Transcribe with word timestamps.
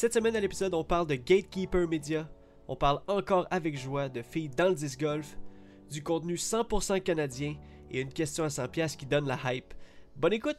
Cette 0.00 0.14
semaine 0.14 0.36
à 0.36 0.40
l'épisode, 0.40 0.74
on 0.74 0.84
parle 0.84 1.08
de 1.08 1.16
Gatekeeper 1.16 1.88
Media. 1.88 2.28
On 2.68 2.76
parle 2.76 3.00
encore 3.08 3.48
avec 3.50 3.76
joie 3.76 4.08
de 4.08 4.22
filles 4.22 4.48
dans 4.48 4.68
le 4.68 4.76
disc 4.76 5.00
golf, 5.00 5.36
du 5.90 6.04
contenu 6.04 6.36
100% 6.36 7.02
canadien 7.02 7.56
et 7.90 8.02
une 8.02 8.12
question 8.12 8.44
à 8.44 8.48
100 8.48 8.68
pièces 8.68 8.94
qui 8.94 9.06
donne 9.06 9.26
la 9.26 9.36
hype. 9.52 9.74
Bonne 10.14 10.34
écoute! 10.34 10.56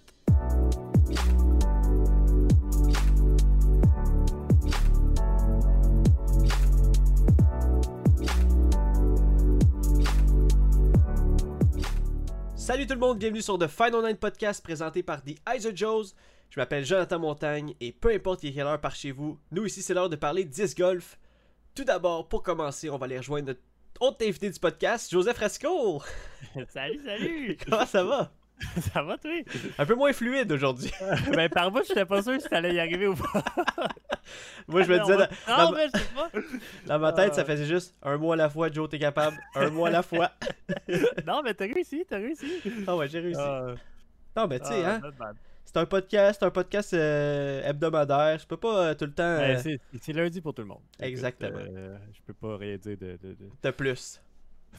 Salut 12.58 12.86
tout 12.86 12.94
le 12.94 13.00
monde, 13.00 13.18
bienvenue 13.18 13.42
sur 13.42 13.58
The 13.58 13.68
Final 13.68 14.06
Nine 14.06 14.18
Podcast 14.18 14.62
présenté 14.62 15.02
par 15.02 15.24
The 15.24 15.38
Iser 15.56 15.74
Joes. 15.74 16.14
Je 16.50 16.60
m'appelle 16.60 16.84
Jonathan 16.84 17.20
Montagne 17.20 17.76
et 17.80 17.92
peu 17.92 18.12
importe 18.12 18.42
quelle 18.42 18.60
heure 18.66 18.82
par 18.82 18.96
chez 18.96 19.12
vous, 19.12 19.40
nous 19.52 19.66
ici 19.66 19.82
c'est 19.82 19.94
l'heure 19.94 20.10
de 20.10 20.16
parler 20.16 20.46
disc 20.46 20.78
golf. 20.78 21.20
Tout 21.76 21.84
d'abord, 21.84 22.28
pour 22.28 22.42
commencer, 22.44 22.90
on 22.90 22.98
va 22.98 23.06
aller 23.06 23.18
rejoindre 23.18 23.48
notre 23.48 23.62
autre 24.00 24.26
invité 24.26 24.50
du 24.50 24.60
podcast, 24.60 25.12
Joseph 25.12 25.36
Fresco. 25.38 26.02
salut, 26.70 27.00
salut! 27.06 27.58
Comment 27.70 27.86
ça 27.86 28.04
va? 28.04 28.32
ça 28.94 29.04
va, 29.04 29.18
toi? 29.18 29.32
Un 29.78 29.86
peu 29.86 29.96
moins 29.96 30.12
fluide 30.12 30.52
aujourd'hui. 30.52 30.92
ben, 31.34 31.48
par 31.50 31.72
moi, 31.72 31.82
je 31.84 31.90
n'étais 31.90 32.06
pas 32.06 32.22
sûr 32.22 32.42
si 32.42 32.50
t'allais 32.50 32.74
y 32.74 32.80
arriver 32.80 33.08
ou 33.08 33.16
pas. 33.16 33.42
Moi, 34.68 34.84
je 34.84 34.92
me 34.92 35.00
disais, 35.00 35.16
dans, 35.48 35.72
mais 35.72 35.88
je 35.94 35.98
sais 35.98 36.06
pas. 36.14 36.30
dans 36.86 37.00
ma 37.00 37.14
tête, 37.14 37.36
ça 37.36 37.46
faisait 37.46 37.66
juste 37.66 37.96
un 38.04 38.18
mois 38.18 38.34
à 38.34 38.38
la 38.38 38.50
fois, 38.50 38.70
Joe, 38.70 38.90
t'es 38.90 39.00
capable. 39.00 39.38
Un 39.56 39.70
mois 39.70 39.88
à 39.88 39.92
la 39.92 40.04
fois. 40.04 40.32
non, 41.26 41.42
mais 41.42 41.54
t'as 41.54 41.68
réussi, 41.68 42.04
t'as 42.10 42.18
réussi. 42.18 42.52
Ah 42.86 42.98
ouais, 42.98 43.08
j'ai 43.08 43.20
réussi. 43.22 43.40
Ah. 43.42 43.76
Non, 44.36 44.48
mais 44.48 44.60
tu 44.60 44.68
sais, 44.68 44.84
Ah, 44.84 45.00
hein. 45.04 45.12
C'est 45.74 45.78
un 45.80 45.86
podcast, 45.86 46.40
c'est 46.40 46.46
un 46.46 46.52
podcast 46.52 46.94
euh, 46.94 47.62
hebdomadaire. 47.70 48.38
Je 48.40 48.46
peux 48.46 48.58
pas 48.58 48.88
euh, 48.90 48.94
tout 48.96 49.06
le 49.06 49.14
temps 49.14 49.24
euh, 49.24 49.58
c'est- 49.62 49.80
c'est 50.02 50.14
lundi 50.14 50.42
pour 50.42 50.54
tout 50.54 50.62
le 50.64 50.68
monde. 50.68 50.82
Exactement. 51.00 51.60
je 51.60 52.20
peux 52.26 52.34
pas 52.34 52.58
rien 52.58 52.78
dire 52.78 52.98
de, 52.98 53.18
de, 53.22 53.34
de, 53.34 53.50
de 53.64 53.70
plus. 53.72 54.22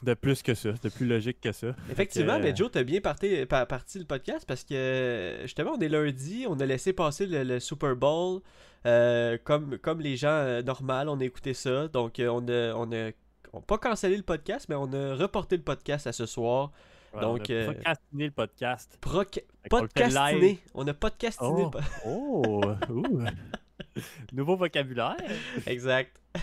de 0.03 0.13
plus 0.13 0.41
que 0.41 0.53
ça, 0.53 0.71
de 0.71 0.89
plus 0.89 1.05
logique 1.05 1.39
que 1.41 1.51
ça. 1.51 1.75
Effectivement, 1.91 2.37
que, 2.37 2.43
mais 2.43 2.55
Joe, 2.55 2.69
t'as 2.71 2.83
bien 2.83 3.01
parti, 3.01 3.45
pa- 3.45 3.65
parti 3.65 3.99
le 3.99 4.05
podcast 4.05 4.45
parce 4.47 4.63
que 4.63 5.37
justement, 5.43 5.71
on 5.77 5.79
est 5.79 5.89
lundi, 5.89 6.45
on 6.47 6.59
a 6.59 6.65
laissé 6.65 6.93
passer 6.93 7.25
le, 7.25 7.43
le 7.43 7.59
Super 7.59 7.95
Bowl 7.95 8.41
euh, 8.85 9.37
comme, 9.43 9.77
comme 9.77 10.01
les 10.01 10.15
gens 10.17 10.29
euh, 10.29 10.61
normales, 10.61 11.07
on 11.09 11.19
a 11.19 11.23
écouté 11.23 11.53
ça. 11.53 11.87
Donc, 11.87 12.19
euh, 12.19 12.27
on 12.29 12.47
a, 12.47 12.73
on 12.75 12.91
a 12.91 13.11
on 13.53 13.59
a 13.59 13.61
pas 13.63 13.77
cancellé 13.77 14.15
le 14.15 14.23
podcast, 14.23 14.67
mais 14.69 14.75
on 14.75 14.91
a 14.93 15.13
reporté 15.13 15.57
le 15.57 15.61
podcast 15.63 16.07
à 16.07 16.13
ce 16.13 16.25
soir. 16.25 16.71
Ouais, 17.13 17.21
donc, 17.21 17.45
on 17.49 17.51
a 17.51 17.55
euh, 17.55 17.71
procrastiné 17.73 18.25
le 18.25 18.31
podcast. 18.31 18.97
Proc- 19.01 19.43
podcastiné. 19.69 20.59
On 20.73 20.87
a 20.87 20.93
podcastiné. 20.93 21.63
le 21.63 21.79
Oh, 22.05 22.61
oh, 22.63 22.63
ouh. 22.89 23.23
Nouveau 24.33 24.55
vocabulaire. 24.55 25.17
Exact. 25.65 26.19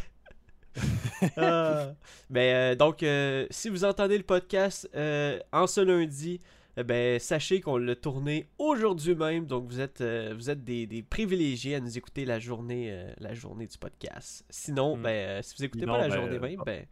Ah. 1.36 1.88
Ben, 2.30 2.54
euh, 2.54 2.74
donc, 2.76 3.02
euh, 3.02 3.46
si 3.50 3.68
vous 3.68 3.84
entendez 3.84 4.16
le 4.16 4.22
podcast 4.22 4.88
euh, 4.94 5.40
en 5.52 5.66
ce 5.66 5.80
lundi, 5.80 6.40
eh 6.76 6.84
ben, 6.84 7.18
sachez 7.18 7.60
qu'on 7.60 7.76
l'a 7.78 7.96
tourné 7.96 8.46
aujourd'hui 8.58 9.16
même. 9.16 9.44
Donc, 9.46 9.66
vous 9.68 9.80
êtes, 9.80 10.00
vous 10.00 10.50
êtes 10.50 10.62
des, 10.62 10.86
des 10.86 11.02
privilégiés 11.02 11.74
à 11.74 11.80
nous 11.80 11.98
écouter 11.98 12.24
la 12.24 12.38
journée, 12.38 13.06
la 13.18 13.34
journée 13.34 13.66
du 13.66 13.76
podcast. 13.76 14.44
Sinon, 14.50 14.96
Mm. 14.96 15.02
ben, 15.02 15.42
si 15.42 15.54
vous 15.58 15.64
écoutez 15.64 15.86
pas 15.86 15.98
la 15.98 16.08
ben, 16.08 16.14
journée 16.14 16.38
même, 16.38 16.60
ben, 16.64 16.86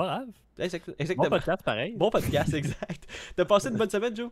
Pas 0.00 0.06
grave. 0.06 0.28
exact- 0.58 0.86
Bon 0.88 0.94
exactement. 0.98 1.28
podcast, 1.30 1.62
pareil. 1.64 1.94
Bon 1.96 2.10
podcast, 2.10 2.54
exact. 2.54 3.06
T'as 3.36 3.44
passé 3.44 3.68
une 3.68 3.76
bonne 3.76 3.90
semaine, 3.90 4.14
Joe? 4.16 4.30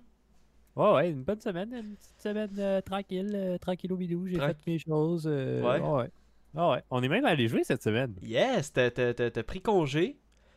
Ouais, 0.77 0.93
ouais, 0.95 1.11
une 1.11 1.23
bonne 1.23 1.41
semaine, 1.41 1.73
une 1.73 1.97
petite 1.97 2.21
semaine 2.23 2.51
euh, 2.59 2.81
tranquille, 2.81 3.33
euh, 3.35 3.59
tranquille 3.59 3.93
au 3.93 3.97
bidou, 3.97 4.27
j'ai 4.29 4.39
fait 4.39 4.57
mes 4.67 4.79
choses. 4.79 5.25
euh, 5.27 5.61
Ouais. 5.63 5.81
ouais. 5.81 6.11
Ah 6.57 6.71
ouais. 6.71 6.83
On 6.91 7.03
est 7.03 7.09
même 7.09 7.25
allé 7.25 7.49
jouer 7.49 7.65
cette 7.65 7.83
semaine. 7.83 8.15
Yes, 8.23 8.73
t'as 8.73 8.91
t'as- 8.91 9.13
t'as- 9.13 9.31
t'as 9.31 9.43
pris 9.43 9.61
congé. 9.61 10.17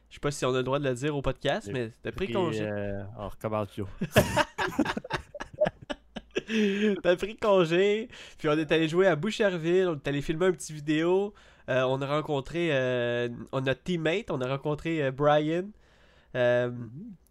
Je 0.10 0.16
sais 0.16 0.20
pas 0.20 0.32
si 0.32 0.46
on 0.46 0.54
a 0.54 0.58
le 0.58 0.64
droit 0.64 0.78
de 0.80 0.88
le 0.88 0.94
dire 0.94 1.16
au 1.16 1.22
podcast, 1.22 1.68
J'ai 1.68 1.74
mais 1.74 1.92
t'as 2.04 2.12
pris 2.12 2.26
Puis, 2.26 2.34
congé. 2.36 2.70
on 3.18 3.30
recommence 3.30 3.70
Joe. 3.76 3.88
T'as 7.02 7.16
pris 7.16 7.38
congé, 7.38 8.10
puis 8.38 8.50
on 8.50 8.58
est 8.58 8.70
allé 8.72 8.88
jouer 8.90 9.08
à 9.08 9.16
Boucherville, 9.16 9.88
on 9.88 9.96
est 9.96 10.08
allé 10.08 10.22
filmer 10.22 10.48
un 10.48 10.52
petit 10.52 10.74
vidéo. 10.74 11.34
Euh, 11.70 11.84
on 11.84 12.02
a 12.02 12.08
rencontré 12.08 12.70
euh, 12.72 13.30
on 13.52 13.60
a 13.60 13.62
notre 13.62 13.84
teammate, 13.84 14.30
on 14.32 14.42
a 14.42 14.48
rencontré 14.48 15.04
euh, 15.04 15.12
Brian. 15.12 15.66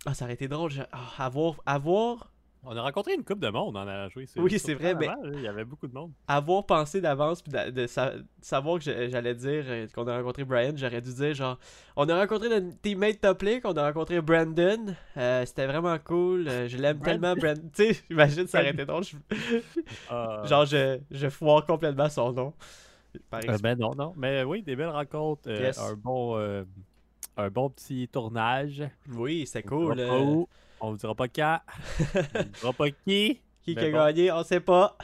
Ah, 0.07 0.15
ça 0.15 0.25
aurait 0.25 0.35
été 0.35 0.49
drôle. 0.49 0.71
je- 0.71 0.83
ah, 0.93 1.25
avoir, 1.25 1.55
avoir, 1.67 2.33
On 2.63 2.77
a 2.77 2.83
rencontré 2.83 3.15
une 3.15 3.25
coupe 3.25 3.41
de 3.41 3.49
monde 3.49 3.75
en 3.79 3.87
allant 3.89 4.11
jouer. 4.11 4.27
Oui, 4.37 4.59
c'est 4.59 4.75
vrai, 4.75 4.95
mais- 4.95 5.09
Il 5.33 5.41
y 5.41 5.49
avait 5.49 5.65
beaucoup 5.65 5.87
de 5.89 5.95
monde. 5.95 6.13
avoir 6.29 6.67
pensé 6.67 7.01
d'avance, 7.01 7.41
puis 7.41 7.51
de, 7.51 7.71
de 7.71 7.87
sa- 7.87 8.11
de 8.17 8.25
savoir 8.43 8.79
que 8.79 9.09
j'allais 9.09 9.35
dire 9.35 9.65
qu'on 9.95 10.07
a 10.07 10.19
rencontré 10.19 10.45
Brian, 10.45 10.73
j'aurais 10.77 11.01
dû 11.01 11.11
dire 11.15 11.33
genre, 11.35 11.59
on 11.97 12.07
a 12.11 12.19
rencontré 12.21 12.51
notre 12.51 12.79
teammate 12.83 13.19
Top 13.19 13.41
League, 13.41 13.63
on 13.65 13.73
a 13.73 13.87
rencontré 13.87 14.21
Brandon. 14.21 14.95
C'était 15.47 15.67
vraiment 15.67 15.97
cool. 16.05 16.49
je 16.69 16.77
l'aime 16.77 17.01
tellement, 17.01 17.35
Brandon. 17.35 17.63
Tu 17.75 17.95
sais, 17.95 18.03
imagine, 18.11 18.47
ça 18.47 18.59
aurait 18.61 18.73
été 18.73 18.85
drôle. 18.85 19.05
je- 19.05 19.17
Genre, 20.47 20.67
je, 20.67 20.99
je 21.11 21.29
foire 21.31 21.65
complètement 21.65 22.11
son 22.11 22.31
nom. 22.33 22.53
Euh, 23.35 23.59
ben 23.63 23.79
non, 23.79 23.95
non. 23.95 24.13
Mais 24.17 24.43
oui, 24.45 24.63
des 24.63 24.77
belles 24.77 24.89
rencontres. 24.89 25.49
euh, 25.49 25.61
Yes. 25.61 25.79
un, 25.79 25.95
bon, 25.95 26.37
euh, 26.39 26.65
un 27.37 27.49
bon 27.51 27.71
petit 27.71 28.09
tournage. 28.09 28.83
Oui, 29.11 29.49
On 29.65 29.69
cool. 29.69 30.01
On 30.81 30.91
vous 30.93 30.97
dira 30.97 31.15
pas 31.15 31.29
quand. 31.29 31.59
on 32.35 32.39
vous 32.43 32.45
dira 32.61 32.73
pas 32.73 32.91
qui. 32.91 33.41
Qui 33.63 33.75
qui 33.75 33.79
a 33.79 33.91
bon. 33.91 33.99
gagné, 33.99 34.33
on 34.33 34.43
sait 34.43 34.61
pas. 34.61 34.97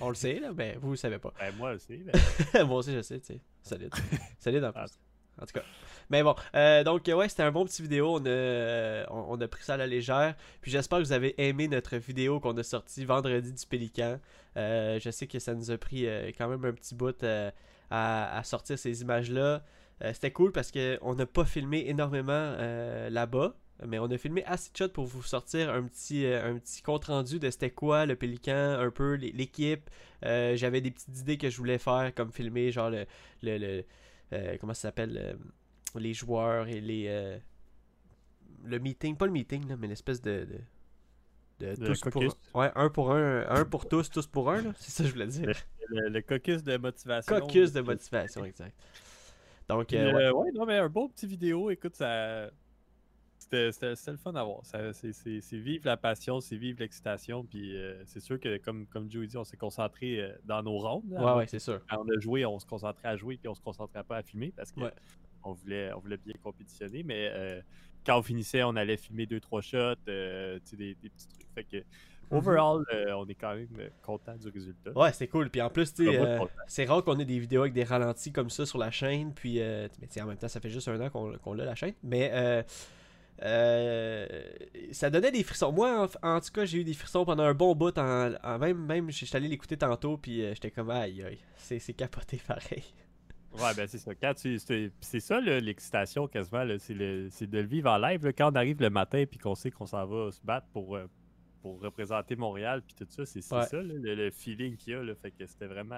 On 0.00 0.08
le 0.08 0.14
sait, 0.16 0.40
là, 0.40 0.50
mais 0.54 0.76
vous, 0.80 0.88
vous 0.90 0.96
savez 0.96 1.18
pas. 1.18 1.32
Ben 1.38 1.54
moi 1.56 1.72
aussi. 1.72 2.02
mais- 2.54 2.64
Moi 2.64 2.78
aussi, 2.78 2.92
je 2.92 3.02
sais, 3.02 3.20
tu 3.20 3.26
sais. 3.34 3.40
Solide. 3.62 3.94
Solide 4.40 4.64
en 4.64 4.72
plus. 4.72 4.98
En 5.40 5.46
tout 5.46 5.52
cas. 5.52 5.62
Mais 6.08 6.22
bon, 6.22 6.34
euh, 6.54 6.84
donc, 6.84 7.08
euh, 7.08 7.14
ouais, 7.14 7.28
c'était 7.28 7.42
un 7.42 7.50
bon 7.52 7.64
petit 7.64 7.82
vidéo. 7.82 8.14
On 8.14 8.24
a, 8.24 8.28
euh, 8.28 9.04
on, 9.10 9.40
a 9.40 9.48
pris 9.48 9.64
ça 9.64 9.74
à 9.74 9.76
la 9.76 9.86
légère. 9.86 10.34
Puis 10.60 10.70
j'espère 10.70 10.98
que 10.98 11.04
vous 11.04 11.12
avez 11.12 11.34
aimé 11.38 11.68
notre 11.68 11.96
vidéo 11.96 12.40
qu'on 12.40 12.56
a 12.56 12.62
sortie 12.62 13.04
vendredi 13.04 13.52
du 13.52 13.66
Pélican. 13.66 14.18
Je 14.56 15.08
sais 15.12 15.26
que 15.26 15.38
ça 15.38 15.54
nous 15.54 15.70
a 15.70 15.76
pris 15.78 16.06
quand 16.38 16.48
même 16.48 16.64
un 16.64 16.72
petit 16.72 16.94
bout 16.94 17.22
à, 17.22 17.52
à 18.38 18.44
sortir 18.44 18.78
ces 18.78 19.02
images-là. 19.02 19.62
C'était 20.12 20.30
cool 20.30 20.52
parce 20.52 20.70
qu'on 20.72 21.14
n'a 21.14 21.26
pas 21.26 21.44
filmé 21.44 21.84
énormément 21.88 22.56
là-bas. 23.10 23.54
Mais 23.84 23.98
on 23.98 24.06
a 24.06 24.16
filmé 24.16 24.42
assez 24.46 24.70
de 24.72 24.76
shots 24.78 24.88
pour 24.88 25.04
vous 25.04 25.22
sortir 25.22 25.68
un 25.70 25.82
petit, 25.82 26.24
un 26.24 26.56
petit 26.56 26.80
compte 26.80 27.04
rendu 27.04 27.38
de 27.38 27.50
c'était 27.50 27.68
quoi 27.70 28.06
le 28.06 28.16
Pélican, 28.16 28.78
un 28.80 28.90
peu 28.90 29.14
l'é- 29.16 29.32
l'équipe. 29.32 29.90
J'avais 30.22 30.80
des 30.80 30.92
petites 30.92 31.18
idées 31.18 31.36
que 31.36 31.50
je 31.50 31.56
voulais 31.58 31.78
faire, 31.78 32.12
comme 32.14 32.32
filmer 32.32 32.70
genre 32.70 32.88
le. 32.90 33.04
le, 33.42 33.58
le- 33.58 33.84
comment 34.60 34.74
ça 34.74 34.82
s'appelle 34.82 35.16
euh, 35.18 35.34
Les 36.00 36.14
joueurs 36.14 36.68
et 36.68 36.80
les. 36.80 37.06
euh, 37.08 37.38
le 38.64 38.78
meeting, 38.78 39.16
pas 39.16 39.26
le 39.26 39.32
meeting, 39.32 39.68
là, 39.68 39.76
mais 39.76 39.86
l'espèce 39.86 40.20
de. 40.20 40.46
de, 41.60 41.74
de 41.74 41.76
Le 41.80 41.86
tous 41.86 42.00
pour. 42.10 42.22
Ouais, 42.54 42.70
un 42.74 42.88
pour 42.90 43.12
un, 43.12 43.46
un 43.48 43.64
pour 43.64 43.86
tous, 43.88 44.10
tous 44.10 44.26
pour 44.26 44.50
un. 44.50 44.72
C'est 44.78 44.90
ça 44.90 45.02
que 45.04 45.08
je 45.08 45.12
voulais 45.14 45.26
dire. 45.26 45.52
Le, 45.88 46.08
le 46.08 46.20
caucus 46.22 46.62
de 46.64 46.76
motivation. 46.76 47.38
Caucus 47.40 47.72
de 47.72 47.80
motivation, 47.80 48.44
exact. 48.44 48.74
Donc, 49.68 49.92
euh, 49.92 50.12
ouais. 50.12 50.24
euh, 50.24 50.32
ouais, 50.32 50.52
non, 50.52 50.66
mais 50.66 50.78
un 50.78 50.88
beau 50.88 51.08
petit 51.08 51.26
vidéo, 51.26 51.70
écoute, 51.70 51.96
ça. 51.96 52.50
C'était 53.50 54.10
le 54.10 54.16
fun 54.16 54.34
à 54.34 54.42
voir. 54.44 54.60
C'est 54.64 55.56
vivre 55.58 55.86
la 55.86 55.96
passion, 55.96 56.40
c'est 56.40 56.56
vivre 56.56 56.80
l'excitation. 56.80 57.44
Puis 57.44 57.76
euh, 57.76 58.02
c'est 58.04 58.20
sûr 58.20 58.40
que, 58.40 58.56
comme, 58.58 58.86
comme 58.86 59.10
Joe 59.10 59.26
dit, 59.26 59.36
on 59.36 59.44
s'est 59.44 59.56
concentré 59.56 60.20
euh, 60.20 60.32
dans 60.44 60.62
nos 60.62 60.78
rondes. 60.78 61.04
là. 61.10 61.24
ouais, 61.24 61.38
ouais, 61.38 61.46
c'est 61.46 61.58
sûr. 61.60 61.80
Quand 61.88 62.04
on 62.04 62.08
a 62.08 62.18
joué, 62.18 62.44
on 62.44 62.58
se 62.58 62.66
concentrait 62.66 63.08
à 63.08 63.16
jouer, 63.16 63.36
puis 63.36 63.48
on 63.48 63.54
se 63.54 63.60
concentrait 63.60 64.04
pas 64.04 64.16
à 64.18 64.22
filmer 64.22 64.52
parce 64.56 64.72
qu'on 64.72 64.82
Ouais. 64.82 64.92
voulait, 65.44 65.92
on 65.92 66.00
voulait 66.00 66.16
bien 66.16 66.34
compétitionner. 66.42 67.02
Mais 67.04 67.30
euh, 67.32 67.60
quand 68.04 68.18
on 68.18 68.22
finissait, 68.22 68.62
on 68.64 68.74
allait 68.74 68.96
filmer 68.96 69.26
deux, 69.26 69.38
trois 69.40 69.60
shots, 69.60 69.94
des, 70.06 70.58
des 70.76 70.94
petits 71.08 71.28
trucs. 71.28 71.46
Fait 71.54 71.64
que, 71.64 71.84
overall, 72.32 72.84
euh, 72.92 73.12
on 73.12 73.26
est 73.28 73.34
quand 73.36 73.54
même 73.54 73.68
content 74.02 74.34
du 74.36 74.48
résultat. 74.48 74.90
Ouais, 74.96 75.12
c'est 75.12 75.28
cool. 75.28 75.48
Puis 75.50 75.62
en 75.62 75.70
plus, 75.70 75.94
euh, 76.00 76.40
c'est 76.66 76.84
rare 76.84 77.04
qu'on 77.04 77.18
ait 77.20 77.24
des 77.24 77.38
vidéos 77.38 77.60
avec 77.62 77.72
des 77.72 77.84
ralentis 77.84 78.32
comme 78.32 78.50
ça 78.50 78.66
sur 78.66 78.78
la 78.78 78.90
chaîne. 78.90 79.32
Puis, 79.32 79.60
euh, 79.60 79.86
mais 80.00 80.22
en 80.22 80.26
même 80.26 80.36
temps, 80.36 80.48
ça 80.48 80.58
fait 80.60 80.68
juste 80.70 80.88
un 80.88 81.00
an 81.00 81.10
qu'on 81.10 81.38
qu'on 81.38 81.52
l'a 81.54 81.64
la 81.64 81.76
chaîne. 81.76 81.94
Mais 82.02 82.64
euh, 83.42 84.26
ça 84.92 85.10
donnait 85.10 85.32
des 85.32 85.42
frissons. 85.42 85.72
Moi, 85.72 86.08
en, 86.22 86.28
en 86.28 86.40
tout 86.40 86.50
cas, 86.52 86.64
j'ai 86.64 86.78
eu 86.78 86.84
des 86.84 86.94
frissons 86.94 87.24
pendant 87.24 87.42
un 87.44 87.54
bon 87.54 87.74
bout. 87.74 87.96
En, 87.98 88.32
en 88.42 88.58
même, 88.58 88.78
même, 88.86 89.10
j'étais 89.10 89.36
allé 89.36 89.48
l'écouter 89.48 89.76
tantôt. 89.76 90.16
Puis 90.16 90.42
euh, 90.42 90.54
j'étais 90.54 90.70
comme, 90.70 90.90
aïe, 90.90 91.22
aïe, 91.22 91.38
c'est 91.56 91.92
capoté 91.94 92.40
pareil. 92.46 92.84
Ouais, 93.52 93.72
ben 93.74 93.86
c'est 93.86 93.98
ça. 93.98 94.14
Quand 94.14 94.34
tu, 94.34 94.58
c'est 94.58 95.20
ça 95.20 95.40
l'excitation 95.40 96.26
quasiment, 96.28 96.64
c'est 96.78 96.94
de 96.94 97.58
le 97.58 97.66
vivre 97.66 97.90
en 97.90 97.96
live. 97.98 98.24
là. 98.24 98.32
Quand 98.32 98.52
on 98.52 98.54
arrive 98.56 98.80
le 98.82 98.90
matin 98.90 99.24
puis 99.30 99.38
qu'on 99.38 99.54
sait 99.54 99.70
qu'on 99.70 99.86
s'en 99.86 100.04
va 100.04 100.30
se 100.30 100.40
battre 100.44 100.66
pour, 100.74 100.94
euh, 100.96 101.06
pour 101.62 101.80
représenter 101.80 102.36
Montréal 102.36 102.82
puis 102.86 102.94
tout 102.94 103.06
ça, 103.08 103.24
c'est 103.24 103.40
c'est 103.40 103.54
Ouais. 103.54 103.64
ça 103.64 103.76
là, 103.78 103.94
le, 103.94 104.14
le 104.14 104.30
feeling 104.30 104.76
qu'il 104.76 104.92
y 104.92 104.96
a. 104.96 105.02
Là, 105.02 105.14
fait 105.14 105.30
que 105.30 105.46
c'était 105.46 105.66
vraiment. 105.66 105.96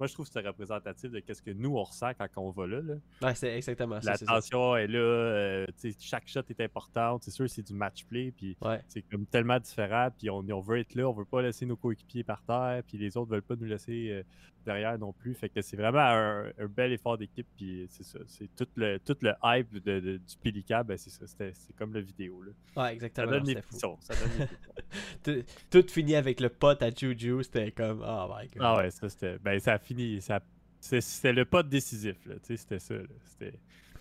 Moi, 0.00 0.06
je 0.08 0.14
trouve 0.14 0.26
que 0.26 0.32
c'est 0.32 0.40
représentatif 0.40 1.10
de 1.12 1.22
ce 1.32 1.42
que 1.42 1.50
nous 1.52 1.76
on 1.76 1.84
ressent 1.84 2.10
quand 2.18 2.26
on 2.38 2.50
va 2.50 2.66
là. 2.66 2.80
là. 2.80 2.94
Ouais, 3.22 3.34
c'est 3.36 3.54
exactement 3.54 4.00
ça. 4.00 4.12
La 4.12 4.18
tension 4.18 4.74
est 4.76 4.86
là, 4.88 4.98
euh, 4.98 5.66
chaque 6.00 6.26
shot 6.26 6.40
est 6.48 6.60
importante. 6.60 7.22
C'est 7.22 7.30
sûr, 7.30 7.48
c'est 7.48 7.62
du 7.62 7.74
match 7.74 8.04
play, 8.06 8.32
puis 8.36 8.56
Ouais. 8.62 8.80
c'est 8.88 9.02
comme 9.02 9.26
tellement 9.26 9.60
différent. 9.60 10.08
Puis 10.18 10.30
on, 10.30 10.38
on 10.38 10.60
veut 10.60 10.78
être 10.80 10.94
là, 10.94 11.08
on 11.08 11.12
veut 11.12 11.24
pas 11.24 11.42
laisser 11.42 11.66
nos 11.66 11.76
coéquipiers 11.76 12.24
par 12.24 12.42
terre, 12.42 12.82
puis 12.88 12.98
les 12.98 13.16
autres 13.16 13.30
veulent 13.30 13.42
pas 13.42 13.56
nous 13.56 13.66
laisser 13.66 14.08
euh, 14.10 14.22
derrière 14.64 14.98
non 14.98 15.12
plus. 15.12 15.34
Fait 15.34 15.48
que 15.48 15.60
c'est 15.62 15.76
vraiment 15.76 16.00
un, 16.00 16.46
un 16.58 16.66
bel 16.66 16.92
effort 16.92 17.16
d'équipe. 17.18 17.46
Puis 17.56 17.86
c'est 17.90 18.04
ça. 18.04 18.18
C'est 18.26 18.48
tout 18.56 18.66
le, 18.76 18.98
tout 18.98 19.16
le 19.20 19.32
hype 19.44 19.72
de, 19.82 20.00
de- 20.00 20.16
du 20.16 20.36
Pélican, 20.42 20.82
ben 20.86 20.96
c'est 20.96 21.10
ça. 21.10 21.26
c'était- 21.26 21.52
C'est 21.54 21.74
comme 21.76 21.92
la 21.94 22.00
vidéo. 22.00 22.42
Là. 22.42 22.50
Ouais, 22.76 22.88
Ça 22.88 22.92
exactement. 22.92 23.30
donne 23.32 23.44
les. 23.44 23.54
Ça 23.54 24.14
donne 24.14 24.38
les 24.38 24.46
frissons. 24.46 24.48
Tout, 25.22 25.44
tout 25.70 25.84
fini 25.88 26.16
avec 26.16 26.40
le 26.40 26.48
pote 26.48 26.82
à 26.82 26.90
Juju, 26.90 27.42
c'était 27.44 27.70
comme, 27.70 28.02
oh 28.06 28.26
my 28.28 28.48
god. 28.48 28.58
Ah 28.60 28.76
ouais, 28.78 28.90
ça 28.90 29.08
c'était. 29.08 29.38
Ben 29.38 29.58
ça 29.60 29.74
a 29.74 29.78
fini. 29.94 30.20
Ça, 30.20 30.40
c'est- 30.80 31.00
c'était 31.00 31.32
le 31.32 31.44
pote 31.44 31.68
décisif. 31.68 32.16
C'était 32.42 32.78
ça. 32.78 32.94
là. 32.94 33.48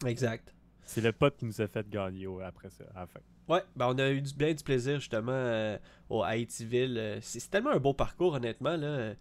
Exact. 0.08 0.54
c'est 0.86 1.02
le 1.02 1.12
pote 1.12 1.38
qui 1.38 1.46
nous 1.46 1.62
a 1.62 1.68
fait 1.68 1.88
gagner 1.90 2.28
après 2.44 2.70
ça, 2.70 2.84
à 2.96 3.02
la 3.02 3.08
fin. 3.08 3.20
Ouais, 3.48 3.62
ben 3.76 3.88
on 3.90 3.98
a 4.00 4.10
eu 4.12 4.22
du, 4.22 4.34
bien 4.34 4.54
du 4.54 4.64
plaisir 4.64 5.00
justement 5.00 5.32
euh, 5.34 5.78
au 6.10 6.24
Haïtiville. 6.24 6.96
Euh, 6.98 7.18
C'est 7.22 7.50
tellement 7.50 7.72
un 7.72 7.80
beau 7.80 7.94
parcours, 7.94 8.34
honnêtement. 8.34 8.76
Là. 8.76 9.14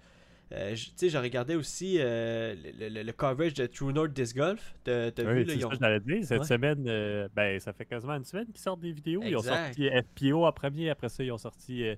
Euh, 0.53 0.75
tu 0.75 0.83
sais, 0.97 1.09
j'ai 1.11 1.19
regardé 1.19 1.57
aussi 1.57 1.97
euh, 1.99 2.55
le, 2.79 2.89
le- 2.89 3.03
le 3.03 3.13
coverage 3.13 3.53
de 3.55 3.67
True 3.67 3.93
North 3.93 4.13
Disc 4.15 4.35
Golf. 4.37 4.75
T'as 4.85 5.11
Oui, 5.19 5.25
vu, 5.35 5.45
là, 5.45 5.55
ils 5.55 5.67
ont- 5.67 5.69
dire. 5.71 6.25
Cette 6.27 6.41
Ouais. 6.41 6.47
semaine, 6.47 6.85
euh, 6.89 7.29
ben, 7.35 7.59
ça 7.61 7.73
fait 7.75 7.85
quasiment 7.85 8.15
une 8.15 8.25
semaine 8.25 8.47
qu'ils 8.47 8.59
sortent 8.63 8.81
des 8.81 8.93
vidéos. 8.93 9.21
Ils 9.25 9.37
ont 9.37 9.43
sorti 9.43 9.89
FPO 9.91 10.47
en 10.47 10.53
premier, 10.53 10.89
après 10.89 11.11
ça, 11.11 11.23
ils 11.23 11.33
ont 11.33 11.39
sorti 11.39 11.85
euh, 11.85 11.97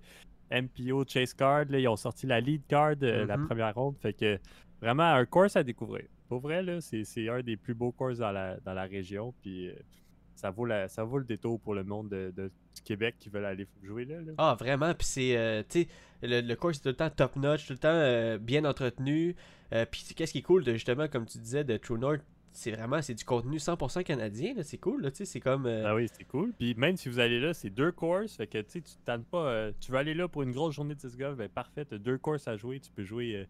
MPO 0.51 1.05
Chase 1.07 1.35
Card, 1.35 1.67
là, 1.71 1.79
ils 1.79 1.89
ont 1.89 1.97
sorti 1.97 2.27
la 2.27 2.41
Lead 2.41 2.63
Card, 2.67 2.97
euh, 3.03 3.27
la 3.27 3.37
Mhm. 3.37 3.47
première 3.47 3.75
ronde. 3.75 3.97
Fait 3.99 4.13
que 4.13 4.39
vraiment 4.81 5.05
un 5.15 5.25
course 5.27 5.57
à 5.57 5.63
découvrir. 5.63 6.05
Pour 6.29 6.41
vrai, 6.41 6.63
là, 6.63 6.81
c'est 6.81 7.29
un 7.29 7.41
des 7.43 7.57
plus 7.57 7.75
beaux 7.75 7.93
courses 7.93 8.19
dans 8.19 8.33
la, 8.33 8.57
dans 8.61 8.73
la 8.75 8.85
région. 8.85 9.35
Puis 9.43 9.69
euh, 9.69 9.75
ça, 10.35 10.51
vaut 10.51 10.65
la, 10.67 10.89
ça 10.89 11.05
vaut 11.05 11.19
le 11.19 11.25
détour 11.25 11.61
pour 11.61 11.75
le 11.75 11.85
monde 11.85 12.09
de, 12.09 12.51
Québec 12.85 13.17
qui 13.19 13.29
veulent 13.29 13.45
aller 13.45 13.67
jouer 13.83 14.05
là. 14.07 14.21
là. 14.21 14.33
Ah, 14.39 14.57
vraiment. 14.59 14.95
Puis 14.95 15.07
c'est, 15.07 15.37
euh, 15.37 15.63
tu 15.69 15.83
sais, 15.83 15.89
le, 16.23 16.41
le 16.41 16.57
course 16.57 16.79
est 16.79 16.83
tout 16.83 16.89
le 16.89 16.95
temps 16.97 17.11
top 17.11 17.37
notch, 17.37 17.67
tout 17.67 17.73
le 17.75 17.79
temps 17.79 18.43
bien 18.43 18.65
entretenu. 18.65 19.37
Puis 19.91 20.05
qu'est-ce 20.17 20.33
qui 20.33 20.39
est 20.39 20.43
cool, 20.43 20.65
de, 20.65 20.73
justement, 20.73 21.07
comme 21.09 21.27
tu 21.27 21.39
disais, 21.39 21.63
de 21.63 21.77
True 21.77 21.99
North, 21.99 22.23
c'est 22.53 22.73
vraiment, 22.73 23.01
c'est 23.03 23.15
du 23.15 23.25
contenu 23.25 23.59
100% 23.59 24.03
canadien. 24.03 24.55
là, 24.55 24.63
C'est 24.65 24.79
cool, 24.79 25.03
là, 25.03 25.11
tu 25.11 25.19
sais, 25.19 25.25
c'est 25.25 25.41
comme. 25.41 25.67
euh, 25.67 25.85
Ah 25.87 25.95
oui, 25.95 26.09
c'est 26.13 26.25
cool. 26.25 26.53
Puis 26.59 26.75
même 26.75 26.97
si 26.97 27.09
vous 27.09 27.19
allez 27.21 27.39
là, 27.41 27.55
c'est 27.55 27.71
deux 27.71 27.93
courses. 27.93 28.37
Fait 28.37 28.47
que 28.47 28.59
tu 28.63 28.83
tannes 29.05 29.25
pas. 29.25 29.45
euh, 29.47 29.73
tu 29.81 29.93
veux 29.93 29.99
aller 29.99 30.15
là 30.15 30.27
pour 30.29 30.43
une 30.43 30.53
grosse 30.53 30.75
journée 30.75 30.95
de 30.95 31.01
disc 31.01 31.17
golf, 31.19 31.37
ben 31.37 31.49
parfait. 31.49 31.85
Deux 31.93 32.19
courses 32.19 32.49
à 32.49 32.57
jouer. 32.57 32.81
Tu 32.81 32.91
peux 32.91 33.05
jouer 33.05 33.37
euh, 33.37 33.45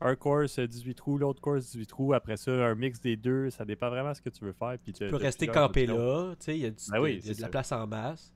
un 0.00 0.14
course 0.14 0.58
euh, 0.58 0.66
18 0.68 0.94
trous, 0.94 1.18
l'autre 1.18 1.40
course 1.40 1.64
18 1.72 1.86
trous. 1.86 2.12
Après 2.14 2.36
ça, 2.36 2.50
un 2.52 2.74
mix 2.74 3.00
des 3.00 3.16
deux. 3.16 3.50
Ça 3.50 3.64
dépend 3.64 3.88
vraiment 3.90 4.14
ce 4.14 4.22
que 4.22 4.30
tu 4.30 4.44
veux 4.44 4.52
faire. 4.52 4.76
Puis 4.82 4.92
tu 4.92 5.06
peux 5.08 5.16
rester 5.16 5.46
campé 5.48 5.86
là, 5.86 6.34
tu 6.38 6.44
sais, 6.44 6.56
il 6.56 6.62
y 6.62 6.66
a, 6.66 6.70
du- 6.70 6.76
Ben 6.92 7.00
oui, 7.00 7.14
il 7.14 7.26
y 7.26 7.30
a 7.30 7.32
c'est 7.32 7.36
de 7.38 7.42
la 7.42 7.48
place 7.48 7.72
en 7.72 7.86
masse. 7.86 8.32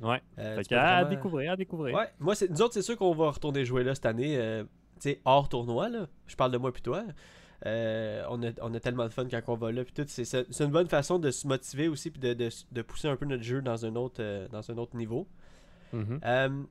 Ouais. 0.00 0.20
Fait 0.36 0.62
que 0.68 0.74
à, 0.74 0.96
vraiment- 1.02 1.10
découvrir, 1.10 1.52
à 1.52 1.56
découvrir. 1.56 1.94
Ouais, 1.96 2.06
moi, 2.18 2.34
c'est, 2.34 2.48
nous 2.50 2.60
autres, 2.62 2.74
c'est 2.74 2.82
sûr 2.82 2.96
qu'on 2.96 3.14
va 3.14 3.30
retourner 3.30 3.64
jouer 3.64 3.84
là 3.84 3.94
cette 3.94 4.06
année, 4.06 4.36
tu 5.00 5.00
sais, 5.10 5.20
hors 5.24 5.48
tournoi, 5.48 5.88
là. 5.88 6.06
Je 6.26 6.34
parle 6.36 6.50
de 6.52 6.58
moi 6.58 6.72
puis 6.72 6.82
toi. 6.82 7.04
Euh, 7.66 8.24
on, 8.28 8.42
a, 8.42 8.50
on 8.60 8.74
a 8.74 8.80
tellement 8.80 9.04
de 9.04 9.12
fun 9.12 9.26
quand 9.30 9.40
on 9.48 9.54
va 9.56 9.70
là, 9.72 9.84
puis 9.84 9.92
tout. 9.92 10.04
C'est, 10.06 10.46
une 10.60 10.70
bonne 10.70 10.88
façon 10.88 11.18
de 11.18 11.30
se 11.30 11.46
motiver 11.46 11.88
aussi, 11.88 12.10
puis 12.10 12.20
de, 12.20 12.34
de, 12.34 12.48
de 12.72 12.82
pousser 12.82 13.08
un 13.08 13.16
peu 13.16 13.24
notre 13.26 13.42
jeu 13.44 13.62
dans 13.62 13.86
un 13.86 13.94
autre, 13.96 14.16
euh, 14.20 14.48
dans 14.48 14.68
un 14.70 14.78
autre 14.78 14.96
niveau. 14.96 15.26
Mhm. 15.92 16.20
Euh, 16.24 16.62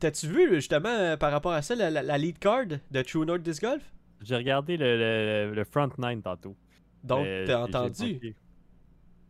T'as-tu 0.00 0.26
vu, 0.26 0.54
justement, 0.56 1.16
par 1.16 1.30
rapport 1.32 1.52
à 1.52 1.62
ça, 1.62 1.74
la, 1.74 1.88
la- 1.88 2.02
la 2.02 2.18
lead 2.18 2.38
card 2.38 2.66
de 2.90 3.02
True 3.02 3.24
North 3.24 3.40
Disc 3.42 3.62
Golf? 3.62 3.94
J'ai 4.20 4.36
regardé 4.36 4.76
le, 4.76 4.98
le- 4.98 5.54
le 5.54 5.64
front 5.64 5.88
nine 5.98 6.20
tantôt. 6.20 6.56
Donc, 7.04 7.24
t'as 7.46 7.62
entendu, 7.62 8.36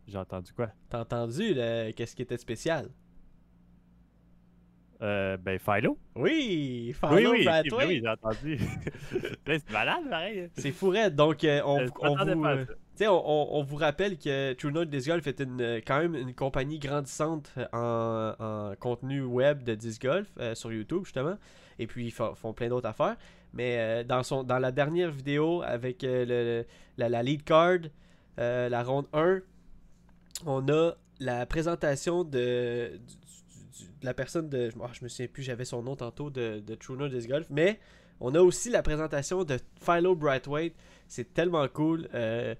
j'ai 0.07 0.17
entendu 0.17 0.51
quoi? 0.53 0.69
t'as 0.89 1.01
entendu 1.01 1.53
le- 1.53 1.91
qu'est-ce 1.91 2.15
qui 2.15 2.23
était 2.23 2.37
spécial? 2.37 2.89
Euh, 5.01 5.35
ben, 5.37 5.59
Philo. 5.59 5.97
Oui, 6.15 6.23
Oui, 6.87 6.93
Follow 6.93 7.31
oui, 7.33 7.45
ben 7.45 7.63
oui, 7.73 8.01
j'ai 8.01 8.09
entendu. 8.09 8.57
C'est 9.45 9.69
malade, 9.71 10.09
pareil. 10.09 10.49
C'est 10.55 10.71
fourette, 10.71 11.15
donc 11.15 11.43
euh, 11.43 11.61
on, 11.65 11.79
Euh, 11.81 11.87
vous... 12.33 12.45
euh, 12.45 12.65
on, 13.09 13.65
on- 13.69 13.75
rappelle 13.75 14.17
que 14.17 14.53
True 14.53 14.71
North 14.71 14.87
Disc 14.89 15.07
Golf 15.09 15.27
est 15.27 15.39
une, 15.41 15.81
quand 15.85 15.99
même 15.99 16.15
une 16.15 16.33
compagnie 16.33 16.79
grandissante 16.79 17.53
en, 17.73 18.33
en 18.39 18.73
contenu 18.79 19.21
web 19.21 19.63
de 19.63 19.75
disc 19.75 20.01
golf 20.01 20.29
euh, 20.39 20.55
sur 20.55 20.71
YouTube, 20.71 21.01
justement. 21.03 21.37
Et 21.77 21.87
puis, 21.87 22.05
ils 22.05 22.11
font, 22.11 22.33
font 22.35 22.53
plein 22.53 22.69
d'autres 22.69 22.87
affaires. 22.87 23.17
Mais 23.53 23.77
euh, 23.77 24.03
dans, 24.05 24.23
son, 24.23 24.43
dans 24.43 24.59
la 24.59 24.71
dernière 24.71 25.11
vidéo 25.11 25.61
avec 25.65 26.05
euh, 26.05 26.25
le, 26.25 26.65
la, 26.97 27.09
la 27.09 27.21
lead 27.21 27.43
card, 27.43 27.79
euh, 28.39 28.69
la 28.69 28.81
ronde 28.81 29.07
1, 29.13 29.39
on 30.45 30.67
a 30.69 30.91
la 31.19 31.45
présentation 31.45 32.23
de, 32.23 32.99
du- 33.77 33.85
de 33.99 34.05
la 34.05 34.13
personne 34.13 34.49
de. 34.49 34.69
ah, 34.83 34.89
je 34.93 35.03
me 35.03 35.09
souviens 35.09 35.27
plus, 35.27 35.43
j'avais 35.43 35.65
son 35.65 35.81
nom 35.83 35.95
tantôt 35.95 36.29
de, 36.29 36.59
de 36.59 36.75
True 36.75 36.97
North 36.97 37.11
Disc 37.11 37.27
Golf. 37.29 37.47
Mais 37.49 37.79
on 38.19 38.33
a 38.35 38.39
aussi 38.41 38.69
la 38.69 38.81
présentation 38.83 39.43
de 39.43 39.57
Philo 39.81 40.15
Brightweight. 40.15 40.73
C'est 41.07 41.33
tellement 41.33 41.67
cool. 41.67 42.07
Euh, 42.13 42.55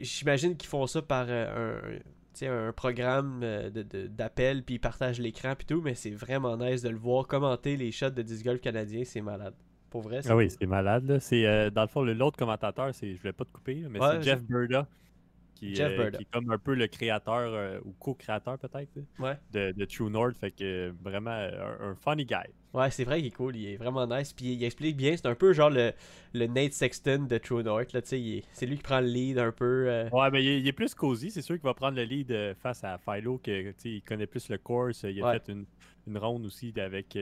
j'imagine 0.00 0.56
qu'ils 0.56 0.68
font 0.68 0.86
ça 0.86 1.02
par 1.02 1.26
euh, 1.28 1.98
un, 2.42 2.68
un 2.68 2.72
programme 2.72 3.40
euh, 3.42 3.70
de- 3.70 3.82
de- 3.82 4.06
d'appel, 4.06 4.62
puis 4.62 4.76
ils 4.76 4.80
partagent 4.80 5.18
l'écran, 5.20 5.54
puis 5.56 5.66
tout, 5.66 5.80
mais 5.82 5.94
c'est 5.94 6.10
vraiment 6.10 6.56
nice 6.56 6.82
de 6.82 6.88
le 6.88 6.96
voir 6.98 7.26
commenter 7.26 7.76
les 7.76 7.90
shots 7.90 8.10
de 8.10 8.22
disc 8.22 8.44
golf 8.44 8.60
canadien, 8.60 9.02
c'est 9.04 9.20
malade. 9.20 9.54
Pour 9.90 10.02
vrai, 10.02 10.20
c'est 10.22 10.30
Ah 10.30 10.36
oui, 10.36 10.50
c'est 10.50 10.66
malade. 10.66 11.06
Là. 11.08 11.18
Euh, 11.32 11.70
dans 11.70 11.82
le 11.82 11.88
fond, 11.88 12.02
l'autre 12.04 12.36
commentateur, 12.36 12.94
c'est, 12.94 13.14
je 13.14 13.18
voulais 13.20 13.32
pas 13.32 13.44
te 13.44 13.52
couper, 13.52 13.84
mais 13.88 13.98
Ouais, 13.98 14.08
c'est 14.18 14.22
Jeff 14.22 14.42
Burda. 14.42 14.86
Qui, 15.58 15.74
Jeff 15.74 15.98
euh, 15.98 16.10
qui 16.12 16.22
est 16.22 16.30
comme 16.30 16.48
un 16.52 16.58
peu 16.58 16.74
le 16.74 16.86
créateur 16.86 17.52
euh, 17.52 17.80
ou 17.84 17.92
co-créateur 17.98 18.58
peut-être 18.58 18.90
Ouais. 19.18 19.36
de, 19.52 19.72
de 19.72 19.84
True 19.86 20.08
North. 20.08 20.36
Fait 20.36 20.52
que 20.52 20.94
vraiment 21.02 21.30
un, 21.32 21.90
un 21.90 21.94
funny 21.96 22.24
guy. 22.24 22.36
Ouais, 22.72 22.90
c'est 22.92 23.02
vrai 23.02 23.16
qu'il 23.18 23.26
est 23.26 23.30
cool, 23.32 23.56
il 23.56 23.66
est 23.70 23.76
vraiment 23.76 24.06
nice, 24.06 24.32
puis 24.34 24.52
il 24.52 24.62
explique 24.62 24.96
bien, 24.96 25.16
c'est 25.16 25.26
un 25.26 25.34
peu 25.34 25.52
genre 25.54 25.70
le, 25.70 25.92
le 26.34 26.46
Nate 26.46 26.74
Sexton 26.74 27.26
de 27.28 27.38
True 27.38 27.62
North, 27.64 27.92
là, 27.94 28.00
il 28.12 28.42
c'est 28.52 28.66
lui 28.66 28.76
qui 28.76 28.82
prend 28.82 29.00
le 29.00 29.06
lead 29.06 29.38
un 29.38 29.50
peu. 29.50 29.86
euh, 29.88 30.08
Ouais, 30.10 30.30
mais 30.30 30.44
il 30.44 30.48
est, 30.50 30.60
il 30.60 30.68
est 30.68 30.72
plus 30.72 30.94
cosy. 30.94 31.30
C'est 31.30 31.42
sûr 31.42 31.56
qu'il 31.56 31.64
va 31.64 31.74
prendre 31.74 31.96
le 31.96 32.04
lead 32.04 32.54
face 32.62 32.84
à 32.84 32.98
Philo, 32.98 33.38
que 33.38 33.72
il 33.84 34.02
connaît 34.02 34.26
plus 34.28 34.48
le 34.50 34.58
course. 34.58 35.02
Il 35.04 35.20
a 35.22 35.26
Ouais. 35.26 35.40
fait 35.40 35.50
une, 35.50 35.64
une 36.06 36.18
ronde 36.18 36.44
aussi 36.46 36.72
avec 36.78 37.18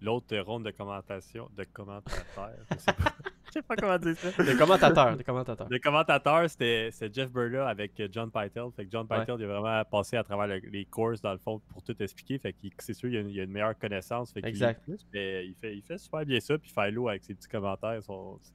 l'autre 0.00 0.36
ronde 0.38 0.64
de 0.64 0.70
commentation, 0.70 1.48
de 1.56 1.64
commentateur. 1.64 2.50
Je 3.48 3.52
sais 3.54 3.62
pas, 3.62 3.74
je 3.74 3.80
sais 3.80 3.82
pas 3.82 3.96
comment 3.98 3.98
dire 3.98 4.16
ça. 4.16 4.42
Le 4.42 4.56
commentateur, 4.58 5.16
le 5.16 5.22
commentateur. 5.22 5.66
Le 5.70 5.78
commentateur, 5.78 6.50
c'était 6.50 6.90
Jeff 7.12 7.30
Burla 7.30 7.68
avec 7.68 7.92
John 8.12 8.30
Pytel. 8.30 8.64
Fait 8.76 8.84
que 8.86 8.90
John 8.90 9.06
Ouais. 9.10 9.20
Pytel, 9.20 9.36
il 9.38 9.44
a 9.44 9.48
vraiment 9.60 9.84
passé 9.84 10.16
à 10.16 10.24
travers 10.24 10.46
le- 10.46 10.68
les 10.70 10.84
courses, 10.84 11.20
dans 11.20 11.32
le 11.32 11.38
fond, 11.38 11.60
pour 11.68 11.82
tout 11.82 11.94
expliquer. 12.02 12.38
Fait 12.38 12.52
que 12.52 12.58
c'est 12.78 12.94
sûr, 12.94 13.08
il 13.08 13.16
a, 13.16 13.20
une, 13.20 13.30
il 13.30 13.40
a 13.40 13.44
une 13.44 13.50
meilleure 13.50 13.78
connaissance. 13.78 14.32
Fait 14.32 14.44
Exact. 14.44 14.82
plus, 14.84 15.06
mais 15.12 15.46
il 15.46 15.54
fait, 15.54 15.76
il 15.76 15.82
fait 15.82 15.98
super 15.98 16.24
bien 16.24 16.40
ça. 16.40 16.58
Puis 16.58 16.70
Philo, 16.70 17.08
avec 17.08 17.24
ses 17.24 17.34
petits 17.34 17.48
commentaires, 17.48 18.00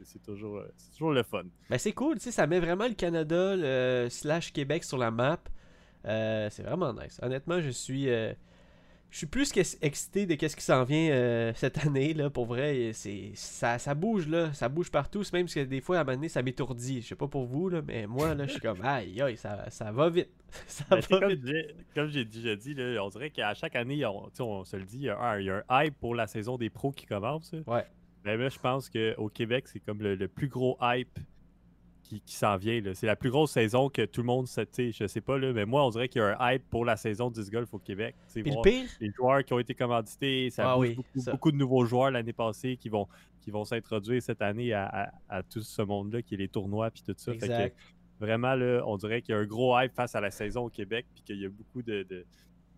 c'est 0.03 0.21
toujours, 0.23 0.57
euh, 0.57 0.71
c'est 0.77 0.91
toujours 0.91 1.11
le 1.11 1.23
fun. 1.23 1.43
Ben 1.69 1.77
c'est 1.77 1.93
cool, 1.93 2.15
tu 2.15 2.21
sais, 2.21 2.31
ça 2.31 2.45
met 2.47 2.59
vraiment 2.59 2.87
le 2.87 2.93
Canada 2.93 3.55
le 3.55 4.07
slash 4.09 4.53
Québec 4.53 4.83
sur 4.83 4.97
la 4.97 5.11
map. 5.11 5.39
Euh, 6.05 6.49
c'est 6.51 6.63
vraiment 6.63 6.93
nice. 6.93 7.19
Honnêtement, 7.21 7.61
je 7.61 7.69
suis 7.69 8.09
euh, 8.09 8.33
je 9.13 9.19
suis 9.19 9.27
plus 9.27 9.51
qu'excité 9.51 10.25
de 10.25 10.33
qu'est-ce 10.33 10.55
qui 10.55 10.63
s'en 10.63 10.83
vient 10.85 11.11
euh, 11.11 11.51
cette 11.53 11.85
année 11.85 12.15
là 12.15 12.31
pour 12.31 12.47
vrai, 12.47 12.89
c'est 12.93 13.29
ça, 13.35 13.77
ça 13.77 13.93
bouge 13.93 14.27
là, 14.27 14.51
ça 14.53 14.69
bouge 14.69 14.89
partout, 14.89 15.23
c'est 15.23 15.33
même 15.33 15.47
que 15.47 15.59
des 15.59 15.81
fois 15.81 15.99
à 15.99 16.01
un 16.01 16.03
moment 16.03 16.15
donné 16.17 16.29
ça 16.29 16.41
m'étourdit. 16.41 17.03
Je 17.03 17.09
sais 17.09 17.15
pas 17.15 17.27
pour 17.27 17.45
vous 17.45 17.69
là, 17.69 17.83
mais 17.85 18.07
moi 18.07 18.33
là, 18.33 18.47
je 18.47 18.53
suis 18.53 18.59
comme 18.59 18.83
aïe 18.83 19.21
aïe, 19.21 19.37
ça, 19.37 19.69
ça 19.69 19.91
va 19.91 20.09
vite. 20.09 20.31
ça 20.65 20.83
Ben, 20.89 20.99
va 20.99 21.19
comme 21.19 21.33
vite. 21.33 21.75
comme 21.93 22.07
j'ai 22.07 22.25
déjà 22.25 22.55
dit, 22.55 22.73
là, 22.73 23.03
on 23.05 23.09
dirait 23.09 23.29
qu'à 23.29 23.53
chaque 23.53 23.75
année, 23.75 24.03
on, 24.03 24.63
se 24.65 24.77
le 24.77 24.83
dit, 24.83 24.97
il 24.97 25.03
y, 25.03 25.09
a 25.09 25.19
un, 25.21 25.39
il 25.39 25.45
y 25.45 25.51
a 25.51 25.63
un 25.69 25.83
hype 25.85 25.99
pour 25.99 26.15
la 26.15 26.25
saison 26.25 26.57
des 26.57 26.71
pros 26.71 26.91
qui 26.91 27.05
commence. 27.05 27.53
Ouais. 27.67 27.85
Mais 28.25 28.35
là, 28.35 28.49
je 28.49 28.57
pense 28.57 28.89
qu'au 28.89 29.29
Québec, 29.29 29.67
c'est 29.67 29.79
comme 29.79 30.01
le, 30.01 30.15
le 30.15 30.27
plus 30.27 30.47
gros 30.47 30.75
hype 30.81 31.19
qui, 32.03 32.19
qui 32.21 32.35
s'en 32.35 32.57
vient. 32.57 32.79
là. 32.81 32.93
C'est 32.93 33.07
la 33.07 33.15
plus 33.15 33.29
grosse 33.31 33.51
saison 33.51 33.89
que 33.89 34.03
tout 34.05 34.21
le 34.21 34.27
monde, 34.27 34.47
sais, 34.47 34.67
je 34.91 35.07
sais 35.07 35.21
pas, 35.21 35.37
là, 35.37 35.53
mais 35.53 35.65
moi, 35.65 35.85
on 35.85 35.89
dirait 35.89 36.09
qu'il 36.09 36.21
y 36.21 36.23
a 36.23 36.37
un 36.39 36.51
hype 36.53 36.69
pour 36.69 36.85
la 36.85 36.95
saison 36.97 37.29
du 37.31 37.39
disc 37.39 37.51
golf 37.51 37.73
au 37.73 37.79
Québec. 37.79 38.15
Puis 38.33 38.43
le 38.43 38.61
pire, 38.61 38.89
les 38.99 39.11
joueurs 39.11 39.43
qui 39.43 39.53
ont 39.53 39.59
été 39.59 39.73
commandités, 39.73 40.49
ça 40.49 40.71
Ah 40.71 40.75
bouge 40.75 40.89
oui, 40.89 40.95
beaucoup, 40.95 41.19
ça. 41.19 41.31
beaucoup 41.31 41.51
de 41.51 41.57
nouveaux 41.57 41.85
joueurs 41.85 42.11
l'année 42.11 42.33
passée 42.33 42.75
qui 42.77 42.89
vont, 42.89 43.07
qui 43.41 43.51
vont 43.51 43.63
s'introduire 43.65 44.21
cette 44.21 44.41
année 44.41 44.73
à, 44.73 44.85
à- 44.85 45.11
à 45.37 45.43
tout 45.43 45.61
ce 45.61 45.81
monde-là, 45.81 46.21
qui 46.21 46.35
est 46.35 46.37
les 46.37 46.47
tournois 46.49 46.91
puis 46.91 47.03
tout 47.03 47.13
ça. 47.17 47.31
Fait 47.33 47.37
que 47.39 47.45
exact. 47.45 47.77
vraiment, 48.19 48.53
là, 48.55 48.83
on 48.85 48.97
dirait 48.97 49.21
qu'il 49.21 49.33
y 49.33 49.37
a 49.37 49.41
un 49.41 49.45
gros 49.45 49.79
hype 49.79 49.93
face 49.93 50.13
à 50.15 50.21
la 50.21 50.31
saison 50.31 50.65
au 50.65 50.69
Québec, 50.69 51.05
puis 51.13 51.23
qu'il 51.23 51.41
y 51.41 51.45
a 51.45 51.49
beaucoup 51.49 51.81
de, 51.81 52.03
de- 52.03 52.25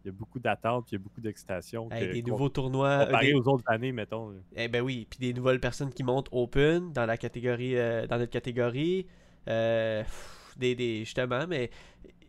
il 0.06 0.10
y 0.10 0.10
a 0.10 0.14
beaucoup 0.14 0.40
d'attentes, 0.40 0.86
puis 0.86 0.96
il 0.96 1.00
y 1.00 1.02
a 1.02 1.04
beaucoup 1.04 1.20
d'excitation. 1.22 1.90
Hey, 1.92 2.12
des 2.14 2.22
nouveaux 2.22 2.50
tournois, 2.50 2.90
euh, 2.90 3.06
Comparé 3.06 3.28
des- 3.28 3.34
aux 3.34 3.48
autres 3.48 3.64
années, 3.68 3.92
mettons. 3.92 4.34
Eh 4.56 4.68
ben 4.68 4.82
oui, 4.82 5.08
puis 5.10 5.20
des 5.20 5.34
nouvelles 5.34 5.60
personnes 5.60 5.92
qui 5.92 6.04
montent 6.04 6.30
Open 6.32 6.94
dans 6.94 7.06
la 7.06 7.18
catégorie 7.18 7.76
euh, 7.76 8.06
dans 8.08 8.18
notre 8.20 8.32
catégorie. 8.32 9.08
Euh, 9.48 10.04
pff, 10.04 10.54
des, 10.58 10.76
des 10.76 11.00
justement, 11.00 11.46
mais 11.48 11.70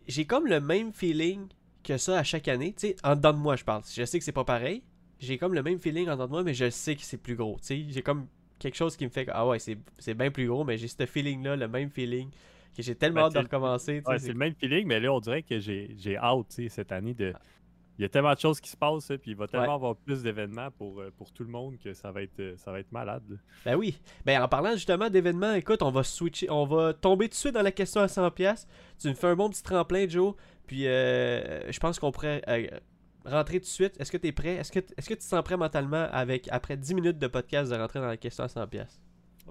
j'ai 0.09 0.25
comme 0.25 0.47
le 0.47 0.61
même 0.61 0.93
feeling 0.93 1.47
que 1.85 1.97
ça 1.99 2.19
à 2.19 2.25
chaque 2.25 2.49
année. 2.49 2.73
Tu 2.73 2.89
sais, 2.89 2.97
en 3.05 3.15
dedans 3.15 3.33
de 3.33 3.39
moi, 3.39 3.57
je 3.57 3.65
parle. 3.65 3.83
Je 3.95 4.05
sais 4.05 4.19
que 4.19 4.25
c'est 4.25 4.33
pas 4.33 4.45
pareil. 4.45 4.83
J'ai 5.21 5.39
comme 5.39 5.55
le 5.55 5.63
même 5.63 5.79
feeling 5.79 6.09
en 6.09 6.13
dedans 6.13 6.27
de 6.27 6.31
moi, 6.31 6.43
mais 6.45 6.55
je 6.55 6.69
sais 6.71 6.97
que 6.97 7.03
c'est 7.03 7.17
plus 7.19 7.37
gros. 7.37 7.57
Tu 7.61 7.67
sais, 7.67 7.85
j'ai 7.89 8.03
comme 8.03 8.27
quelque 8.59 8.75
chose 8.75 8.97
qui 8.97 9.05
me 9.05 9.11
fait 9.11 9.27
que, 9.27 9.31
ah 9.35 9.47
ouais, 9.47 9.59
c'est 9.59 10.15
bien 10.15 10.31
plus 10.31 10.47
gros, 10.49 10.65
mais 10.65 10.77
j'ai 10.79 10.89
ce 10.89 11.07
feeling-là, 11.07 11.57
le 11.57 11.69
même 11.69 11.91
feeling, 11.91 12.31
que 12.77 12.83
j'ai 12.83 12.95
tellement 12.95 13.21
Ben, 13.21 13.27
hâte 13.27 13.35
de 13.35 13.39
recommencer. 13.41 14.03
Ouais, 14.07 14.19
c'est- 14.19 14.29
le 14.29 14.35
même 14.35 14.55
feeling, 14.55 14.87
mais 14.87 15.01
là, 15.01 15.13
on 15.13 15.21
dirait 15.21 15.43
que 15.43 15.59
j'ai 15.59 15.95
j'ai 15.99 16.17
hâte, 16.17 16.49
tu 16.49 16.65
sais, 16.65 16.69
cette 16.69 16.93
année, 16.93 17.15
de, 17.15 17.33
il 17.99 18.03
y 18.03 18.05
a 18.05 18.09
tellement 18.09 18.35
de 18.35 18.39
choses 18.39 18.61
qui 18.61 18.69
se 18.69 18.77
passent, 18.77 19.11
hein, 19.11 19.17
puis 19.21 19.31
il 19.31 19.37
va 19.37 19.47
tellement 19.47 19.75
avoir 19.75 19.97
plus 19.97 20.23
d'événements 20.23 20.71
pour, 20.71 21.01
euh, 21.01 21.11
pour 21.17 21.33
tout 21.33 21.45
le 21.45 21.49
monde 21.49 21.79
que 21.79 21.95
ça 21.95 22.11
va 22.11 22.23
être, 22.23 22.39
euh, 22.41 22.55
ça 22.57 22.71
va 22.71 22.81
être 22.81 22.93
malade. 22.93 23.39
Ben 23.65 23.75
oui. 23.75 23.99
Ben 24.25 24.43
en 24.43 24.49
parlant 24.49 24.73
justement 24.73 25.09
d'événements, 25.09 25.55
écoute, 25.55 25.83
on 25.83 25.91
va 25.91 26.03
switcher, 26.03 26.51
on 26.51 26.67
va 26.67 26.93
tomber 26.93 27.27
tout 27.27 27.33
de 27.33 27.37
suite 27.37 27.55
dans 27.55 27.63
la 27.63 27.73
question 27.73 28.03
à 28.03 28.07
100$. 28.07 28.67
Tu 28.99 29.09
me 29.09 29.15
fais 29.15 29.29
un 29.29 29.37
bon 29.37 29.49
petit 29.49 29.63
tremplin, 29.63 30.07
Joe. 30.09 30.35
Puis 30.67 30.87
euh, 30.87 31.71
je 31.71 31.79
pense 31.79 31.99
qu'on 31.99 32.13
pourrait 32.13 32.43
rentrer 33.25 33.61
tout 33.61 33.67
de 33.67 33.71
suite. 33.71 33.99
Est-ce 33.99 34.13
que 34.13 34.19
tu 34.19 34.27
es 34.27 34.33
prêt? 34.33 34.57
Est-ce 34.57 34.73
que, 34.73 34.81
est-ce 34.81 35.09
que 35.09 35.15
tu 35.15 35.21
te 35.21 35.25
sens 35.25 35.43
prêt 35.43 35.57
mentalement 35.57 36.09
avec 36.13 36.49
après 36.51 36.77
10 36.77 36.95
minutes 36.95 37.19
de 37.19 37.27
podcast 37.29 37.71
de 37.71 37.77
rentrer 37.77 38.01
dans 38.01 38.07
la 38.07 38.17
question 38.19 38.45
à 38.45 38.49
100$? 38.49 38.87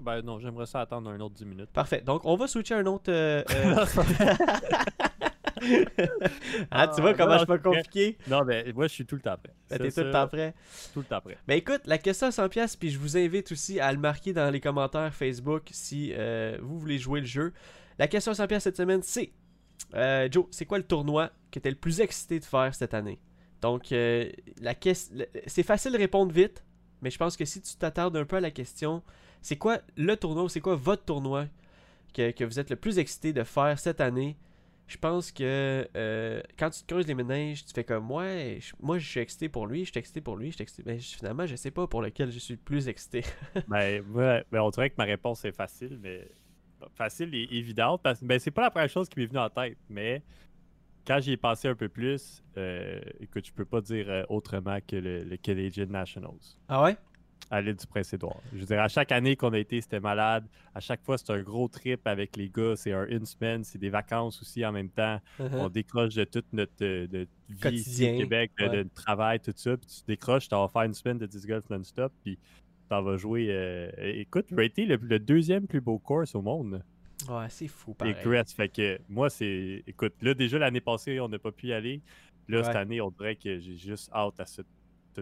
Ben 0.02 0.20
non, 0.22 0.38
j'aimerais 0.38 0.66
ça 0.66 0.82
attendre 0.82 1.10
un 1.10 1.18
autre 1.20 1.34
10 1.34 1.46
minutes. 1.46 1.70
Parfait. 1.72 2.02
Donc 2.02 2.20
on 2.24 2.36
va 2.36 2.46
switcher 2.46 2.74
un 2.74 2.86
autre. 2.86 3.10
ah, 6.70 6.88
tu 6.88 7.00
vois 7.00 7.14
comment 7.14 7.34
je 7.34 7.38
suis 7.38 7.46
pas 7.46 7.58
compliqué? 7.58 8.18
Non, 8.28 8.44
mais 8.44 8.72
moi, 8.74 8.86
je 8.86 8.92
suis 8.92 9.06
tout 9.06 9.16
le 9.16 9.22
temps 9.22 9.36
prêt. 9.42 9.54
Ben, 9.70 9.78
t'es 9.78 9.90
tout 9.90 10.04
le 10.04 10.10
temps 10.10 10.28
prêt? 10.28 10.54
Tout 10.92 11.00
le 11.00 11.04
temps 11.06 11.20
prêt. 11.20 11.38
Ben 11.46 11.56
écoute, 11.56 11.82
la 11.86 11.98
question 11.98 12.26
à 12.26 12.30
100$, 12.30 12.76
puis 12.78 12.90
je 12.90 12.98
vous 12.98 13.16
invite 13.16 13.52
aussi 13.52 13.80
à 13.80 13.92
le 13.92 13.98
marquer 13.98 14.32
dans 14.32 14.50
les 14.50 14.60
commentaires 14.60 15.14
Facebook 15.14 15.68
si 15.70 16.12
euh, 16.14 16.58
vous 16.60 16.78
voulez 16.78 16.98
jouer 16.98 17.20
le 17.20 17.26
jeu. 17.26 17.52
La 17.98 18.08
question 18.08 18.32
à 18.32 18.34
100$ 18.34 18.60
cette 18.60 18.76
semaine, 18.76 19.02
c'est 19.02 19.32
euh, 19.94 20.28
Joe, 20.30 20.46
c'est 20.50 20.66
quoi 20.66 20.78
le 20.78 20.84
tournoi 20.84 21.30
que 21.50 21.58
t'es 21.58 21.70
le 21.70 21.76
plus 21.76 22.00
excité 22.00 22.38
de 22.38 22.44
faire 22.44 22.74
cette 22.74 22.94
année? 22.94 23.20
Donc, 23.62 23.92
euh, 23.92 24.30
la 24.60 24.74
c'est 25.46 25.62
facile 25.62 25.92
de 25.92 25.98
répondre 25.98 26.32
vite, 26.32 26.64
mais 27.02 27.10
je 27.10 27.18
pense 27.18 27.36
que 27.36 27.44
si 27.44 27.62
tu 27.62 27.76
t'attardes 27.76 28.16
un 28.16 28.24
peu 28.24 28.36
à 28.36 28.40
la 28.40 28.50
question, 28.50 29.02
c'est 29.40 29.56
quoi 29.56 29.78
le 29.96 30.16
tournoi 30.16 30.44
ou 30.44 30.48
c'est 30.48 30.60
quoi 30.60 30.76
votre 30.76 31.04
tournoi 31.04 31.46
que, 32.12 32.30
que, 32.30 32.44
vous 32.44 32.58
êtes 32.58 32.70
le 32.70 32.76
plus 32.76 32.98
excité 32.98 33.32
de 33.32 33.44
faire 33.44 33.78
cette 33.78 34.00
année? 34.00 34.36
Je 34.86 34.96
pense 34.98 35.32
que 35.32 35.88
euh, 35.96 36.40
quand 36.58 36.70
tu 36.70 36.82
te 36.82 36.86
creuses 36.86 37.06
les 37.06 37.14
ménages, 37.14 37.64
tu 37.64 37.72
fais 37.74 37.84
comme 37.84 38.04
moi, 38.04 38.24
moi 38.80 38.98
je 38.98 39.08
suis 39.08 39.20
excité 39.20 39.48
pour 39.48 39.66
lui, 39.66 39.84
je 39.84 39.90
suis 39.90 39.98
excité 39.98 40.20
pour 40.20 40.36
lui, 40.36 40.50
je 40.50 40.56
suis 40.56 40.62
excité. 40.62 40.82
Mais 40.86 40.98
finalement, 40.98 41.46
je 41.46 41.56
sais 41.56 41.72
pas 41.72 41.86
pour 41.86 42.02
lequel 42.02 42.30
je 42.30 42.38
suis 42.38 42.54
le 42.54 42.60
plus 42.60 42.88
excité. 42.88 43.24
ben, 43.68 44.04
ouais, 44.12 44.44
ben, 44.50 44.60
on 44.60 44.70
dirait 44.70 44.90
que 44.90 44.94
ma 44.98 45.04
réponse 45.04 45.44
est 45.44 45.52
facile, 45.52 45.98
mais 46.00 46.28
facile 46.94 47.34
et 47.34 47.48
évidente. 47.50 48.00
Parce... 48.02 48.22
Ben, 48.22 48.38
c'est 48.38 48.52
pas 48.52 48.62
la 48.62 48.70
première 48.70 48.88
chose 48.88 49.08
qui 49.08 49.18
m'est 49.18 49.26
venue 49.26 49.40
en 49.40 49.50
tête, 49.50 49.78
mais 49.88 50.22
quand 51.06 51.20
j'y 51.20 51.32
ai 51.32 51.36
pensé 51.36 51.68
un 51.68 51.74
peu 51.74 51.88
plus, 51.88 52.42
euh, 52.56 53.00
écoute, 53.20 53.46
je 53.46 53.52
peux 53.52 53.64
pas 53.64 53.80
dire 53.80 54.06
euh, 54.08 54.22
autrement 54.28 54.78
que 54.86 54.96
le, 54.96 55.24
le 55.24 55.36
Canadian 55.36 55.86
Nationals. 55.86 56.58
Ah 56.68 56.82
ouais? 56.82 56.96
À 57.50 57.60
l'île 57.60 57.76
du 57.76 57.86
Prince-Édouard. 57.86 58.40
Je 58.52 58.58
veux 58.58 58.66
dire, 58.66 58.80
à 58.80 58.88
chaque 58.88 59.12
année 59.12 59.36
qu'on 59.36 59.52
a 59.52 59.58
été, 59.58 59.80
c'était 59.80 60.00
malade. 60.00 60.44
À 60.74 60.80
chaque 60.80 61.02
fois, 61.04 61.16
c'est 61.16 61.30
un 61.30 61.42
gros 61.42 61.68
trip 61.68 62.06
avec 62.06 62.36
les 62.36 62.48
gars. 62.48 62.74
C'est 62.76 62.92
un 62.92 63.06
une 63.06 63.24
semaine, 63.24 63.62
c'est 63.62 63.78
des 63.78 63.88
vacances 63.88 64.40
aussi 64.42 64.64
en 64.64 64.72
même 64.72 64.90
temps. 64.90 65.20
Uh-huh. 65.38 65.56
On 65.56 65.68
décroche 65.68 66.14
de 66.14 66.24
toute 66.24 66.52
notre 66.52 66.72
euh, 66.82 67.26
vie 67.48 67.76
ici 67.76 68.10
au 68.10 68.18
Québec, 68.18 68.52
de, 68.58 68.86
travail, 68.94 69.40
tout 69.40 69.52
ça. 69.54 69.76
Puis 69.76 69.86
tu 69.86 70.02
décroches, 70.08 70.48
tu 70.48 70.54
vas 70.54 70.68
faire 70.68 70.82
une 70.82 70.94
semaine 70.94 71.18
de 71.18 71.26
disc 71.26 71.46
golf 71.46 71.68
non-stop. 71.70 72.12
Puis 72.24 72.36
tu 72.36 73.02
vas 73.02 73.16
jouer. 73.16 73.48
Euh, 73.50 73.90
écoute, 73.98 74.46
raté 74.56 74.86
le, 74.86 74.96
le 74.96 75.18
deuxième 75.18 75.66
plus 75.66 75.80
beau 75.80 75.98
course 75.98 76.34
au 76.34 76.42
monde. 76.42 76.82
Ouais, 77.28 77.46
c'est 77.48 77.68
fou, 77.68 77.94
pareil. 77.94 78.14
Et 78.14 78.44
fait 78.44 78.68
que 78.68 78.98
moi, 79.08 79.30
c'est. 79.30 79.82
Écoute, 79.86 80.14
là, 80.20 80.34
déjà, 80.34 80.58
l'année 80.58 80.80
passée, 80.80 81.18
on 81.20 81.28
n'a 81.28 81.38
pas 81.38 81.52
pu 81.52 81.68
y 81.68 81.72
aller. 81.72 82.02
Là, 82.48 82.62
cette 82.62 82.76
année, 82.76 83.00
on 83.00 83.10
dirait 83.10 83.36
que 83.36 83.58
j'ai 83.58 83.76
juste 83.76 84.10
hâte 84.12 84.38
à 84.38 84.46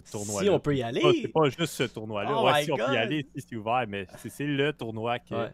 ce 0.02 0.10
tournoi 0.10 0.42
Si 0.42 0.48
on 0.48 0.60
peut 0.60 0.76
y 0.76 0.82
aller. 0.82 1.02
C'est 1.22 1.28
pas, 1.28 1.48
juste 1.48 1.74
ce 1.74 1.84
tournoi-là. 1.84 2.30
Oh 2.36 2.48
si 2.62 2.72
on 2.72 2.76
peut 2.76 2.94
y 2.94 2.96
aller, 2.96 3.26
si 3.34 3.46
c'est 3.48 3.56
ouvert, 3.56 3.84
mais 3.88 4.06
c'est 4.16 4.46
le 4.46 4.72
tournoi 4.72 5.18
que 5.18 5.50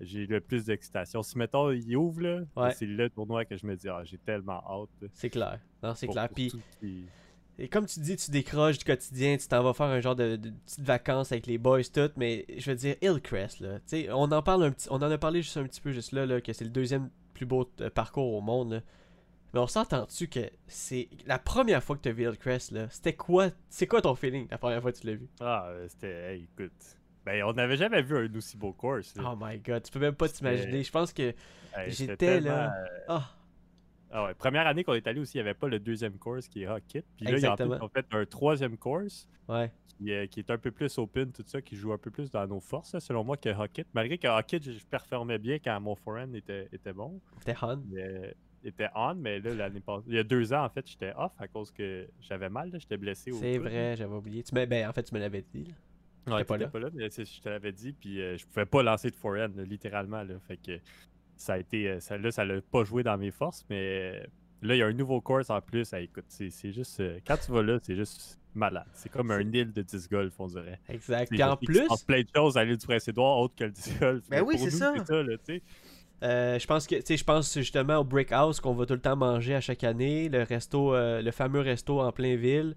j'ai 0.00 0.26
le 0.26 0.40
plus 0.40 0.64
d'excitation. 0.64 1.22
Si 1.22 1.36
mettons, 1.38 1.70
il 1.70 1.96
ouvre, 1.96 2.20
là, 2.22 2.72
c'est 2.72 2.86
le 2.86 3.10
tournoi 3.10 3.44
que 3.44 3.56
je 3.56 3.66
me 3.66 3.76
dis, 3.76 3.88
ah, 3.88 4.02
j'ai 4.04 4.18
tellement 4.18 4.62
hâte. 4.68 5.10
C'est 5.12 5.30
clair. 5.30 5.58
Non, 5.82 5.94
c'est 5.94 6.08
clair. 6.08 6.28
Puis. 6.28 6.52
Et 7.60 7.66
comme 7.66 7.86
tu 7.86 7.98
dis, 7.98 8.16
tu 8.16 8.30
décroches 8.30 8.78
du 8.78 8.84
quotidien, 8.84 9.36
tu 9.36 9.48
t'en 9.48 9.64
vas 9.64 9.74
faire 9.74 9.86
un 9.86 10.00
genre 10.00 10.14
de, 10.14 10.36
petites 10.36 10.84
vacances 10.84 11.32
avec 11.32 11.48
les 11.48 11.58
boys, 11.58 11.82
tout, 11.92 12.08
mais 12.16 12.46
je 12.56 12.70
veux 12.70 12.76
dire, 12.76 12.94
Hillcrest, 13.02 13.58
là, 13.58 13.80
on 14.14 14.30
en 14.30 14.42
parle 14.42 14.62
un 14.62 14.70
petit, 14.70 14.86
on 14.92 14.96
en 14.96 15.10
a 15.10 15.18
parlé 15.18 15.42
juste 15.42 15.56
un 15.56 15.64
petit 15.64 15.80
peu 15.80 15.90
juste 15.90 16.12
là, 16.12 16.24
là 16.24 16.40
que 16.40 16.52
c'est 16.52 16.64
le 16.64 16.70
deuxième 16.70 17.10
plus 17.34 17.46
beau 17.46 17.68
euh, 17.80 17.90
parcours 17.90 18.32
au 18.32 18.40
monde, 18.40 18.74
là. 18.74 18.80
Mais 19.54 19.60
on 19.60 19.66
s'entend-tu 19.66 20.28
que 20.28 20.50
c'est 20.66 21.08
la 21.26 21.38
première 21.38 21.82
fois 21.82 21.96
que 21.96 22.02
tu 22.02 22.08
as 22.08 22.12
vu 22.12 22.24
Hillcrest, 22.24 22.72
là, 22.72 22.88
c'était 22.90 23.14
quoi 23.14 23.50
C'est 23.70 23.86
quoi 23.86 24.02
ton 24.02 24.14
feeling 24.14 24.46
la 24.50 24.58
première 24.58 24.82
fois 24.82 24.92
que 24.92 24.98
tu 24.98 25.06
l'as 25.06 25.14
vu? 25.14 25.28
Ah, 25.40 25.66
euh, 25.68 25.86
c'était 25.88 26.38
écoute. 26.38 26.72
Ben, 27.24 27.42
on 27.44 27.52
n'avait 27.52 27.76
jamais 27.76 28.02
vu 28.02 28.16
un 28.16 28.34
aussi 28.36 28.56
beau 28.56 28.72
course. 28.72 29.14
Oh 29.18 29.34
my 29.38 29.58
god, 29.58 29.82
tu 29.82 29.92
peux 29.92 29.98
même 29.98 30.14
pas 30.14 30.28
t'imaginer. 30.28 30.82
Je 30.82 30.90
pense 30.90 31.12
que 31.12 31.34
j'étais 31.88 32.40
là. 32.40 32.72
Ah. 33.08 33.34
Ah 34.10 34.24
ouais, 34.24 34.34
première 34.34 34.66
année 34.66 34.84
qu'on 34.84 34.94
est 34.94 35.06
allé 35.06 35.20
aussi, 35.20 35.36
il 35.36 35.42
n'y 35.42 35.48
avait 35.48 35.58
pas 35.58 35.68
le 35.68 35.78
deuxième 35.78 36.16
course 36.16 36.48
qui 36.48 36.62
est 36.62 36.68
Hockit. 36.68 37.02
Puis 37.16 37.26
là, 37.26 37.36
ils 37.36 37.46
ont 37.46 37.88
fait 37.88 38.06
un 38.12 38.24
troisième 38.24 38.78
course 38.78 39.28
ouais. 39.48 39.70
qui, 39.98 40.10
est, 40.10 40.50
un 40.50 40.56
peu 40.56 40.70
plus 40.70 40.96
open, 40.96 41.30
tout 41.30 41.44
ça, 41.46 41.60
qui 41.60 41.76
joue 41.76 41.92
un 41.92 41.98
peu 41.98 42.10
plus 42.10 42.30
dans 42.30 42.46
nos 42.46 42.60
forces, 42.60 42.98
selon 42.98 43.22
moi, 43.22 43.36
que 43.36 43.50
Hockit. 43.50 43.84
Malgré 43.92 44.16
que 44.16 44.26
Hockit, 44.26 44.62
je 44.62 44.84
performais 44.86 45.38
bien 45.38 45.58
quand 45.58 45.78
mon 45.80 45.94
forehand 45.94 46.32
était, 46.32 46.68
était 46.72 46.94
bon. 46.94 47.20
C'était 47.40 47.54
on 47.60 47.76
était 48.64 48.88
on, 48.94 49.14
mais 49.14 49.40
là, 49.40 49.54
l'année 49.54 49.80
passée, 49.80 50.06
il 50.08 50.14
y 50.14 50.18
a 50.18 50.24
deux 50.24 50.52
ans, 50.52 50.64
en 50.64 50.68
fait, 50.68 50.86
j'étais 50.86 51.12
off 51.16 51.32
à 51.38 51.48
cause 51.48 51.70
que 51.70 52.08
j'avais 52.20 52.48
mal, 52.48 52.70
j'étais 52.78 52.96
blessé 52.96 53.30
au 53.30 53.38
C'est 53.38 53.58
vrai, 53.58 53.94
j'avais 53.96 54.14
oublié. 54.14 54.42
Tu 54.42 54.54
ben, 54.54 54.88
en 54.88 54.92
fait, 54.92 55.02
tu 55.02 55.14
me 55.14 55.20
l'avais 55.20 55.42
dit. 55.42 55.64
Là. 55.64 56.36
Ouais, 56.36 56.44
pas 56.44 56.58
là. 56.58 56.68
pas 56.68 56.78
là, 56.78 56.88
mais 56.92 57.08
je 57.10 57.40
te 57.40 57.48
l'avais 57.48 57.72
dit, 57.72 57.92
puis 57.92 58.20
euh, 58.20 58.36
je 58.36 58.46
pouvais 58.46 58.66
pas 58.66 58.82
lancer 58.82 59.10
de 59.10 59.16
forehand, 59.16 59.52
littéralement, 59.56 60.22
là. 60.22 60.34
Fait 60.46 60.56
que 60.56 60.78
ça 61.36 61.54
a 61.54 61.58
été, 61.58 61.88
euh, 61.88 62.00
ça, 62.00 62.18
là, 62.18 62.30
ça 62.30 62.44
l'a 62.44 62.60
pas 62.60 62.84
joué 62.84 63.02
dans 63.02 63.16
mes 63.16 63.30
forces, 63.30 63.64
mais 63.70 64.26
là, 64.62 64.74
il 64.74 64.78
y 64.78 64.82
a 64.82 64.86
un 64.86 64.92
nouveau 64.92 65.20
course 65.20 65.50
en 65.50 65.60
plus. 65.60 65.92
écoute, 65.94 66.24
c'est 66.28 66.72
juste, 66.72 67.00
euh, 67.00 67.18
quand 67.26 67.36
tu 67.36 67.52
vas 67.52 67.62
là, 67.62 67.78
c'est 67.82 67.96
juste 67.96 68.38
malade. 68.54 68.86
C'est 68.92 69.08
comme 69.08 69.30
un 69.30 69.40
île 69.40 69.72
de 69.72 69.82
disc 69.82 70.10
golf, 70.10 70.34
on 70.38 70.46
dirait. 70.46 70.80
Exact. 70.88 71.32
Et 71.32 71.42
en 71.42 71.56
plus. 71.56 71.76
Il 71.76 72.06
plein 72.06 72.22
de 72.22 72.28
choses 72.34 72.56
à 72.56 72.64
l'île 72.64 72.76
du 72.76 72.86
Prince-Édouard 72.86 73.38
autre 73.38 73.54
que 73.54 73.64
le 73.64 73.70
disc 73.70 73.98
golf. 73.98 74.28
Ben 74.28 74.42
oui, 74.42 74.58
c'est 74.58 74.70
ça. 74.70 74.92
ça 75.04 75.22
là, 75.22 75.36
euh, 76.22 76.58
je 76.58 76.66
pense 76.66 76.86
que 76.86 76.96
je 76.96 77.24
pense 77.24 77.54
justement 77.54 77.98
au 77.98 78.04
Brick 78.04 78.32
House 78.32 78.60
qu'on 78.60 78.74
va 78.74 78.86
tout 78.86 78.94
le 78.94 79.00
temps 79.00 79.16
manger 79.16 79.54
à 79.54 79.60
chaque 79.60 79.84
année, 79.84 80.28
le 80.28 80.42
resto, 80.42 80.94
euh, 80.94 81.22
le 81.22 81.30
fameux 81.30 81.60
resto 81.60 82.00
en 82.00 82.10
plein 82.12 82.36
ville. 82.36 82.74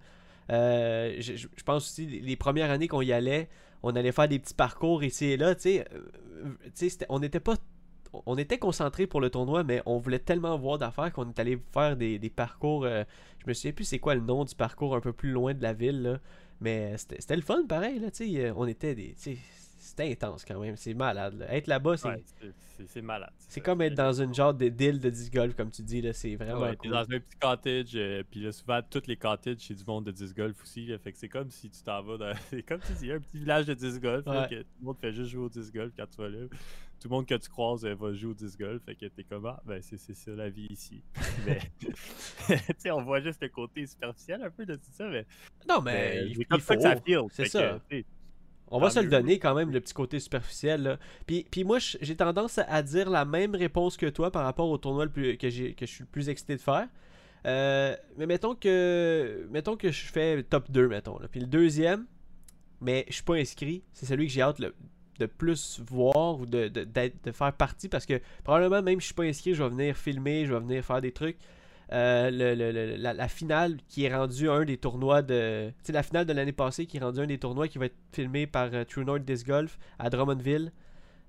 Euh, 0.51 1.15
je, 1.19 1.47
pense 1.63 1.85
aussi 1.85 2.05
les 2.05 2.35
premières 2.35 2.69
années 2.69 2.87
qu'on 2.87 3.01
y 3.01 3.13
allait, 3.13 3.49
on 3.83 3.95
allait 3.95 4.11
faire 4.11 4.27
des 4.27 4.37
petits 4.37 4.53
parcours 4.53 5.03
ici 5.03 5.25
et 5.25 5.37
là. 5.37 5.55
On 7.09 7.19
n'était 7.19 7.39
pas 7.39 7.55
on 8.25 8.37
était 8.37 8.57
concentré 8.57 9.07
pour 9.07 9.21
le 9.21 9.29
tournoi, 9.29 9.63
mais 9.63 9.81
on 9.85 9.97
voulait 9.97 10.19
tellement 10.19 10.57
voir 10.57 10.77
d'affaires 10.77 11.13
qu'on 11.13 11.29
est 11.29 11.39
allé 11.39 11.57
faire 11.71 11.95
des, 11.95 12.19
parcours. 12.29 12.83
je 12.85 13.05
me 13.47 13.53
souviens 13.53 13.71
plus 13.71 13.85
c'est 13.85 13.99
quoi 13.99 14.15
le 14.15 14.21
nom 14.21 14.43
du 14.43 14.53
parcours 14.53 14.95
un 14.97 14.99
peu 14.99 15.13
plus 15.13 15.31
loin 15.31 15.53
de 15.53 15.63
la 15.63 15.71
ville, 15.71 16.01
là, 16.01 16.19
mais 16.59 16.97
c'était 16.97 17.37
le 17.37 17.41
fun 17.41 17.63
pareil. 17.69 17.99
Là, 17.99 18.09
on 18.57 18.67
était 18.67 18.95
des 18.95 19.15
c'était 19.81 20.11
intense 20.11 20.45
quand 20.45 20.59
même. 20.59 20.75
C'est 20.75 20.93
malade. 20.93 21.45
Être 21.49 21.65
là-bas, 21.67 21.97
c'est. 21.97 22.23
c'est 22.85 23.01
malade. 23.01 23.31
C'est 23.39 23.61
comme 23.61 23.81
être 23.81 23.95
dans 23.95 24.13
une 24.13 24.33
genre 24.33 24.53
d'île 24.53 24.99
de 24.99 25.09
disc 25.09 25.33
golf, 25.33 25.55
comme 25.55 25.71
tu 25.71 25.81
dis. 25.81 26.07
C'est 26.13 26.35
vraiment. 26.35 26.61
Ouais, 26.61 26.75
cool. 26.75 26.91
dans 26.91 27.01
un 27.01 27.19
petit 27.19 27.37
cottage. 27.41 27.95
euh, 27.95 28.23
puis 28.29 28.41
là, 28.41 28.51
souvent, 28.51 28.79
toutes 28.87 29.07
les 29.07 29.17
cottages, 29.17 29.57
c'est 29.59 29.73
du 29.73 29.83
monde 29.85 30.05
de 30.05 30.11
disc 30.11 30.37
golf 30.37 30.61
aussi. 30.61 30.85
fait 31.03 31.11
que 31.11 31.17
c'est 31.17 31.29
comme 31.29 31.49
si 31.49 31.69
tu 31.69 31.81
t'en 31.81 32.03
vas 32.03 32.17
dans. 32.17 32.33
c'est 32.49 32.61
comme 32.61 32.79
tu 32.79 32.93
dis, 32.93 33.11
un 33.11 33.19
petit 33.19 33.39
village 33.39 33.65
de 33.65 33.73
disc 33.73 33.99
golf. 33.99 34.23
que 34.23 34.61
tout 34.61 34.67
le 34.79 34.85
monde 34.85 34.97
fait 34.99 35.11
juste 35.11 35.31
jouer 35.31 35.45
au 35.45 35.49
disc 35.49 35.73
golf 35.73 35.91
quand 35.97 36.05
tu 36.05 36.17
vas 36.21 36.29
là. 36.29 36.45
Tout 36.99 37.09
le 37.09 37.15
monde 37.15 37.25
que 37.25 37.33
tu 37.33 37.49
croises 37.49 37.83
euh, 37.83 37.95
va 37.95 38.13
jouer 38.13 38.31
au 38.31 38.35
disc 38.35 38.59
golf. 38.59 38.83
Fait 38.85 38.93
que 38.93 39.07
t'es 39.07 39.23
comme, 39.23 39.47
ah, 39.47 39.59
ben 39.65 39.81
c'est 39.81 39.97
ça 39.97 40.31
la 40.31 40.51
vie 40.51 40.67
ici. 40.69 41.01
mais. 41.47 41.59
tu 41.79 42.63
sais, 42.77 42.91
on 42.91 43.01
voit 43.01 43.19
juste 43.21 43.41
le 43.41 43.49
côté 43.49 43.87
superficiel 43.87 44.43
un 44.43 44.51
peu 44.51 44.67
de 44.67 44.75
tout 44.75 44.91
ça. 44.91 45.07
Mais. 45.09 45.25
Non, 45.67 45.81
mais. 45.81 46.27
il, 46.27 46.35
faut. 46.61 46.75
Que 46.75 46.79
ça 46.79 46.95
C'est 47.31 47.45
ça. 47.45 47.79
On 48.71 48.79
va 48.79 48.89
se 48.89 48.99
le 48.99 49.09
donner 49.09 49.37
quand 49.37 49.53
même, 49.53 49.71
le 49.71 49.81
petit 49.81 49.93
côté 49.93 50.19
superficiel. 50.19 50.83
Là. 50.83 50.97
Puis, 51.25 51.45
puis 51.51 51.63
moi, 51.63 51.77
j'ai 51.79 52.15
tendance 52.15 52.57
à 52.57 52.81
dire 52.81 53.09
la 53.09 53.25
même 53.25 53.53
réponse 53.53 53.97
que 53.97 54.05
toi 54.07 54.31
par 54.31 54.43
rapport 54.43 54.69
au 54.69 54.77
tournoi 54.77 55.07
que, 55.07 55.35
que 55.35 55.49
je 55.49 55.85
suis 55.85 56.03
le 56.03 56.09
plus 56.09 56.29
excité 56.29 56.55
de 56.55 56.61
faire. 56.61 56.87
Euh, 57.45 57.95
mais 58.17 58.27
mettons 58.27 58.53
que 58.55 59.47
mettons 59.49 59.75
que 59.75 59.91
je 59.91 60.05
fais 60.05 60.43
top 60.43 60.71
2, 60.71 60.87
mettons. 60.87 61.19
Là. 61.19 61.27
Puis 61.27 61.39
le 61.39 61.47
deuxième, 61.47 62.05
mais 62.79 63.05
je 63.09 63.15
suis 63.15 63.23
pas 63.23 63.35
inscrit, 63.35 63.83
c'est 63.93 64.05
celui 64.05 64.27
que 64.27 64.33
j'ai 64.33 64.41
hâte 64.41 64.61
de 64.61 65.25
plus 65.25 65.81
voir 65.85 66.39
ou 66.39 66.45
de, 66.45 66.67
de, 66.67 66.83
de, 66.85 67.31
faire 67.31 67.53
partie 67.53 67.89
parce 67.89 68.05
que 68.05 68.19
probablement 68.43 68.81
même 68.81 68.99
si 68.99 69.01
je 69.01 69.05
suis 69.05 69.13
pas 69.13 69.23
inscrit, 69.23 69.53
je 69.53 69.63
vais 69.63 69.69
venir 69.69 69.95
filmer, 69.95 70.45
je 70.45 70.53
vais 70.53 70.59
venir 70.59 70.83
faire 70.83 71.01
des 71.01 71.11
trucs. 71.11 71.37
Euh, 71.93 72.29
le, 72.31 72.95
la, 72.95 73.27
finale 73.27 73.77
qui 73.89 74.05
est 74.05 74.15
rendue 74.15 74.49
un 74.49 74.63
des 74.63 74.77
tournois 74.77 75.21
de. 75.21 75.71
Tu 75.83 75.91
la 75.91 76.03
finale 76.03 76.25
de 76.25 76.31
l'année 76.31 76.53
passée 76.53 76.85
qui 76.85 76.97
est 76.97 76.99
rendue 77.01 77.19
un 77.19 77.27
des 77.27 77.37
tournois 77.37 77.67
qui 77.67 77.79
va 77.79 77.87
être 77.87 77.97
filmé 78.13 78.47
par 78.47 78.69
euh, 78.73 78.85
True 78.85 79.03
North 79.03 79.23
Disc 79.23 79.45
Golf 79.45 79.77
à 79.99 80.09
Drummondville. 80.09 80.71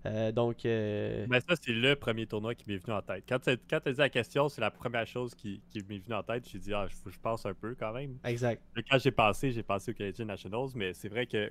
Euh, 0.07 0.31
donc. 0.31 0.59
Mais 0.65 1.41
ça, 1.41 1.55
c'est 1.61 1.73
le 1.73 1.97
premier 1.97 2.27
tournoi 2.27 2.55
qui 2.55 2.71
m'est 2.71 2.77
venu 2.77 2.93
en 2.95 3.03
tête. 3.03 3.25
Quand 3.29 3.41
tu 3.41 3.51
as 3.51 3.57
dit 3.57 3.99
la 3.99 4.09
question, 4.09 4.49
c'est 4.49 4.61
la 4.61 4.71
première 4.71 5.07
chose 5.07 5.35
qui, 5.35 5.61
qui 5.71 5.83
m'est 5.89 5.99
venue 5.99 6.15
en 6.15 6.23
tête. 6.23 6.49
J'ai 6.49 6.61
dit, 6.61 6.73
ah, 6.73 6.87
je, 6.89 7.11
je 7.11 7.19
pense 7.19 7.45
un 7.45 7.55
peu 7.55 7.75
quand 7.75 7.93
même. 7.93 8.19
Exact. 8.25 8.63
quand 8.89 8.99
j'ai 8.99 9.11
passé, 9.11 9.51
j'ai 9.51 9.65
passé 9.65 9.91
au 9.91 9.95
Canadian 9.95 10.27
Nationals, 10.27 10.71
mais 10.77 10.95
c'est 10.95 11.09
vrai 11.09 11.27
que 11.27 11.51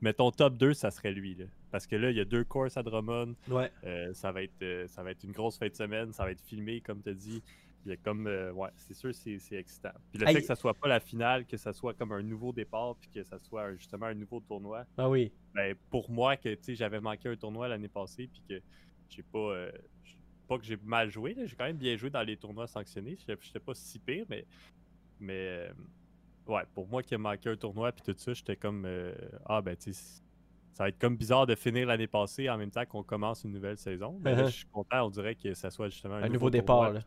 mettons 0.00 0.30
top 0.30 0.56
2, 0.56 0.72
ça 0.72 0.90
serait 0.90 1.12
lui. 1.12 1.34
Là. 1.34 1.44
Parce 1.70 1.86
que 1.86 1.96
là, 1.96 2.10
il 2.10 2.16
y 2.16 2.20
a 2.20 2.24
deux 2.24 2.44
courses 2.44 2.78
à 2.78 2.82
Drummond. 2.82 3.34
Ouais. 3.48 3.70
ça, 4.14 4.32
va 4.32 4.42
être, 4.42 4.86
ça 4.86 5.02
va 5.02 5.10
être 5.10 5.22
une 5.22 5.32
grosse 5.32 5.58
fin 5.58 5.68
de 5.68 5.74
semaine. 5.74 6.14
Ça 6.14 6.24
va 6.24 6.30
être 6.30 6.42
filmé, 6.42 6.80
comme 6.80 7.02
tu 7.02 7.10
as 7.10 7.14
dit. 7.14 7.42
Il 7.88 7.90
y 7.90 7.94
a 7.94 7.96
comme, 7.96 8.26
euh, 8.26 8.52
ouais, 8.52 8.70
c'est 8.76 8.94
sûr, 8.94 9.14
c'est 9.14 9.38
c'est 9.38 9.56
excitant. 9.56 9.92
Puis 10.10 10.18
le 10.20 10.26
fait 10.26 10.40
que 10.40 10.46
ça 10.46 10.54
soit 10.56 10.74
pas 10.74 10.88
la 10.88 11.00
finale, 11.00 11.46
que 11.46 11.56
ça 11.56 11.72
soit 11.72 11.94
comme 11.94 12.12
un 12.12 12.22
nouveau 12.22 12.52
départ, 12.52 12.96
puis 12.96 13.08
que 13.10 13.22
ça 13.24 13.38
soit 13.38 13.74
justement 13.74 14.06
un 14.06 14.14
nouveau 14.14 14.40
tournoi, 14.40 14.84
Ah 14.96 15.08
oui. 15.08 15.32
ben, 15.54 15.74
pour 15.90 16.10
moi, 16.10 16.36
que 16.36 16.50
tu 16.54 16.62
sais, 16.62 16.74
j'avais 16.74 17.00
manqué 17.00 17.28
un 17.28 17.36
tournoi 17.36 17.68
l'année 17.68 17.88
passée, 17.88 18.28
puis 18.28 18.42
que 18.48 18.62
j'ai 19.08 19.22
pas. 19.22 19.38
euh, 19.38 19.72
pas 20.46 20.58
que 20.58 20.64
j'ai 20.64 20.78
mal 20.82 21.10
joué, 21.10 21.34
j'ai 21.44 21.56
quand 21.56 21.64
même 21.64 21.76
bien 21.76 21.96
joué 21.96 22.08
dans 22.10 22.22
les 22.22 22.36
tournois 22.36 22.66
sanctionnés. 22.66 23.16
J'étais 23.18 23.60
pas 23.60 23.74
si 23.74 23.98
pire, 23.98 24.24
mais. 24.28 24.46
Mais. 25.20 25.68
euh, 25.68 25.72
ouais, 26.46 26.62
pour 26.74 26.86
moi 26.88 27.02
qui 27.02 27.14
a 27.14 27.18
manqué 27.18 27.48
un 27.50 27.56
tournoi, 27.56 27.92
puis 27.92 28.02
tout 28.02 28.14
ça, 28.18 28.32
j'étais 28.34 28.56
comme. 28.56 28.84
euh, 28.86 29.14
ah, 29.46 29.60
ben, 29.62 29.76
tu 29.76 29.92
sais. 29.92 30.22
Ça 30.72 30.84
va 30.84 30.90
être 30.90 30.98
comme 31.00 31.16
bizarre 31.16 31.44
de 31.44 31.56
finir 31.56 31.88
l'année 31.88 32.06
passée 32.06 32.48
en 32.48 32.56
même 32.56 32.70
temps 32.70 32.86
qu'on 32.86 33.02
commence 33.02 33.42
une 33.42 33.50
nouvelle 33.50 33.78
saison. 33.78 34.16
Mais 34.22 34.36
là, 34.36 34.44
Uh-huh. 34.44 34.46
je 34.46 34.56
suis 34.58 34.66
content, 34.66 35.06
on 35.06 35.10
dirait 35.10 35.34
que 35.34 35.52
ça 35.54 35.70
soit 35.70 35.88
justement 35.88 36.14
un, 36.14 36.22
Un 36.22 36.28
nouveau 36.28 36.50
départ, 36.50 36.92
tournoi, 36.92 36.92
là. 36.92 37.00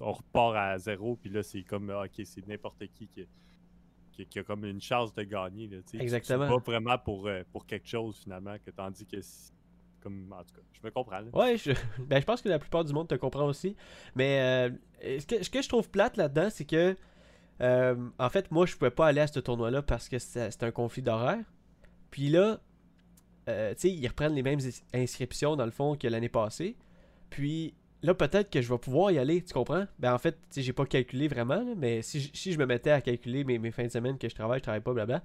On 0.00 0.12
repart 0.12 0.56
à 0.56 0.78
zéro, 0.78 1.16
puis 1.16 1.30
là, 1.30 1.42
c'est 1.42 1.62
comme, 1.62 1.90
ah, 1.90 2.04
ok, 2.04 2.22
c'est 2.24 2.46
n'importe 2.46 2.78
qui 2.94 3.06
qui, 3.08 3.26
qui, 4.12 4.26
qui 4.26 4.38
a 4.38 4.42
comme 4.42 4.64
une 4.64 4.80
chance 4.80 5.14
de 5.14 5.22
gagner. 5.22 5.68
Là, 5.68 5.78
Exactement. 5.94 6.46
vas 6.46 6.58
vraiment 6.58 6.98
pour, 6.98 7.26
euh, 7.26 7.42
pour 7.52 7.66
quelque 7.66 7.88
chose 7.88 8.16
finalement, 8.22 8.56
que 8.64 8.70
tandis 8.70 9.06
que, 9.06 9.16
comme, 10.00 10.32
en 10.32 10.42
tout 10.44 10.54
cas, 10.54 10.62
je 10.72 10.80
me 10.86 10.90
comprends. 10.90 11.20
là. 11.20 11.26
Ouais, 11.32 11.56
je, 11.56 11.72
ben, 11.98 12.20
je 12.20 12.24
pense 12.26 12.42
que 12.42 12.48
la 12.48 12.58
plupart 12.58 12.84
du 12.84 12.92
monde 12.92 13.08
te 13.08 13.14
comprend 13.14 13.46
aussi. 13.46 13.74
Mais 14.14 14.70
euh, 15.02 15.18
ce, 15.20 15.26
que, 15.26 15.42
ce 15.42 15.50
que 15.50 15.62
je 15.62 15.68
trouve 15.68 15.88
plate 15.90 16.16
là-dedans, 16.16 16.48
c'est 16.50 16.64
que, 16.64 16.96
euh, 17.60 18.10
en 18.18 18.28
fait, 18.28 18.50
moi, 18.50 18.66
je 18.66 18.74
pouvais 18.76 18.90
pas 18.90 19.06
aller 19.06 19.20
à 19.20 19.26
ce 19.26 19.40
tournoi-là 19.40 19.82
parce 19.82 20.08
que 20.08 20.18
c'était 20.18 20.64
un 20.66 20.70
conflit 20.72 21.02
d'horaire. 21.02 21.44
Puis 22.10 22.28
là, 22.28 22.60
euh, 23.48 23.74
tu 23.74 23.80
sais, 23.80 23.90
ils 23.90 24.06
reprennent 24.06 24.34
les 24.34 24.42
mêmes 24.42 24.60
ins- 24.60 24.98
inscriptions, 25.02 25.56
dans 25.56 25.64
le 25.64 25.70
fond, 25.70 25.96
que 25.96 26.06
l'année 26.08 26.28
passée. 26.28 26.76
Puis 27.30 27.74
là, 28.04 28.14
peut-être 28.14 28.50
que 28.50 28.60
je 28.62 28.72
vais 28.72 28.78
pouvoir 28.78 29.10
y 29.10 29.18
aller, 29.18 29.42
tu 29.42 29.52
comprends? 29.52 29.86
Ben, 29.98 30.12
en 30.14 30.18
fait, 30.18 30.36
tu 30.50 30.62
j'ai 30.62 30.72
pas 30.72 30.86
calculé 30.86 31.26
vraiment, 31.28 31.56
là, 31.56 31.74
mais 31.76 32.02
si, 32.02 32.20
je- 32.20 32.30
si 32.32 32.52
je 32.52 32.58
me 32.58 32.66
mettais 32.66 32.90
à 32.90 33.00
calculer 33.00 33.44
mes, 33.44 33.58
mes 33.58 33.70
fins 33.70 33.84
de 33.84 33.88
semaine 33.90 34.18
que 34.18 34.28
je 34.28 34.34
travaille, 34.34 34.58
je 34.58 34.62
travaille 34.64 34.80
pas, 34.82 34.92
blabla. 34.92 35.22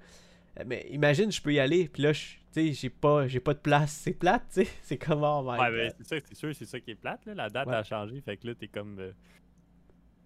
euh, 0.59 0.63
Mais 0.65 0.87
imagine, 0.89 1.31
je 1.31 1.41
peux 1.41 1.53
y 1.53 1.59
aller, 1.59 1.87
puis 1.89 2.03
là, 2.03 2.13
je- 2.13 2.35
tu 2.53 2.67
sais, 2.67 2.73
j'ai 2.73 2.89
pas, 2.89 3.27
j'ai 3.27 3.39
pas 3.39 3.53
de 3.53 3.59
place. 3.59 3.91
C'est 3.91 4.13
plate, 4.13 4.43
tu 4.53 4.63
sais. 4.65 4.71
C'est 4.83 4.97
comme, 4.97 5.23
oh 5.23 5.41
my 5.43 5.59
Ouais, 5.59 5.71
ben, 5.71 5.93
c'est 5.99 6.07
ça, 6.07 6.25
c'est 6.27 6.35
sûr, 6.35 6.55
c'est 6.55 6.65
ça 6.65 6.79
qui 6.79 6.91
est 6.91 6.95
plate. 6.95 7.25
Là. 7.27 7.35
La 7.35 7.49
date 7.49 7.67
Ouais. 7.67 7.75
a 7.75 7.83
changé, 7.83 8.19
fait 8.21 8.37
que 8.37 8.47
là, 8.47 8.55
t'es 8.55 8.67
comme. 8.67 8.97
euh, 8.99 9.11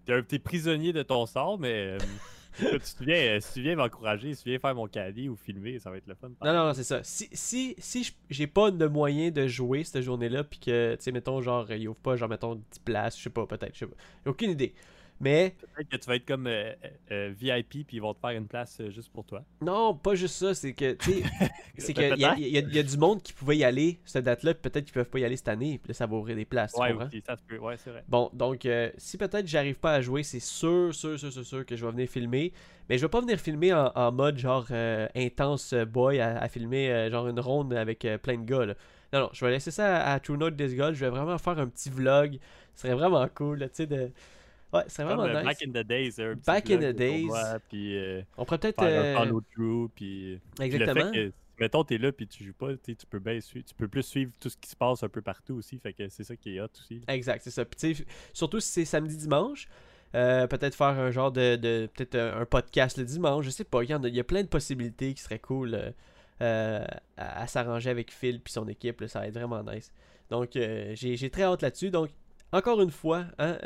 t'es 0.06 0.12
un 0.14 0.22
petit 0.22 0.38
prisonnier 0.38 0.92
de 0.92 1.02
ton 1.02 1.26
sort, 1.26 1.58
mais. 1.58 1.98
si 2.82 2.96
tu 2.96 3.04
viens, 3.04 3.16
euh, 3.16 3.40
si 3.40 3.54
tu 3.54 3.62
viens 3.62 3.76
m'encourager, 3.76 4.34
si 4.34 4.42
tu 4.42 4.50
viens 4.50 4.58
faire 4.58 4.74
mon 4.74 4.86
caddie 4.86 5.28
ou 5.28 5.36
filmer, 5.36 5.78
ça 5.78 5.90
va 5.90 5.96
être 5.96 6.06
le 6.06 6.14
fun. 6.14 6.28
Non, 6.42 6.52
non, 6.52 6.66
non, 6.66 6.74
c'est 6.74 6.84
ça. 6.84 7.02
Si, 7.02 7.28
si, 7.32 7.74
si 7.78 8.14
j'ai 8.30 8.46
pas 8.46 8.70
de 8.70 8.86
moyen 8.86 9.30
de 9.30 9.46
jouer 9.46 9.84
cette 9.84 10.02
journée-là, 10.02 10.44
puis 10.44 10.58
que, 10.58 10.94
tu 10.96 11.02
sais, 11.02 11.12
mettons, 11.12 11.40
genre, 11.40 11.70
il 11.72 11.88
ouvre 11.88 11.98
pas, 11.98 12.16
genre, 12.16 12.28
mettons, 12.28 12.54
10 12.54 12.78
places, 12.84 13.18
je 13.18 13.24
sais 13.24 13.30
pas, 13.30 13.46
peut-être, 13.46 13.74
je 13.74 13.80
sais 13.80 13.86
pas. 13.86 13.96
J'ai 14.24 14.30
aucune 14.30 14.50
idée. 14.50 14.74
Mais, 15.20 15.54
Peut-être 15.74 15.88
que 15.88 15.96
tu 15.96 16.06
vas 16.06 16.16
être 16.16 16.26
comme 16.26 16.46
euh, 16.48 16.72
euh, 17.12 17.32
VIP, 17.34 17.86
puis 17.86 17.96
ils 17.96 18.00
vont 18.00 18.12
te 18.14 18.20
faire 18.20 18.30
une 18.30 18.46
place 18.48 18.78
euh, 18.80 18.90
juste 18.90 19.10
pour 19.12 19.24
toi. 19.24 19.42
non, 19.62 19.94
pas 19.94 20.14
juste 20.16 20.34
ça, 20.34 20.54
c'est 20.54 20.72
que, 20.74 20.92
tu 20.94 21.12
sais, 21.12 21.22
c'est 21.78 21.94
qu'il 21.94 22.16
y, 22.16 22.20
y 22.20 22.24
a- 22.26 22.36
y 22.60 22.78
a 22.78 22.82
du 22.82 22.96
monde 22.98 23.22
qui 23.22 23.32
pouvait 23.32 23.56
y 23.56 23.64
aller, 23.64 24.00
cette 24.04 24.24
date-là, 24.24 24.54
puis 24.54 24.68
peut-être 24.70 24.84
qu'ils 24.84 24.94
peuvent 24.94 25.08
pas 25.08 25.20
y 25.20 25.24
aller 25.24 25.36
cette 25.36 25.48
année, 25.48 25.78
puis 25.82 25.88
là, 25.90 25.94
ça 25.94 26.06
va 26.06 26.16
ouvrir 26.16 26.36
des 26.36 26.44
places, 26.44 26.74
Ouais, 26.76 26.92
ça 27.26 27.36
se 27.36 27.42
peut. 27.46 27.58
Ouais, 27.58 27.76
c'est 27.78 27.90
vrai. 27.90 28.04
Bon, 28.08 28.28
donc, 28.32 28.66
euh, 28.66 28.90
si 28.98 29.16
peut-être 29.16 29.46
j'arrive 29.46 29.76
pas 29.76 29.94
à 29.94 30.00
jouer, 30.00 30.22
c'est 30.24 30.40
sûr, 30.40 30.92
sûr, 30.94 31.18
sûr, 31.18 31.32
sûr, 31.32 31.44
sûr 31.46 31.64
que 31.66 31.76
je 31.76 31.86
vais 31.86 31.92
venir 31.92 32.08
filmer. 32.08 32.52
Mais 32.90 32.98
je 32.98 33.02
vais 33.06 33.08
pas 33.10 33.20
venir 33.20 33.38
filmer 33.40 33.72
en, 33.72 33.92
en 33.94 34.12
mode 34.12 34.36
genre 34.36 34.66
euh, 34.70 35.08
intense 35.14 35.72
euh, 35.72 35.86
boy 35.86 36.20
à, 36.20 36.36
à 36.38 36.48
filmer 36.48 36.90
euh, 36.90 37.10
genre 37.10 37.28
une 37.28 37.40
ronde 37.40 37.72
avec 37.72 38.04
euh, 38.04 38.18
plein 38.18 38.36
de 38.36 38.44
gars. 38.44 38.66
là. 38.66 38.74
Non, 39.12 39.20
non, 39.20 39.30
je 39.32 39.42
vais 39.44 39.52
laisser 39.52 39.70
ça 39.70 39.96
à, 39.96 40.12
à 40.14 40.20
True 40.20 40.36
Note 40.36 40.56
This 40.56 40.74
Golf. 40.74 40.94
Je 40.98 41.04
vais 41.04 41.10
vraiment 41.10 41.38
faire 41.38 41.58
un 41.58 41.66
petit 41.68 41.88
vlog. 41.88 42.38
Ce 42.74 42.82
serait 42.82 42.94
vraiment 42.94 43.26
cool, 43.34 43.60
tu 43.60 43.68
sais, 43.72 43.86
de. 43.86 44.10
Ouais, 44.74 44.82
ce 44.88 44.94
serait 44.96 45.08
Comme, 45.08 45.16
vraiment 45.18 45.38
euh, 45.38 45.42
nice. 45.42 45.44
Back 45.44 45.62
in 45.68 45.70
the 45.70 45.86
days, 45.86 46.08
un 46.20 46.34
petit 46.34 46.46
Back 46.46 46.70
in 46.70 46.78
the 46.78 46.96
days. 46.96 47.28
Puis 47.68 47.96
euh, 47.96 48.22
On 48.36 48.44
pourrait 48.44 48.58
peut-être. 48.58 48.82
euh, 48.82 49.16
follow 49.16 49.40
through, 49.52 49.90
puis. 49.94 50.40
puis 50.56 50.68
le 50.68 50.70
fait 50.70 50.76
exactement. 50.76 51.12
que, 51.12 51.32
mettons, 51.60 51.84
t'es 51.84 51.98
là, 51.98 52.12
puis 52.12 52.26
tu 52.26 52.44
joues 52.44 52.52
pas, 52.54 52.68
tu 52.76 52.94
peux 53.08 53.18
bien 53.20 53.40
suivre, 53.40 53.64
tu 53.66 53.74
peux 53.74 53.88
plus 53.88 54.02
suivre 54.02 54.32
tout 54.40 54.48
ce 54.50 54.56
qui 54.56 54.68
se 54.70 54.76
passe 54.76 55.02
un 55.02 55.08
peu 55.08 55.22
partout 55.22 55.54
aussi, 55.54 55.78
fait 55.78 55.92
que 55.92 56.08
c'est 56.08 56.24
ça 56.24 56.34
qui 56.36 56.56
est 56.56 56.60
hot 56.60 56.66
aussi. 56.78 57.00
Exact, 57.08 57.40
c'est 57.44 57.50
ça. 57.50 57.64
Puis, 57.64 58.04
surtout 58.32 58.60
si 58.60 58.68
c'est 58.70 58.84
samedi 58.84 59.16
dimanche, 59.16 59.68
euh, 60.14 60.46
peut-être 60.46 60.74
faire 60.76 60.86
un 60.98 61.10
genre 61.10 61.32
de, 61.32 61.56
de- 61.56 61.88
peut-être 61.94 62.16
un, 62.16 62.44
podcast 62.44 62.98
le 62.98 63.04
dimanche, 63.04 63.44
je 63.44 63.50
sais 63.50 63.64
pas. 63.64 63.82
Il 63.82 63.90
y, 63.90 63.94
en 63.94 64.02
a, 64.04 64.08
il 64.08 64.14
y 64.14 64.20
a 64.20 64.24
plein 64.24 64.42
de 64.42 64.48
possibilités 64.48 65.12
qui 65.14 65.22
seraient 65.22 65.40
cool 65.40 65.92
euh, 66.40 66.84
à, 67.16 67.42
à 67.42 67.46
s'arranger 67.46 67.90
avec 67.90 68.12
Phil 68.12 68.40
puis 68.40 68.52
son 68.52 68.66
équipe. 68.68 69.00
là, 69.00 69.08
ça 69.08 69.20
va 69.20 69.26
être 69.28 69.34
vraiment 69.34 69.62
nice. 69.64 69.92
Donc, 70.30 70.56
euh, 70.56 70.92
j'ai 70.94 71.16
j'ai 71.16 71.30
très 71.30 71.42
hâte 71.42 71.62
là-dessus. 71.62 71.90
Donc, 71.90 72.10
encore 72.52 72.80
une 72.80 72.90
fois, 72.92 73.24
hein, 73.38 73.58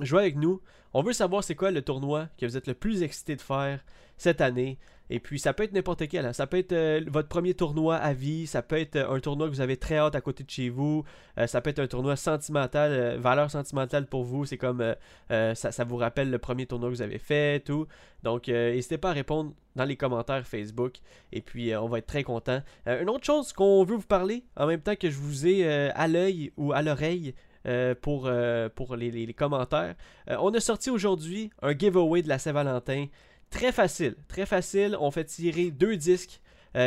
jouez 0.00 0.20
avec 0.20 0.36
nous. 0.36 0.60
On 0.94 1.02
veut 1.02 1.12
savoir 1.12 1.44
c'est 1.44 1.54
quoi 1.54 1.70
le 1.70 1.82
tournoi 1.82 2.28
que 2.38 2.46
vous 2.46 2.56
êtes 2.56 2.66
le 2.66 2.74
plus 2.74 3.02
excité 3.02 3.36
de 3.36 3.42
faire 3.42 3.84
cette 4.16 4.40
année. 4.40 4.78
Et 5.10 5.20
puis, 5.20 5.38
ça 5.38 5.54
peut 5.54 5.62
être 5.62 5.72
n'importe 5.72 6.06
quel. 6.08 6.26
hein. 6.26 6.32
Ça 6.32 6.46
peut 6.46 6.58
être 6.58 6.72
euh, 6.72 7.00
votre 7.06 7.28
premier 7.28 7.54
tournoi 7.54 7.96
à 7.96 8.12
vie. 8.12 8.46
Ça 8.46 8.60
peut 8.60 8.78
être 8.78 8.96
euh, 8.96 9.14
un 9.14 9.20
tournoi 9.20 9.48
que 9.48 9.52
vous 9.54 9.62
avez 9.62 9.78
très 9.78 9.96
hâte 9.96 10.14
à 10.14 10.20
côté 10.20 10.44
de 10.44 10.50
chez 10.50 10.68
vous. 10.68 11.04
Euh, 11.38 11.46
ça 11.46 11.60
peut 11.62 11.70
être 11.70 11.78
un 11.78 11.86
tournoi 11.86 12.16
sentimental, 12.16 13.16
valeur 13.16 13.50
sentimentale 13.50 14.06
pour 14.06 14.24
vous. 14.24 14.44
C'est 14.44 14.58
comme 14.58 14.94
ça, 15.28 15.84
vous 15.84 15.96
rappelle 15.96 16.30
le 16.30 16.38
premier 16.38 16.66
tournoi 16.66 16.90
que 16.90 16.94
vous 16.94 17.02
avez 17.02 17.18
fait, 17.18 17.60
tout. 17.60 17.86
Donc, 18.22 18.48
n'hésitez 18.48 18.98
pas 18.98 19.10
à 19.10 19.12
répondre 19.14 19.52
dans 19.76 19.84
les 19.84 19.96
commentaires 19.96 20.46
Facebook. 20.46 20.96
Et 21.32 21.40
puis, 21.40 21.74
on 21.74 21.88
va 21.88 21.98
être 21.98 22.06
très 22.06 22.22
content. 22.22 22.60
une 22.86 23.08
autre 23.08 23.24
chose 23.24 23.52
qu'on 23.52 23.84
veut 23.84 23.96
vous 23.96 24.06
parler, 24.06 24.44
en 24.56 24.66
même 24.66 24.80
temps 24.80 24.96
que 24.96 25.08
je 25.08 25.16
vous 25.16 25.46
ai 25.46 25.66
à 25.90 26.08
l'œil 26.08 26.52
ou 26.56 26.72
à 26.72 26.82
l'oreille. 26.82 27.34
Euh, 27.66 27.94
pour, 27.94 28.26
euh, 28.26 28.68
pour 28.68 28.96
les, 28.96 29.10
les- 29.10 29.26
les 29.26 29.34
commentaires. 29.34 29.94
Euh, 30.30 30.36
on 30.40 30.52
a 30.54 30.60
sorti 30.60 30.90
aujourd'hui 30.90 31.50
un 31.62 31.76
giveaway 31.76 32.22
de 32.22 32.28
la 32.28 32.38
Saint-Valentin. 32.38 33.06
Très 33.50 33.72
facile, 33.72 34.14
très 34.28 34.46
facile. 34.46 34.96
On 35.00 35.10
fait 35.10 35.24
tirer 35.24 35.70
deux 35.70 35.96
disques. 35.96 36.40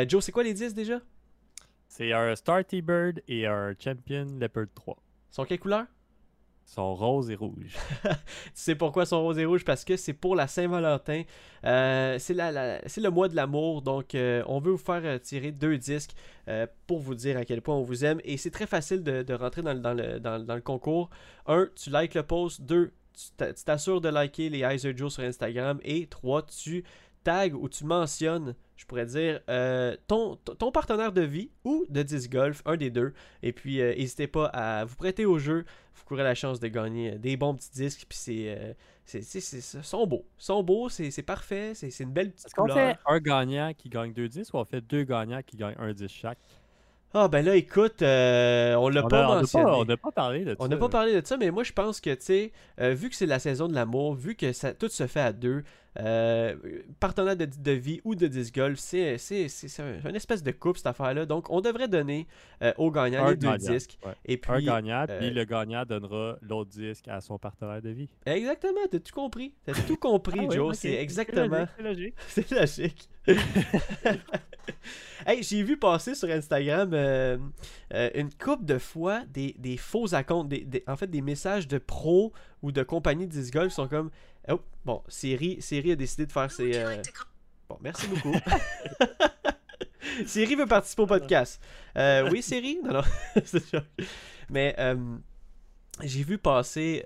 Joe, 0.08 0.24
c'est 0.24 0.32
quoi 0.32 0.44
les 0.44 0.54
disques 0.54 0.76
déjà? 0.76 1.00
C'est 1.88 2.12
un 2.12 2.34
Starty 2.34 2.80
Bird 2.80 3.20
et 3.28 3.46
un 3.46 3.74
Champion 3.78 4.26
Leopard 4.40 4.66
3. 4.74 4.96
Ils 5.30 5.34
sont 5.34 5.44
quelle 5.44 5.58
couleur? 5.58 5.84
Ils 5.84 6.01
sont 6.72 6.94
roses 6.94 7.30
et 7.30 7.34
rouges. 7.34 7.76
Tu 8.04 8.10
sais 8.54 8.74
pourquoi 8.74 9.04
sont 9.04 9.22
roses 9.22 9.38
et 9.38 9.44
rouges 9.44 9.64
Parce 9.64 9.84
que 9.84 9.96
c'est 9.96 10.12
pour 10.14 10.34
la 10.34 10.46
Saint-Valentin. 10.46 11.22
Euh, 11.64 12.18
c'est 12.18 12.34
le 12.34 13.08
mois 13.10 13.28
de 13.28 13.36
l'amour. 13.36 13.82
Donc, 13.82 14.14
euh, 14.14 14.42
on 14.46 14.58
veut 14.58 14.72
vous 14.72 14.78
faire 14.78 15.02
euh, 15.04 15.18
tirer 15.18 15.52
deux 15.52 15.76
disques 15.78 16.12
pour 16.86 16.98
vous 16.98 17.14
dire 17.14 17.36
à 17.36 17.44
quel 17.44 17.60
point 17.62 17.76
on 17.76 17.82
vous 17.82 18.04
aime. 18.04 18.20
Et 18.24 18.36
c'est 18.36 18.50
très 18.50 18.66
facile 18.66 19.02
de, 19.02 19.34
rentrer 19.34 19.62
dans, 19.62 19.74
le- 19.74 20.60
concours. 20.60 21.10
Un, 21.46 21.68
tu 21.76 21.90
likes 21.90 22.14
le 22.14 22.22
post. 22.22 22.62
Deux, 22.62 22.92
tu 23.14 23.30
t'a- 23.36 23.52
tu 23.52 23.64
t'assures 23.64 24.00
de 24.00 24.08
liker 24.08 24.48
les 24.48 24.60
Eyes 24.60 24.96
Joe 24.96 25.12
sur 25.12 25.22
Instagram. 25.22 25.78
Et 25.84 26.06
trois, 26.06 26.42
tu 26.42 26.84
tags 27.22 27.50
ou 27.50 27.68
tu 27.68 27.84
mentionnes, 27.84 28.54
je 28.82 28.86
pourrais 28.88 29.06
dire, 29.06 29.40
euh, 29.48 29.96
ton, 30.08 30.34
ton- 30.34 30.72
partenaire 30.72 31.12
de 31.12 31.22
vie 31.22 31.50
ou 31.62 31.86
de 31.88 32.02
disc 32.02 32.28
golf, 32.32 32.62
un 32.66 32.76
des 32.76 32.90
deux. 32.90 33.12
Et 33.44 33.52
puis, 33.52 33.80
euh, 33.80 33.94
n'hésitez 33.94 34.26
pas 34.26 34.46
à 34.46 34.84
vous 34.84 34.96
prêter 34.96 35.24
au 35.24 35.38
jeu. 35.38 35.64
Vous 35.94 36.02
courez 36.04 36.24
la 36.24 36.34
chance 36.34 36.58
de 36.58 36.66
gagner 36.66 37.12
euh, 37.12 37.18
des 37.18 37.36
bons 37.36 37.54
petits 37.54 37.70
disques. 37.70 38.06
Puis 38.08 38.18
c'est. 38.18 38.76
c'est, 39.04 39.22
c'est, 39.22 39.40
sont 39.60 40.04
beaux. 40.04 40.26
sont 40.36 40.64
beaux, 40.64 40.88
c'est, 40.88 41.22
parfait. 41.22 41.74
C'est, 41.76 41.96
une 42.00 42.10
belle 42.10 42.32
petite 42.32 42.46
Est-ce 42.46 42.54
qu'on 42.56 42.66
fait 42.66 42.96
un 43.06 43.20
gagnant 43.20 43.72
qui 43.72 43.88
gagne 43.88 44.12
deux 44.12 44.28
disques 44.28 44.52
ou 44.52 44.58
on 44.58 44.64
fait 44.64 44.80
deux 44.80 45.04
gagnants 45.04 45.42
qui 45.46 45.56
gagnent 45.56 45.76
un 45.78 45.92
disque 45.92 46.16
chaque? 46.16 46.38
Ah, 47.14 47.28
ben 47.28 47.44
là, 47.44 47.54
écoute, 47.54 48.00
euh, 48.02 48.74
on 48.76 48.88
l'a 48.88 49.02
pas 49.02 49.26
a- 49.26 49.40
mentionné. 49.40 49.66
On 49.66 49.84
n'a 49.84 49.96
pas 49.96 50.10
parlé 50.10 50.44
de 50.44 50.50
ça. 50.50 50.56
On 50.58 50.66
n'a 50.66 50.76
pas 50.76 50.88
parlé 50.88 51.20
de 51.20 51.26
ça, 51.26 51.36
mais 51.36 51.50
moi 51.50 51.62
je 51.62 51.72
pense 51.72 52.00
que, 52.00 52.10
tu 52.14 52.22
sais, 52.22 52.52
euh, 52.80 52.94
vu 52.94 53.10
que 53.10 53.16
c'est 53.16 53.26
la 53.26 53.38
saison 53.38 53.68
de 53.68 53.74
l'amour, 53.74 54.14
vu 54.14 54.34
que 54.34 54.52
ça, 54.52 54.72
tout 54.72 54.88
se 54.88 55.06
fait 55.06 55.20
à 55.20 55.32
deux, 55.32 55.62
euh, 56.00 56.56
partenaire 57.00 57.36
de, 57.36 57.44
de 57.46 57.70
vie 57.72 58.00
ou 58.04 58.14
de 58.14 58.26
disc 58.26 58.54
golf, 58.54 58.78
c'est, 58.78 59.18
c'est, 59.18 59.48
c'est, 59.48 59.68
c'est 59.68 59.82
un- 59.82 60.08
une 60.08 60.16
espèce 60.16 60.42
de 60.42 60.50
couple 60.50 60.78
cette 60.78 60.86
affaire-là. 60.86 61.26
Donc 61.26 61.50
on 61.50 61.60
devrait 61.60 61.88
donner 61.88 62.26
euh, 62.62 62.72
au 62.78 62.90
gagnant 62.90 63.26
Un 63.26 63.30
les 63.32 63.36
deux 63.36 63.46
gagnant, 63.48 63.72
disques. 63.72 63.98
ouais. 64.06 64.12
Et 64.24 64.36
puis, 64.38 64.52
Un 64.52 64.60
gagnant, 64.62 65.04
euh, 65.08 65.18
puis 65.18 65.30
le 65.30 65.44
gagnant 65.44 65.84
donnera 65.84 66.38
l'autre 66.42 66.70
disque 66.70 67.08
à 67.08 67.20
son 67.20 67.38
partenaire 67.38 67.82
de 67.82 67.90
vie. 67.90 68.08
Exactement, 68.24 68.80
t'as 68.90 68.98
tout 69.00 69.14
compris. 69.14 69.52
T'as 69.66 69.74
tout 69.74 69.96
compris, 70.00 70.40
Ah 70.42 70.46
oui, 70.48 70.54
Joe. 70.56 70.76
C'est 70.78 70.94
exactement. 70.94 71.66
C'est 71.76 71.82
logique. 71.82 72.14
C'est 72.28 72.50
logique. 72.50 73.08
hey, 75.26 75.42
j'ai 75.42 75.62
vu 75.62 75.76
passer 75.76 76.14
sur 76.14 76.28
Instagram 76.28 76.90
euh, 76.92 77.38
euh, 77.94 78.10
une 78.14 78.30
coupe 78.32 78.64
de 78.64 78.78
fois 78.78 79.22
des, 79.32 79.54
des 79.58 79.76
faux 79.76 80.14
accounts, 80.14 80.44
des, 80.44 80.60
des- 80.64 80.82
en 80.86 80.96
fait 80.96 81.06
des 81.08 81.20
messages 81.20 81.68
de 81.68 81.78
pros 81.78 82.32
ou 82.62 82.72
de 82.72 82.82
compagnies 82.82 83.26
de 83.26 83.32
disc 83.32 83.52
golf 83.52 83.72
sont 83.72 83.88
comme 83.88 84.10
oh, 84.48 84.60
bon, 84.84 85.02
Siri, 85.08 85.60
Siri 85.60 85.92
a 85.92 85.96
décidé 85.96 86.26
de 86.26 86.32
faire 86.32 86.50
ses 86.50 86.76
euh, 86.76 87.02
Bon, 87.68 87.78
merci 87.80 88.06
beaucoup. 88.08 88.34
Siri 90.26 90.54
veut 90.56 90.66
participer 90.66 91.02
au 91.02 91.06
podcast. 91.06 91.60
Euh, 91.96 92.28
oui, 92.30 92.42
Siri? 92.42 92.78
Non, 92.84 92.92
non. 92.92 93.02
Mais 94.50 94.74
euh, 94.78 94.96
j'ai 96.02 96.22
vu 96.22 96.36
passer 96.38 97.04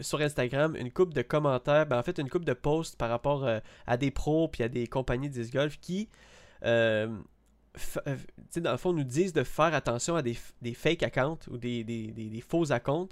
sur 0.00 0.20
Instagram 0.20 0.74
une 0.76 0.90
coupe 0.90 1.12
de 1.12 1.22
commentaires, 1.22 1.86
ben, 1.86 1.98
en 1.98 2.02
fait 2.02 2.18
une 2.18 2.30
coupe 2.30 2.44
de 2.44 2.54
posts 2.54 2.96
par 2.96 3.10
rapport 3.10 3.44
euh, 3.44 3.60
à 3.86 3.96
des 3.96 4.10
pros 4.10 4.48
puis 4.48 4.62
à 4.64 4.68
des 4.68 4.86
compagnies 4.86 5.28
de 5.28 5.34
disc 5.34 5.52
golf 5.52 5.78
qui, 5.80 6.08
f- 6.62 7.18
tu 7.76 8.18
sais, 8.50 8.60
dans 8.60 8.72
le 8.72 8.78
fond, 8.78 8.92
nous 8.92 9.04
disent 9.04 9.32
de 9.32 9.44
faire 9.44 9.74
attention 9.74 10.16
à 10.16 10.22
des, 10.22 10.36
des 10.62 10.74
fake 10.74 11.02
accounts 11.02 11.38
ou 11.50 11.58
des, 11.58 11.84
des- 11.84 12.12
des- 12.12 12.30
des 12.30 12.40
faux 12.40 12.72
accounts 12.72 13.08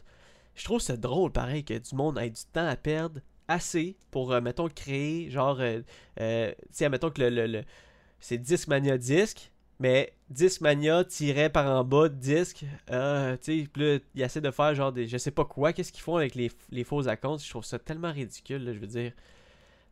je 0.54 0.64
trouve 0.64 0.80
ça 0.80 0.96
drôle, 0.96 1.32
pareil, 1.32 1.64
que 1.64 1.74
du 1.74 1.94
monde 1.94 2.18
ait 2.18 2.30
du 2.30 2.42
temps 2.52 2.66
à 2.66 2.76
perdre 2.76 3.20
assez 3.48 3.96
pour, 4.10 4.32
euh, 4.32 4.40
mettons, 4.40 4.68
créer, 4.68 5.30
genre, 5.30 5.60
euh, 5.60 5.80
euh, 6.20 6.50
tu 6.52 6.56
sais, 6.72 6.88
mettons 6.88 7.10
que 7.10 7.20
le, 7.22 7.30
le, 7.30 7.46
le- 7.46 7.64
c'est 8.20 8.38
Discmania 8.38 8.98
disque, 8.98 9.50
mais 9.80 10.14
Discmania 10.30 11.04
tiré 11.04 11.50
par 11.50 11.66
en 11.68 11.84
bas 11.84 12.08
disque, 12.08 12.64
euh, 12.90 13.36
tu 13.42 13.62
sais, 13.62 13.68
puis 13.72 13.82
là, 13.82 13.98
ils 14.14 14.22
essaient 14.22 14.40
de 14.40 14.50
faire 14.50 14.74
genre 14.74 14.92
des, 14.92 15.06
je 15.08 15.18
sais 15.18 15.30
pas 15.32 15.44
quoi, 15.44 15.72
qu'est-ce 15.72 15.92
qu'ils 15.92 16.02
font 16.02 16.16
avec 16.16 16.34
les, 16.36 16.50
les 16.70 16.84
faux 16.84 17.08
accounts, 17.08 17.38
je 17.38 17.50
trouve 17.50 17.64
ça 17.64 17.78
tellement 17.78 18.12
ridicule, 18.12 18.64
là, 18.64 18.72
je 18.74 18.78
veux 18.78 18.86
dire, 18.86 19.12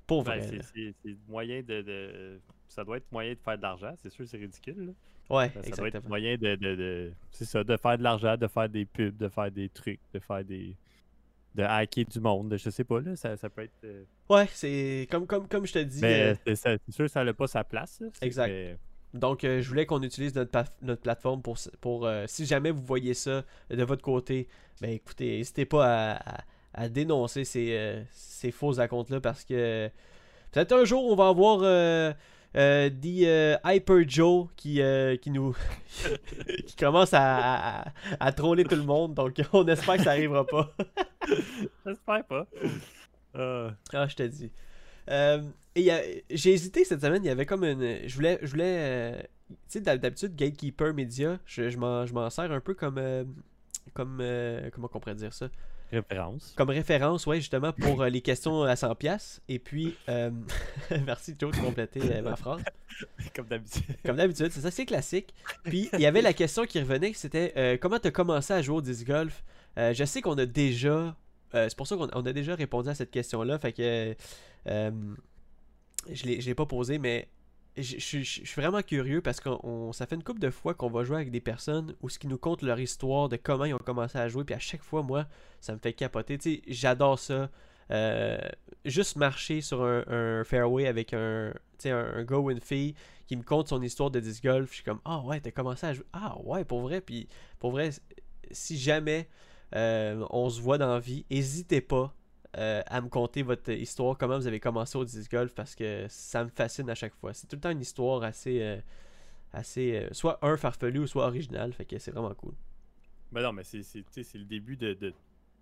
pour 0.06 0.24
Ben, 0.24 0.40
vrai. 0.40 0.58
c'est- 0.62 0.94
moyen 1.28 1.62
de, 1.62 1.82
de- 1.82 2.40
Ça 2.70 2.84
doit 2.84 2.96
être 2.98 3.10
moyen 3.12 3.32
de 3.34 3.38
faire 3.44 3.56
de 3.56 3.62
l'argent, 3.62 3.92
c'est 4.02 4.10
sûr, 4.10 4.26
c'est 4.26 4.36
ridicule. 4.38 4.86
là. 4.86 5.36
Ouais, 5.36 5.50
Ben, 5.54 5.62
ça 5.62 5.76
doit 5.76 5.88
être 5.88 6.08
moyen 6.08 6.36
de. 6.36 6.54
de, 6.54 6.74
de- 6.74 7.12
C'est 7.30 7.44
ça, 7.44 7.62
de 7.64 7.76
faire 7.76 7.98
de 7.98 8.02
l'argent, 8.02 8.36
de 8.36 8.46
faire 8.46 8.68
des 8.68 8.84
pubs, 8.84 9.16
de 9.16 9.28
faire 9.28 9.50
des 9.50 9.68
trucs, 9.68 10.00
de 10.14 10.18
faire 10.20 10.44
des. 10.44 10.76
de 11.56 11.62
hacker 11.64 12.04
du 12.04 12.20
monde, 12.20 12.48
de- 12.50 12.56
je 12.56 12.70
sais 12.70 12.84
pas, 12.84 13.00
là, 13.00 13.16
ça, 13.16 13.36
ça 13.36 13.50
peut 13.50 13.62
être. 13.62 13.72
euh, 13.84 14.04
Ouais, 14.28 14.46
c'est 14.52 15.08
comme, 15.10 15.26
comme, 15.26 15.48
comme 15.48 15.66
je 15.66 15.72
te 15.72 15.78
dis. 15.80 16.00
Mais 16.00 16.30
euh, 16.30 16.34
c'est 16.46 16.54
ça- 16.54 16.76
sûr 16.88 17.10
ça 17.10 17.24
n'a 17.24 17.34
pas 17.34 17.48
sa 17.48 17.64
place. 17.64 17.98
là, 18.00 18.06
Exact. 18.22 18.48
mais- 18.48 18.76
Donc, 19.14 19.42
euh, 19.42 19.60
je 19.60 19.68
voulais 19.68 19.84
qu'on 19.86 20.00
utilise 20.02 20.32
notre, 20.36 20.62
notre 20.82 21.02
plateforme 21.02 21.42
pour, 21.42 21.58
pour 21.80 22.08
si 22.28 22.46
jamais 22.46 22.70
vous 22.70 22.82
voyez 22.84 23.14
ça 23.14 23.44
de 23.68 23.82
votre 23.82 24.02
côté, 24.02 24.46
ben 24.80 24.90
écoutez, 24.92 25.38
n'hésitez 25.38 25.64
pas 25.64 26.12
à, 26.12 26.36
à- 26.38 26.44
à 26.72 26.88
dénoncer 26.88 27.42
ces, 27.44 28.04
ces 28.12 28.52
faux 28.52 28.72
comptes-là 28.88 29.20
parce 29.20 29.44
que 29.44 29.90
peut-être 30.52 30.70
un 30.72 30.84
jour 30.84 31.04
on 31.10 31.16
va 31.16 31.26
avoir 31.26 31.58
euh, 32.56 32.90
des 32.90 33.26
euh, 33.26 33.56
Hyper 33.64 34.08
Joe 34.08 34.48
qui, 34.56 34.80
euh, 34.82 35.16
qui 35.16 35.30
nous 35.30 35.54
qui 36.66 36.76
commence 36.76 37.14
à, 37.14 37.80
à, 37.82 37.92
à 38.18 38.32
troller 38.32 38.64
tout 38.64 38.76
le 38.76 38.82
monde. 38.82 39.14
Donc, 39.14 39.40
on 39.52 39.66
espère 39.68 39.96
que 39.96 40.02
ça 40.04 40.10
arrivera 40.10 40.44
pas. 40.46 40.72
J'espère 41.86 42.24
pas. 42.24 42.46
Euh, 43.36 43.70
Ah, 43.92 44.06
je 44.08 44.16
te 44.16 44.22
dis. 44.24 44.50
J'ai 45.76 46.52
hésité 46.52 46.84
cette 46.84 47.00
semaine, 47.00 47.22
il 47.24 47.28
y 47.28 47.30
avait 47.30 47.46
comme 47.46 47.64
une. 47.64 48.06
Je 48.08 48.14
voulais. 48.14 48.38
Je 48.42 48.50
voulais 48.50 49.28
tu 49.50 49.56
sais, 49.68 49.80
d'hab- 49.80 49.98
d'habitude, 49.98 50.36
Gatekeeper 50.36 50.94
Media, 50.94 51.38
je, 51.44 51.70
je 51.70 51.76
m'en 51.78 52.30
sers 52.30 52.50
un 52.52 52.60
peu 52.60 52.74
comme. 52.74 52.98
euh, 52.98 53.24
comme. 53.94 54.22
comment 54.72 54.88
on 54.92 55.00
pourrait 55.00 55.14
dire 55.14 55.32
ça? 55.32 55.48
Référence. 55.90 56.52
Comme 56.56 56.70
référence, 56.70 57.26
ouais, 57.26 57.36
justement, 57.36 57.72
pour 57.72 58.02
euh, 58.02 58.08
les 58.08 58.20
questions 58.20 58.62
à 58.62 58.74
100$. 58.74 59.40
Et 59.48 59.58
puis. 59.58 59.96
euh, 60.08 60.30
merci, 61.06 61.34
Joe, 61.38 61.50
de 61.54 61.60
compléter 61.60 62.00
euh, 62.02 62.22
ma 62.22 62.36
phrase. 62.36 62.62
Comme 63.34 63.46
d'habitude. 63.46 63.82
Comme 64.04 64.16
d'habitude, 64.16 64.50
c'est 64.52 64.60
ça, 64.60 64.70
c'est 64.70 64.86
classique. 64.86 65.34
Puis 65.64 65.88
il 65.92 66.00
y 66.00 66.06
avait 66.06 66.22
la 66.22 66.32
question 66.32 66.64
qui 66.64 66.80
revenait, 66.80 67.12
c'était 67.14 67.52
euh, 67.56 67.76
comment 67.80 67.98
tu 67.98 68.08
as 68.08 68.10
commencé 68.10 68.52
à 68.52 68.62
jouer 68.62 68.76
au 68.76 68.82
disc 68.82 69.06
golf? 69.06 69.42
Euh, 69.78 69.92
Je 69.94 70.04
sais 70.04 70.20
qu'on 70.20 70.36
a 70.38 70.46
déjà. 70.46 71.16
c'est 71.52 71.76
pour 71.76 71.86
ça 71.86 71.96
qu'on 71.96 72.08
on 72.12 72.26
a 72.26 72.32
déjà 72.32 72.54
répondu 72.54 72.88
à 72.88 72.94
cette 72.94 73.10
question-là. 73.10 73.58
Fait 73.58 73.72
que. 73.72 74.14
je 74.66 74.92
je 76.14 76.24
l'ai 76.46 76.54
pas 76.54 76.66
posé, 76.66 76.98
mais 76.98 77.28
je 77.76 77.98
suis 77.98 78.44
vraiment 78.56 78.82
curieux 78.82 79.20
parce 79.20 79.40
que 79.40 79.50
ça 79.92 80.06
fait 80.06 80.16
une 80.16 80.22
couple 80.22 80.40
de 80.40 80.50
fois 80.50 80.74
qu'on 80.74 80.90
va 80.90 81.04
jouer 81.04 81.16
avec 81.16 81.30
des 81.30 81.40
personnes 81.40 81.94
où 82.02 82.08
ce 82.08 82.18
qui 82.18 82.26
nous 82.26 82.38
content 82.38 82.66
leur 82.66 82.80
histoire 82.80 83.28
de 83.28 83.36
comment 83.36 83.64
ils 83.64 83.74
ont 83.74 83.78
commencé 83.78 84.18
à 84.18 84.28
jouer. 84.28 84.44
Puis 84.44 84.54
à 84.54 84.58
chaque 84.58 84.82
fois, 84.82 85.02
moi, 85.02 85.26
ça 85.60 85.72
me 85.72 85.78
fait 85.78 85.92
capoter. 85.92 86.38
Tu 86.38 86.56
sais, 86.56 86.62
j'adore 86.66 87.18
ça. 87.18 87.50
Euh, 87.90 88.38
juste 88.84 89.16
marcher 89.16 89.60
sur 89.60 89.82
un, 89.82 90.44
fairway 90.44 90.86
avec 90.86 91.12
un, 91.12 91.52
un, 91.84 92.12
un 92.14 92.24
gars 92.24 92.36
une 92.36 92.60
qui 93.26 93.36
me 93.36 93.42
conte 93.42 93.68
son 93.68 93.80
histoire 93.82 94.10
de 94.10 94.18
disc 94.18 94.42
golf, 94.42 94.70
je 94.70 94.74
suis 94.76 94.84
comme 94.84 95.00
ah 95.04 95.20
ouais, 95.20 95.40
t'as 95.40 95.52
commencé 95.52 95.86
à 95.86 95.92
jouer. 95.92 96.04
Ah 96.12 96.36
ouais, 96.42 96.64
pour 96.64 96.80
vrai. 96.80 97.00
Puis 97.00 97.28
pour 97.60 97.70
vrai, 97.70 97.90
si 98.50 98.76
jamais 98.76 99.28
euh, 99.76 100.24
on 100.30 100.48
se 100.50 100.60
voit 100.60 100.78
dans 100.78 100.92
la 100.92 100.98
vie, 100.98 101.24
n'hésitez 101.30 101.80
pas 101.80 102.12
euh, 102.58 102.82
à 102.86 103.00
me 103.00 103.08
conter 103.08 103.42
votre 103.42 103.70
histoire, 103.70 104.18
comment 104.18 104.36
vous 104.36 104.46
avez 104.46 104.60
commencé 104.60 104.98
au 104.98 105.04
disc 105.04 105.30
golf 105.30 105.54
parce 105.54 105.74
que 105.74 106.06
ça 106.08 106.44
me 106.44 106.50
fascine 106.50 106.90
à 106.90 106.94
chaque 106.94 107.14
fois. 107.14 107.32
C'est 107.32 107.46
tout 107.46 107.56
le 107.56 107.60
temps 107.60 107.70
une 107.70 107.80
histoire 107.80 108.22
assez, 108.22 108.60
euh, 108.62 108.80
assez 109.52 109.96
euh, 109.96 110.08
soit 110.12 110.38
un 110.42 110.56
farfelu 110.56 111.00
ou 111.00 111.06
soit 111.06 111.26
original, 111.26 111.72
fait 111.72 111.84
que 111.84 111.98
c'est 111.98 112.10
vraiment 112.10 112.34
cool. 112.34 112.54
Ben 113.32 113.42
non, 113.42 113.52
mais 113.52 113.62
c'est 113.62 113.78
le 114.34 114.44
début 114.44 114.76
de, 114.76 114.94
de, 114.94 115.12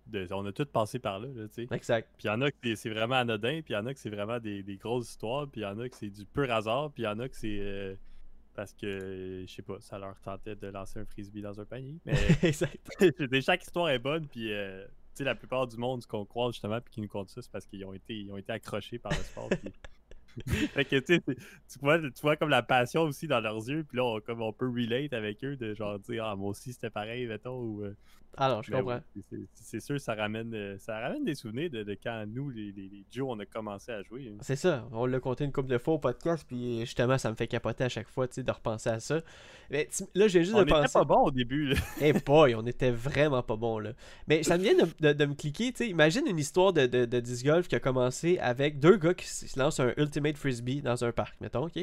de- 0.07 0.27
On 0.33 0.45
a 0.47 0.51
tous 0.51 0.65
passé 0.65 0.97
par 0.97 1.19
là, 1.19 1.27
là 1.27 1.47
tu 1.47 1.67
sais. 1.67 1.75
Exact. 1.75 2.09
Puis 2.17 2.25
il 2.25 2.27
y 2.27 2.31
en 2.31 2.41
a 2.41 2.49
que 2.51 2.75
c'est- 2.75 2.89
vraiment 2.89 3.15
anodin, 3.15 3.61
puis 3.61 3.73
il 3.73 3.77
y 3.77 3.77
en 3.77 3.85
a 3.85 3.93
que 3.93 3.99
c'est 3.99 4.09
vraiment 4.09 4.39
des, 4.39 4.63
des 4.63 4.77
grosses 4.77 5.09
histoires, 5.11 5.47
puis 5.47 5.61
il 5.61 5.63
y 5.65 5.67
en 5.67 5.77
a 5.79 5.87
que 5.87 5.95
c'est 5.95 6.09
du 6.09 6.25
pur 6.25 6.51
hasard, 6.51 6.91
puis 6.91 7.03
il 7.03 7.05
y 7.05 7.09
en 7.09 7.19
a 7.19 7.29
que 7.29 7.35
c'est 7.35 7.97
parce 8.55 8.73
que, 8.73 9.45
je 9.47 9.53
sais 9.53 9.61
pas, 9.61 9.79
ça 9.79 9.97
leur 9.97 10.19
tentait 10.19 10.55
de 10.55 10.67
lancer 10.67 10.99
un 10.99 11.05
frisbee 11.05 11.41
dans 11.41 11.61
un 11.61 11.65
panier. 11.65 11.97
Mais 12.05 12.13
exact. 12.43 12.89
chaque 13.41 13.61
histoire 13.63 13.89
est 13.89 13.99
bonne, 13.99 14.27
puis 14.27 14.51
euh, 14.51 14.85
sais, 15.19 15.23
la 15.23 15.35
plupart 15.35 15.67
du 15.67 15.77
monde, 15.77 16.05
qu'on 16.05 16.25
croise 16.25 16.53
justement, 16.53 16.81
puis 16.81 16.93
qui 16.93 17.01
nous 17.01 17.07
compte 17.07 17.29
ça, 17.29 17.41
c'est 17.41 17.51
parce 17.51 17.65
qu'ils 17.65 17.85
ont 17.85 17.93
été, 17.93 18.15
ils 18.15 18.31
ont 18.31 18.37
été 18.37 18.51
accrochés 18.51 18.99
par 18.99 19.11
le 19.11 19.23
sport. 19.23 19.49
puis- 19.49 19.73
fait 20.73 20.85
que 20.85 20.99
tu 20.99 21.21
vois, 21.81 21.99
tu 21.99 22.21
vois 22.21 22.35
comme 22.37 22.49
la 22.49 22.63
passion 22.63 23.01
aussi 23.03 23.27
dans 23.27 23.39
leurs 23.41 23.67
yeux, 23.67 23.83
puis 23.83 23.97
là, 23.97 24.05
on, 24.05 24.19
comme 24.21 24.41
on 24.41 24.53
peut 24.53 24.67
relate 24.69 25.13
avec 25.13 25.43
eux, 25.43 25.55
de 25.55 25.73
genre 25.73 25.99
dire, 25.99 26.25
ah, 26.25 26.35
moi 26.35 26.49
aussi 26.49 26.73
c'était 26.73 26.89
pareil, 26.89 27.27
mettons, 27.27 27.57
ou. 27.59 27.83
Euh, 28.37 28.43
Alors, 28.43 28.63
je 28.63 28.71
mais 28.71 28.79
comprends. 28.79 28.99
oui, 29.31 29.47
c'est- 29.53 29.79
sûr, 29.79 29.99
ça 29.99 30.13
ramène, 30.15 30.53
euh, 30.53 30.77
ça 30.77 30.99
ramène 30.99 31.23
des 31.25 31.35
souvenirs 31.35 31.69
de, 31.69 31.83
de 31.83 31.93
quand 32.01 32.25
nous, 32.27 32.49
les, 32.49 32.71
les, 32.71 32.87
les 32.89 33.05
Joe, 33.11 33.27
on 33.29 33.39
a 33.39 33.45
commencé 33.45 33.91
à 33.91 34.01
jouer. 34.03 34.31
hein. 34.33 34.37
C'est 34.41 34.55
ça, 34.55 34.87
on 34.91 35.05
l'a 35.05 35.19
compté 35.19 35.43
une 35.45 35.51
couple 35.51 35.69
de 35.69 35.77
fois 35.77 35.95
au 35.95 35.99
podcast, 35.99 36.45
puis 36.47 36.81
justement, 36.81 37.17
ça 37.17 37.29
me 37.31 37.35
fait 37.35 37.47
capoter 37.47 37.83
à 37.83 37.89
chaque 37.89 38.07
fois, 38.07 38.27
tu 38.27 38.35
sais, 38.35 38.43
de 38.43 38.51
repenser 38.51 38.89
à 38.89 38.99
ça. 38.99 39.21
Mais 39.71 39.87
là, 40.15 40.27
j'ai 40.27 40.43
juste 40.43 40.55
On 40.55 40.59
de 40.59 40.63
était 40.63 40.71
penser. 40.73 40.93
pas 40.93 41.03
bon 41.05 41.23
au 41.25 41.31
début. 41.31 41.73
Eh 42.01 42.13
boy, 42.13 42.55
on 42.55 42.65
était 42.65 42.91
vraiment 42.91 43.43
pas 43.43 43.55
bon 43.55 43.79
là. 43.79 43.91
Mais 44.27 44.43
ça 44.43 44.57
me 44.57 44.63
vient 44.63 44.75
de, 44.75 44.85
de- 45.07 45.13
de 45.13 45.25
me 45.25 45.33
cliquer, 45.35 45.71
tu 45.71 45.77
sais, 45.79 45.89
imagine 45.89 46.25
une 46.27 46.39
histoire 46.39 46.73
de, 46.73 46.85
de, 46.87 47.05
de 47.05 47.19
disc 47.19 47.45
golf 47.45 47.67
qui 47.67 47.75
a 47.75 47.79
commencé 47.79 48.37
avec 48.39 48.79
deux 48.79 48.97
gars 48.97 49.13
qui 49.13 49.27
se 49.27 49.57
lancent 49.59 49.79
un 49.79 49.93
Ultimate 49.97 50.37
Frisbee 50.37 50.81
dans 50.81 51.03
un 51.03 51.11
parc, 51.11 51.39
mettons, 51.41 51.65
ok? 51.65 51.79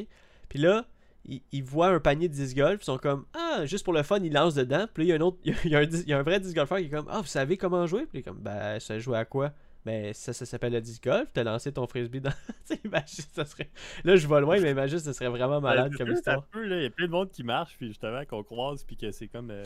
Puis 0.49 0.59
là, 0.59 0.85
ils, 1.27 1.41
ils 1.51 1.63
voient 1.63 1.87
un 1.89 1.99
panier 1.99 2.27
de 2.29 2.33
disc 2.33 2.55
golf, 2.55 2.81
ils 2.81 2.85
sont 2.85 2.97
comme, 2.97 3.25
ah, 3.33 3.65
juste 3.65 3.83
pour 3.83 3.93
le 3.93 4.03
fun, 4.03 4.19
ils 4.23 4.31
lancent 4.33 4.55
dedans. 4.55 4.85
Puis 4.93 5.03
là, 5.03 5.05
il 5.05 5.09
y 5.09 5.13
a 5.13 5.15
un 5.15 5.25
autre, 5.25 5.37
il 5.43 5.71
y 5.71 5.75
a, 5.75 5.79
un, 5.79 5.85
dis- 5.85 6.03
il 6.03 6.09
y 6.09 6.13
a 6.13 6.19
un 6.19 6.23
vrai 6.23 6.39
disc 6.39 6.55
golfeur 6.55 6.77
qui 6.79 6.85
est 6.85 6.89
comme, 6.89 7.07
ah, 7.09 7.19
vous 7.19 7.27
savez 7.27 7.57
comment 7.57 7.85
jouer? 7.87 8.01
Puis 8.05 8.15
il 8.15 8.19
est 8.19 8.23
comme, 8.23 8.39
ben, 8.39 8.79
ça 8.79 8.97
joue 8.99 9.13
à 9.13 9.25
quoi? 9.25 9.51
Ben, 9.85 10.13
ça, 10.13 10.33
ça 10.33 10.45
s'appelle 10.45 10.73
le 10.73 10.81
disc 10.81 11.01
golf, 11.03 11.29
t'as 11.33 11.43
lancé 11.43 11.71
ton 11.71 11.87
frisbee 11.87 12.19
dans. 12.19 12.31
imagine, 12.85 13.23
ça 13.33 13.45
serait. 13.45 13.69
Là, 14.03 14.15
je 14.17 14.27
vais 14.27 14.41
loin, 14.41 14.59
mais 14.59 14.71
imagine, 14.71 14.99
ça 14.99 15.13
serait 15.13 15.29
vraiment 15.29 15.61
malade 15.61 15.91
comme 15.97 16.07
histoire. 16.17 16.45
Il 16.55 16.81
y 16.83 16.85
a 16.85 16.89
plein 16.89 17.05
de 17.05 17.11
monde 17.11 17.29
qui 17.29 17.43
marche, 17.43 17.75
puis 17.77 17.87
justement, 17.87 18.25
qu'on 18.25 18.43
croise, 18.43 18.83
puis 18.83 18.97
que 18.97 19.11
c'est 19.11 19.27
comme. 19.27 19.51
euh, 19.51 19.63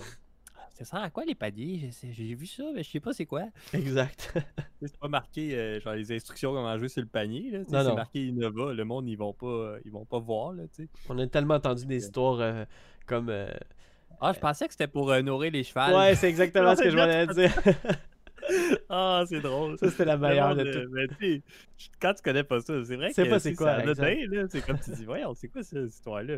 Ça 0.73 0.86
sert 0.86 0.99
à 0.99 1.10
quoi 1.10 1.25
les 1.25 1.36
paniers 1.36 1.91
J'ai 2.12 2.34
vu 2.34 2.45
ça, 2.45 2.63
mais 2.73 2.84
je 2.84 2.89
sais 2.89 2.99
pas 2.99 3.13
c'est 3.13 3.25
quoi. 3.25 3.43
Exact. 3.73 4.34
Tu 4.81 4.88
C'est 4.88 4.97
pas 4.99 5.07
marqué 5.07 5.55
euh, 5.55 5.79
genre 5.79 5.93
les 5.93 6.12
instructions 6.12 6.53
comment 6.53 6.75
jouer 6.77 6.89
sur 6.89 7.01
le 7.03 7.07
panier. 7.07 7.51
tu 7.51 7.65
C'est 7.69 7.93
marqué 7.93 8.27
Innova. 8.27 8.73
Le 8.73 8.84
monde, 8.84 9.07
ils 9.07 9.15
vont 9.15 9.34
pas, 9.34 9.45
euh, 9.45 9.79
ils 9.86 9.91
vont 9.91 10.05
pas 10.05 10.17
voir. 10.19 10.53
Là, 10.53 10.63
tu 10.73 10.84
sais. 10.84 10.89
On 11.07 11.17
a 11.19 11.27
tellement 11.27 11.55
entendu 11.55 11.86
des 11.86 11.97
histoires 11.97 12.39
euh, 12.39 12.65
comme. 13.05 13.29
euh, 13.29 13.51
Ah, 14.19 14.34
je 14.34 14.39
pensais 14.39 14.65
que 14.65 14.73
c'était 14.73 14.88
pour 14.88 15.13
nourrir 15.21 15.51
les 15.51 15.63
chevals. 15.63 15.93
Ouais, 15.93 16.15
c'est 16.15 16.29
exactement 16.29 16.75
ce 16.75 16.81
que 16.81 16.89
je 16.89 16.97
voulais 16.97 17.27
dire. 17.27 17.53
ah, 18.89 19.23
c'est 19.27 19.41
drôle. 19.41 19.77
Ça, 19.77 19.89
c'était 19.89 20.05
la 20.05 20.15
Le 20.15 20.21
meilleure 20.21 20.55
de 20.55 20.63
tout. 20.63 20.89
mais 20.91 21.07
tu 21.07 21.15
sais, 21.19 21.43
quand 22.01 22.13
tu 22.13 22.21
connais 22.23 22.43
pas 22.43 22.60
ça, 22.60 22.84
c'est 22.84 22.95
vrai 22.95 23.10
que 23.10 23.13
sais 23.13 23.29
pas 23.29 23.39
c'est 23.39 23.51
tu 23.51 23.55
quoi, 23.57 23.77
C'est 24.49 24.65
comme 24.65 24.79
tu 24.79 24.91
dis, 24.91 25.05
voyons, 25.05 25.34
c'est 25.36 25.47
quoi 25.47 25.63
cette 25.63 25.89
histoire-là? 25.89 26.38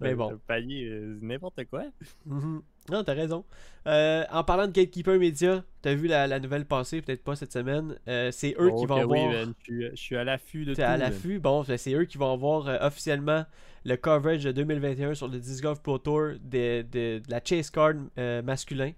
Mais 0.00 0.14
bon. 0.14 0.32
Un 0.32 0.38
panier, 0.46 0.86
euh, 0.88 1.18
n'importe 1.20 1.64
quoi. 1.66 1.84
Mhm. 2.26 2.62
Non, 2.90 3.04
t'as 3.04 3.14
raison. 3.14 3.44
Euh, 3.86 4.24
en 4.32 4.42
parlant 4.44 4.66
de 4.66 4.72
Gatekeeper 4.72 5.18
Media, 5.18 5.62
t'as 5.82 5.94
vu 5.94 6.08
la, 6.08 6.26
la 6.26 6.40
nouvelle 6.40 6.64
passer, 6.64 7.00
peut-être 7.00 7.22
pas 7.22 7.36
cette 7.36 7.52
semaine. 7.52 7.96
Euh, 8.08 8.30
c'est 8.32 8.54
eux 8.58 8.70
qui 8.76 8.86
vont 8.86 8.96
que 8.96 9.00
avoir. 9.02 9.28
Oui, 9.28 9.34
man, 9.34 9.54
je, 9.58 9.64
suis, 9.64 9.90
je 9.90 9.96
suis 9.96 10.16
à 10.16 10.24
l'affût 10.24 10.64
de 10.64 10.74
tout. 10.74 10.80
À 10.82 10.96
l'affût. 10.96 11.38
Bon, 11.38 11.62
ben, 11.62 11.76
c'est 11.78 11.92
eux 11.94 12.04
qui 12.04 12.18
vont 12.18 12.32
avoir 12.32 12.66
euh, 12.68 12.78
officiellement 12.80 13.44
le 13.84 13.96
coverage 13.96 14.44
de 14.44 14.52
2021 14.52 15.14
sur 15.14 15.28
le 15.28 15.38
Disc 15.38 15.62
Golf 15.62 15.80
Pro 15.80 15.98
Tour 15.98 16.32
de, 16.42 16.82
de- 16.82 17.18
de 17.18 17.22
la 17.28 17.40
Chase 17.44 17.70
Card 17.70 17.94
euh, 18.18 18.42
masculin. 18.42 18.92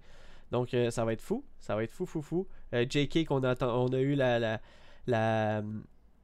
Donc, 0.51 0.73
euh, 0.73 0.89
ça 0.91 1.05
va 1.05 1.13
être 1.13 1.21
fou. 1.21 1.43
Ça 1.59 1.75
va 1.75 1.83
être 1.83 1.91
fou, 1.91 2.05
fou, 2.05 2.21
fou. 2.21 2.47
JK, 2.73 3.25
qu'on 3.25 3.43
a, 3.43 3.55
on 3.65 3.87
a 3.93 3.99
eu 3.99 4.15
la, 4.15 4.37
la, 4.39 4.61
la, 5.07 5.63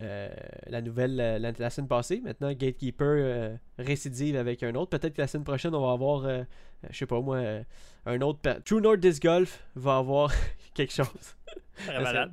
euh, 0.01 0.29
la 0.67 0.81
nouvelle 0.81 1.15
la, 1.15 1.39
la- 1.39 1.51
la 1.57 1.69
semaine 1.69 1.87
passée. 1.87 2.21
Maintenant, 2.21 2.51
Gatekeeper 2.51 3.07
euh, 3.07 3.55
récidive 3.77 4.35
avec 4.35 4.63
un 4.63 4.73
autre. 4.75 4.89
Peut-être 4.97 5.13
que 5.15 5.21
la 5.21 5.27
semaine 5.27 5.43
prochaine, 5.45 5.73
on 5.75 5.85
va 5.85 5.91
avoir, 5.93 6.25
euh, 6.25 6.39
euh, 6.39 6.43
je 6.89 6.97
sais 6.97 7.05
pas 7.05 7.19
moi, 7.21 7.37
euh, 7.37 7.63
un 8.05 8.19
autre. 8.21 8.39
True 8.65 8.81
North 8.81 8.99
Disc 8.99 9.21
Golf 9.23 9.63
va 9.75 9.97
avoir 9.97 10.31
quelque 10.73 10.93
chose. 10.93 11.35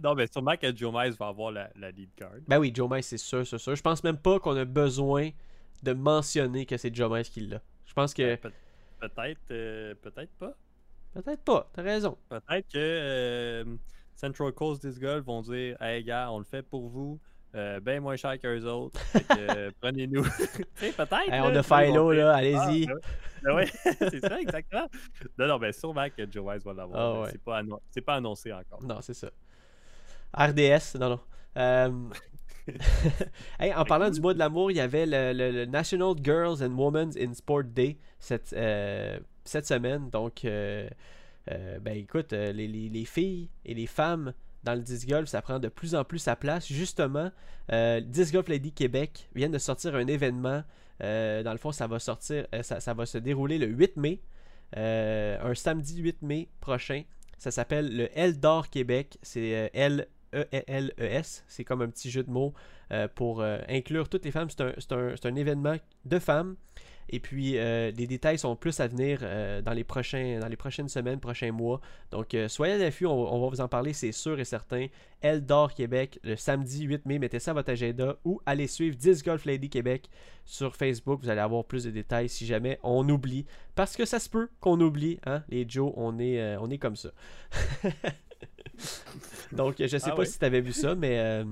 Non, 0.02 0.14
mais 0.14 0.26
sûrement 0.26 0.56
que 0.56 0.74
Joe 0.76 0.92
Mize 0.94 1.16
va 1.18 1.28
avoir 1.28 1.50
la, 1.52 1.70
la 1.78 1.90
lead 1.90 2.10
card. 2.16 2.32
Ben 2.46 2.58
oui, 2.58 2.70
Joe 2.74 2.90
Mice, 2.90 3.06
c'est 3.06 3.18
sûr, 3.18 3.46
c'est 3.46 3.58
sûr. 3.58 3.74
Je 3.74 3.82
pense 3.82 4.02
même 4.04 4.18
pas 4.18 4.38
qu'on 4.38 4.56
a 4.56 4.64
besoin 4.64 5.30
de 5.82 5.92
mentionner 5.92 6.66
que 6.66 6.76
c'est 6.76 6.94
Joe 6.94 7.10
Mice 7.10 7.28
qui 7.28 7.40
l'a. 7.42 7.60
Je 7.86 7.92
pense 7.94 8.12
que. 8.14 8.34
Pe- 8.36 8.50
Peut-être, 9.00 9.40
euh, 9.52 9.94
peut-être 10.02 10.32
pas. 10.38 10.52
Peut-être 11.14 11.42
pas, 11.42 11.70
t'as 11.72 11.82
raison. 11.82 12.18
Peut-être 12.28 12.66
que 12.68 12.76
euh, 12.76 13.64
Central 14.16 14.50
Coast 14.52 14.84
Disc 14.84 15.00
Golf 15.00 15.24
vont 15.24 15.40
dire 15.42 15.80
Hey 15.80 16.02
gars, 16.02 16.30
on 16.32 16.38
le 16.40 16.44
fait 16.44 16.62
pour 16.62 16.88
vous. 16.88 17.18
Euh, 17.58 17.80
bien 17.80 18.00
moins 18.00 18.16
cher 18.16 18.38
qu'eux 18.38 18.64
autres. 18.64 19.00
Euh, 19.36 19.70
Prenez-nous. 19.80 20.22
Peut-être. 20.22 21.12
Hey, 21.20 21.30
là, 21.30 21.44
on 21.44 21.54
a 21.54 21.62
Philo, 21.62 22.12
là, 22.12 22.16
dire, 22.40 22.56
allez-y. 22.56 22.88
Ah, 22.88 22.94
ben 23.42 23.54
ouais, 23.56 23.68
ben 23.84 23.94
c'est 24.10 24.20
ça, 24.20 24.40
exactement. 24.40 24.86
Non, 25.38 25.46
non, 25.48 25.58
ben 25.58 25.72
sûrement 25.72 26.06
que 26.16 26.30
Joe 26.30 26.44
Wise 26.46 26.64
va 26.64 26.72
l'avoir. 26.74 26.98
Ah, 27.00 27.20
ouais. 27.22 27.28
C'est 27.32 27.42
pas, 27.42 27.58
annon- 27.62 27.80
c'est 27.90 28.00
pas 28.00 28.14
annoncé 28.14 28.52
encore. 28.52 28.82
Non, 28.82 29.00
c'est 29.00 29.14
ça. 29.14 29.28
RDS, 30.34 30.96
non, 30.98 31.08
non. 31.10 31.20
Euh, 31.56 31.90
hey, 33.58 33.72
en 33.74 33.84
parlant 33.84 34.10
du 34.10 34.20
mois 34.20 34.34
de 34.34 34.38
l'amour, 34.38 34.70
il 34.70 34.76
y 34.76 34.80
avait 34.80 35.06
le, 35.06 35.32
le- 35.32 35.50
le 35.50 35.64
National 35.66 36.14
Girls 36.22 36.62
and 36.62 36.72
Women's 36.76 37.16
in 37.16 37.32
Sport 37.34 37.64
Day 37.64 37.98
cette, 38.18 38.52
euh, 38.52 39.18
cette 39.44 39.66
semaine. 39.66 40.10
Donc, 40.10 40.44
euh, 40.44 40.88
euh, 41.50 41.78
ben 41.80 41.96
écoute, 41.96 42.32
les, 42.32 42.52
les- 42.52 42.88
les 42.90 43.04
filles 43.04 43.48
et 43.64 43.74
les 43.74 43.86
femmes 43.86 44.32
dans 44.68 44.74
le 44.74 44.82
disc 44.82 45.08
golf, 45.08 45.30
ça 45.30 45.40
prend 45.40 45.58
de 45.58 45.68
plus 45.68 45.94
en 45.94 46.04
plus 46.04 46.18
sa 46.18 46.36
place. 46.36 46.70
Justement, 46.70 47.30
euh, 47.72 48.02
Golf 48.30 48.48
Lady 48.48 48.70
Québec 48.72 49.30
vient 49.34 49.48
de 49.48 49.56
sortir 49.56 49.94
un 49.94 50.06
événement. 50.06 50.62
Euh, 51.02 51.42
dans 51.42 51.52
le 51.52 51.58
fond, 51.58 51.72
ça 51.72 51.86
va 51.86 51.98
sortir, 51.98 52.46
euh, 52.54 52.62
ça, 52.62 52.92
va 52.92 53.06
se 53.06 53.16
dérouler 53.16 53.56
le 53.56 53.66
8 53.66 53.96
mai, 53.96 54.20
euh, 54.76 55.38
un 55.40 55.54
samedi 55.54 56.02
8 56.02 56.20
mai 56.20 56.48
prochain. 56.60 57.04
Ça 57.38 57.50
s'appelle 57.50 57.96
le 57.96 58.10
Eldor 58.18 58.68
Québec. 58.68 59.16
C'est 59.22 59.54
euh, 59.54 59.68
L-E-L-E-S. 59.72 61.44
C'est 61.48 61.64
comme 61.64 61.80
un 61.80 61.88
petit 61.88 62.10
jeu 62.10 62.22
de 62.22 62.30
mots 62.30 62.52
pour 63.14 63.42
inclure 63.42 64.08
toutes 64.08 64.24
les 64.24 64.30
femmes. 64.30 64.48
C'est 64.50 65.26
un 65.26 65.34
événement 65.34 65.76
de 66.04 66.18
femmes. 66.18 66.56
Et 67.10 67.20
puis, 67.20 67.56
euh, 67.58 67.90
les 67.90 68.06
détails 68.06 68.38
sont 68.38 68.54
plus 68.56 68.78
à 68.80 68.86
venir 68.86 69.20
euh, 69.22 69.62
dans, 69.62 69.72
les 69.72 69.84
prochains, 69.84 70.38
dans 70.40 70.48
les 70.48 70.56
prochaines 70.56 70.88
semaines, 70.88 71.20
prochains 71.20 71.52
mois. 71.52 71.80
Donc, 72.10 72.34
euh, 72.34 72.48
soyez 72.48 72.74
à 72.74 72.78
l'affût, 72.78 73.06
on, 73.06 73.12
on 73.34 73.40
va 73.40 73.48
vous 73.48 73.60
en 73.60 73.68
parler, 73.68 73.92
c'est 73.92 74.12
sûr 74.12 74.38
et 74.38 74.44
certain. 74.44 74.86
Eldor 75.20 75.74
Québec, 75.74 76.20
le 76.22 76.36
samedi 76.36 76.84
8 76.84 77.06
mai, 77.06 77.18
mettez 77.18 77.38
ça 77.40 77.50
à 77.50 77.54
votre 77.54 77.70
agenda 77.70 78.16
ou 78.24 78.40
allez 78.46 78.66
suivre 78.66 78.96
10 78.96 79.22
Golf 79.24 79.44
Lady 79.46 79.68
Québec 79.68 80.08
sur 80.44 80.76
Facebook. 80.76 81.20
Vous 81.22 81.30
allez 81.30 81.40
avoir 81.40 81.64
plus 81.64 81.84
de 81.84 81.90
détails 81.90 82.28
si 82.28 82.46
jamais 82.46 82.78
on 82.82 83.08
oublie. 83.08 83.44
Parce 83.74 83.96
que 83.96 84.04
ça 84.04 84.18
se 84.20 84.28
peut 84.28 84.48
qu'on 84.60 84.80
oublie, 84.80 85.18
hein, 85.26 85.42
les 85.48 85.64
Joe, 85.68 85.92
on 85.96 86.18
est, 86.18 86.40
euh, 86.40 86.60
on 86.60 86.70
est 86.70 86.78
comme 86.78 86.96
ça. 86.96 87.10
Donc, 89.52 89.76
je 89.80 89.86
sais 89.86 90.10
Ah 90.10 90.14
pas 90.14 90.24
si 90.24 90.38
tu 90.38 90.44
avais 90.44 90.60
vu 90.60 90.72
ça, 90.72 90.94
mais 90.94 91.18
euh, 91.18 91.44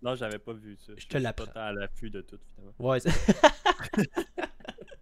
Non, 0.00 0.14
j'avais 0.14 0.38
pas 0.38 0.52
vu 0.54 0.76
ça. 0.78 0.92
Je 0.96 1.06
te 1.06 1.16
suis 1.16 1.22
l'apprends. 1.22 1.50
à 1.54 1.72
l'affût 1.72 2.08
de 2.08 2.20
tout, 2.22 2.38
finalement. 2.54 2.72
ouais, 2.78 2.98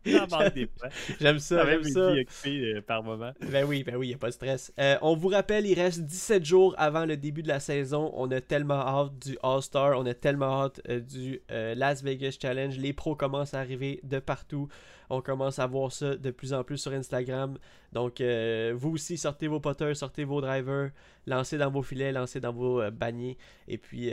j'aime 1.20 1.38
ça, 1.38 1.66
j'aime 1.66 1.84
ça. 1.84 2.12
vie 2.12 2.20
occupée 2.20 2.74
euh, 2.74 2.80
par 2.80 3.02
moment. 3.02 3.32
Ben 3.50 3.64
oui, 3.66 3.84
ben 3.84 3.96
oui, 3.96 4.08
il 4.08 4.14
a 4.14 4.18
pas 4.18 4.28
de 4.28 4.32
stress. 4.32 4.72
Euh, 4.78 4.96
on 5.02 5.14
vous 5.14 5.28
rappelle, 5.28 5.66
il 5.66 5.78
reste 5.78 6.00
17 6.00 6.44
jours 6.44 6.74
avant 6.78 7.04
le 7.04 7.16
début 7.16 7.42
de 7.42 7.48
la 7.48 7.60
saison. 7.60 8.10
On 8.14 8.30
a 8.30 8.40
tellement 8.40 8.80
hâte 8.80 9.18
du 9.18 9.36
All-Star, 9.42 9.98
on 9.98 10.06
a 10.06 10.14
tellement 10.14 10.62
hâte 10.62 10.80
euh, 10.88 11.00
du 11.00 11.42
euh, 11.50 11.74
Las 11.74 12.02
Vegas 12.02 12.38
Challenge. 12.40 12.76
Les 12.78 12.94
pros 12.94 13.14
commencent 13.14 13.52
à 13.52 13.60
arriver 13.60 14.00
de 14.02 14.18
partout. 14.18 14.68
On 15.10 15.20
commence 15.20 15.58
à 15.58 15.66
voir 15.66 15.92
ça 15.92 16.16
de 16.16 16.30
plus 16.30 16.54
en 16.54 16.64
plus 16.64 16.78
sur 16.78 16.92
Instagram. 16.92 17.58
Donc, 17.92 18.22
vous 18.22 18.90
aussi, 18.90 19.18
sortez 19.18 19.48
vos 19.48 19.58
putters, 19.58 19.96
sortez 19.96 20.22
vos 20.22 20.40
drivers, 20.40 20.90
lancez 21.26 21.58
dans 21.58 21.68
vos 21.68 21.82
filets, 21.82 22.12
lancez 22.12 22.38
dans 22.38 22.52
vos 22.52 22.80
paniers. 22.92 23.36
Et 23.66 23.76
puis, 23.76 24.12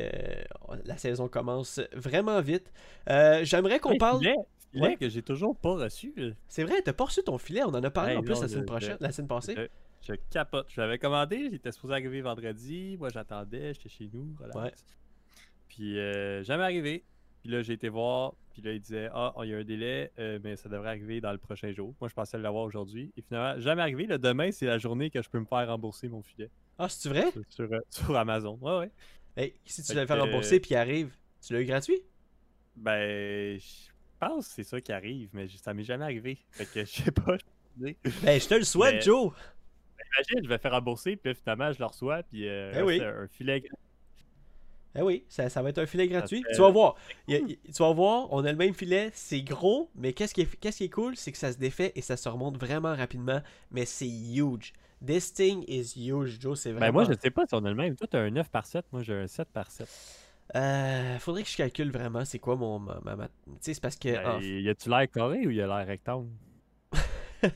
la 0.86 0.98
saison 0.98 1.28
commence 1.28 1.80
vraiment 1.94 2.42
vite. 2.42 2.72
J'aimerais 3.44 3.80
qu'on 3.80 3.96
parle. 4.00 4.26
Filet 4.72 4.82
Ouais. 4.88 4.96
que 4.98 5.10
j'ai 5.10 5.22
toujours 5.22 5.56
pas 5.56 5.74
reçu. 5.76 6.14
là. 6.18 6.32
C'est 6.48 6.64
vrai, 6.64 6.82
t'as 6.84 6.94
pas 6.94 7.06
reçu 7.06 7.22
ton 7.24 7.38
filet. 7.38 7.64
On 7.64 7.70
en 7.70 7.84
a 7.84 7.90
parlé 7.90 8.12
Hey, 8.12 8.18
en 8.18 8.22
plus 8.24 8.34
non, 8.36 8.42
la 8.42 8.48
semaine 8.48 8.66
prochaine, 8.66 8.98
la 9.00 9.12
semaine 9.12 9.28
passée. 9.28 9.56
Je, 10.02 10.14
je 10.14 10.14
capote. 10.30 10.68
Je 10.70 10.80
l'avais 10.82 10.98
commandé, 11.00 11.38
il 11.38 11.56
était 11.56 11.72
supposé 11.72 11.94
arriver 11.94 12.22
vendredi. 12.22 12.96
Moi, 13.00 13.10
j'attendais, 13.10 13.74
j'étais 13.74 13.90
chez 13.90 14.10
nous. 14.14 14.36
relax. 14.40 14.56
Ouais. 14.58 14.74
Puis, 15.68 15.98
euh, 16.00 16.44
jamais 16.44 16.64
arrivé. 16.64 17.04
Puis 17.42 17.52
là, 17.52 17.62
j'ai 17.62 17.74
été 17.74 17.90
voir. 17.90 18.34
Puis 18.54 18.62
là, 18.62 18.72
il 18.74 18.80
disait 18.82 19.10
Ah, 19.14 19.34
il 19.44 19.50
y 19.50 19.54
a 19.54 19.58
un 19.58 19.64
délai, 19.64 20.12
euh, 20.20 20.40
mais 20.44 20.56
ça 20.56 20.68
devrait 20.70 20.90
arriver 20.90 21.22
dans 21.22 21.32
le 21.32 21.38
prochain 21.38 21.72
jour. 21.72 21.94
Moi, 22.02 22.10
je 22.10 22.14
pensais 22.16 22.38
l'avoir 22.38 22.64
aujourd'hui. 22.64 23.12
Et 23.18 23.22
finalement, 23.22 23.60
jamais 23.62 23.82
arrivé. 23.84 24.06
Le 24.08 24.18
demain, 24.18 24.52
c'est 24.52 24.66
la 24.66 24.78
journée 24.80 25.10
que 25.10 25.22
je 25.22 25.30
peux 25.30 25.40
me 25.40 25.46
faire 25.46 25.68
rembourser 25.68 26.08
mon 26.10 26.22
filet 26.24 26.50
Ah, 26.80 26.90
c'est 26.90 27.10
vrai? 27.10 27.32
sur, 27.32 27.42
sur, 27.50 27.72
euh, 27.74 27.80
sur 27.90 28.16
Amazon. 28.18 28.58
Ouais, 28.62 28.78
ouais. 28.80 28.92
Hey, 29.36 29.54
si 29.66 29.84
tu 29.84 29.94
l'avais 29.94 30.08
fait 30.08 30.20
rembourser 30.20 30.60
puis 30.60 30.72
il 30.72 30.78
arrive, 30.78 31.14
tu 31.46 31.54
l'as 31.54 31.62
eu 31.62 31.66
gratuit? 31.66 32.02
Ben, 32.76 33.60
pense 34.20 34.48
que 34.48 34.54
c'est 34.54 34.64
ça 34.64 34.82
qui 34.82 34.92
arrive, 34.92 35.30
mais 35.34 35.48
ça 35.62 35.74
m'est 35.74 35.84
jamais 35.84 36.06
arrivé. 36.06 36.38
Fait 36.52 36.66
que 36.66 36.86
je 36.86 37.04
sais 37.04 37.12
pas. 37.12 37.38
je. 37.80 37.86
Ben, 38.24 38.40
je 38.40 38.48
te 38.48 38.54
le 38.56 38.64
souhaite, 38.64 38.96
Mais- 38.96 39.02
Joe! 39.02 39.32
Imagine, 40.16 40.44
je 40.44 40.50
vais 40.50 40.58
faire 40.58 40.72
rembourser, 40.72 41.16
puis 41.16 41.36
finalement, 41.36 41.72
je 41.74 41.80
le 41.80 41.86
reçois, 41.86 42.24
puis 42.24 42.48
euh, 42.48 42.72
Eh 42.78 42.82
oui. 42.82 43.02
un 43.02 43.28
filet. 43.28 43.62
Eh 44.96 45.02
oui, 45.02 45.26
ça, 45.28 45.48
ça 45.50 45.62
va 45.62 45.70
être 45.70 45.78
un 45.78 45.86
filet 45.86 46.08
gratuit. 46.08 46.42
fait- 46.44 46.54
Tu 46.56 46.62
vas 46.62 46.70
voir. 46.70 46.96
A- 47.30 47.34
tu 47.38 47.56
vas 47.80 47.92
voir, 47.94 48.28
on 48.32 48.44
a 48.46 48.52
le 48.52 48.58
même 48.58 48.74
filet, 48.74 49.12
c'est 49.14 49.42
gros, 49.42 49.92
mais 49.96 50.14
qu'est-ce 50.14 50.34
qui 50.34 50.42
est, 50.42 50.56
qu'est-ce 50.60 50.78
qui 50.78 50.84
est 50.86 50.90
cool, 50.90 51.16
c'est 51.16 51.32
que 51.32 51.38
ça 51.38 51.52
se 51.52 51.58
défait 51.58 51.92
et 51.96 52.02
ça 52.02 52.18
se 52.18 52.28
remonte 52.30 52.58
vraiment 52.58 52.96
rapidement, 52.96 53.42
mais 53.70 53.86
c'est 53.86 54.08
huge. 54.08 54.74
This 55.06 55.32
thing 55.34 55.64
is 55.68 55.94
huge, 55.96 56.40
Joe, 56.42 56.60
c'est 56.60 56.72
vraiment... 56.72 56.88
Ben, 56.88 56.92
moi, 56.92 57.04
je 57.04 57.14
sais 57.22 57.30
pas 57.30 57.46
si 57.46 57.54
on 57.54 57.64
a 57.66 57.70
le 57.70 57.76
même. 57.76 57.96
Toi, 57.96 58.08
t'as 58.10 58.20
un 58.22 58.32
9 58.32 58.50
par 58.50 58.66
7, 58.66 58.86
moi, 58.92 59.04
j'ai 59.04 59.14
un 59.14 59.28
7 59.28 59.48
par 59.50 59.70
7. 59.70 59.88
Euh, 60.56 61.20
faudrait 61.20 61.44
que 61.44 61.50
je 61.50 61.58
calcule 61.58 61.92
vraiment 61.92 62.24
c'est 62.26 62.40
quoi 62.40 62.56
mon... 62.56 62.80
Ma, 62.80 63.00
ma- 63.04 63.16
ma- 63.16 63.28
Tu 63.28 63.34
sais, 63.60 63.74
c'est 63.74 63.82
parce 63.82 63.98
que... 63.98 64.10
Ben, 64.14 64.38
en- 64.38 64.40
y 64.42 64.70
a-tu 64.70 64.90
l'air 64.90 65.10
carré 65.12 65.46
ou 65.46 65.52
y 65.52 65.62
a 65.62 65.68
l'air 65.68 65.86
rectangle? 65.86 66.30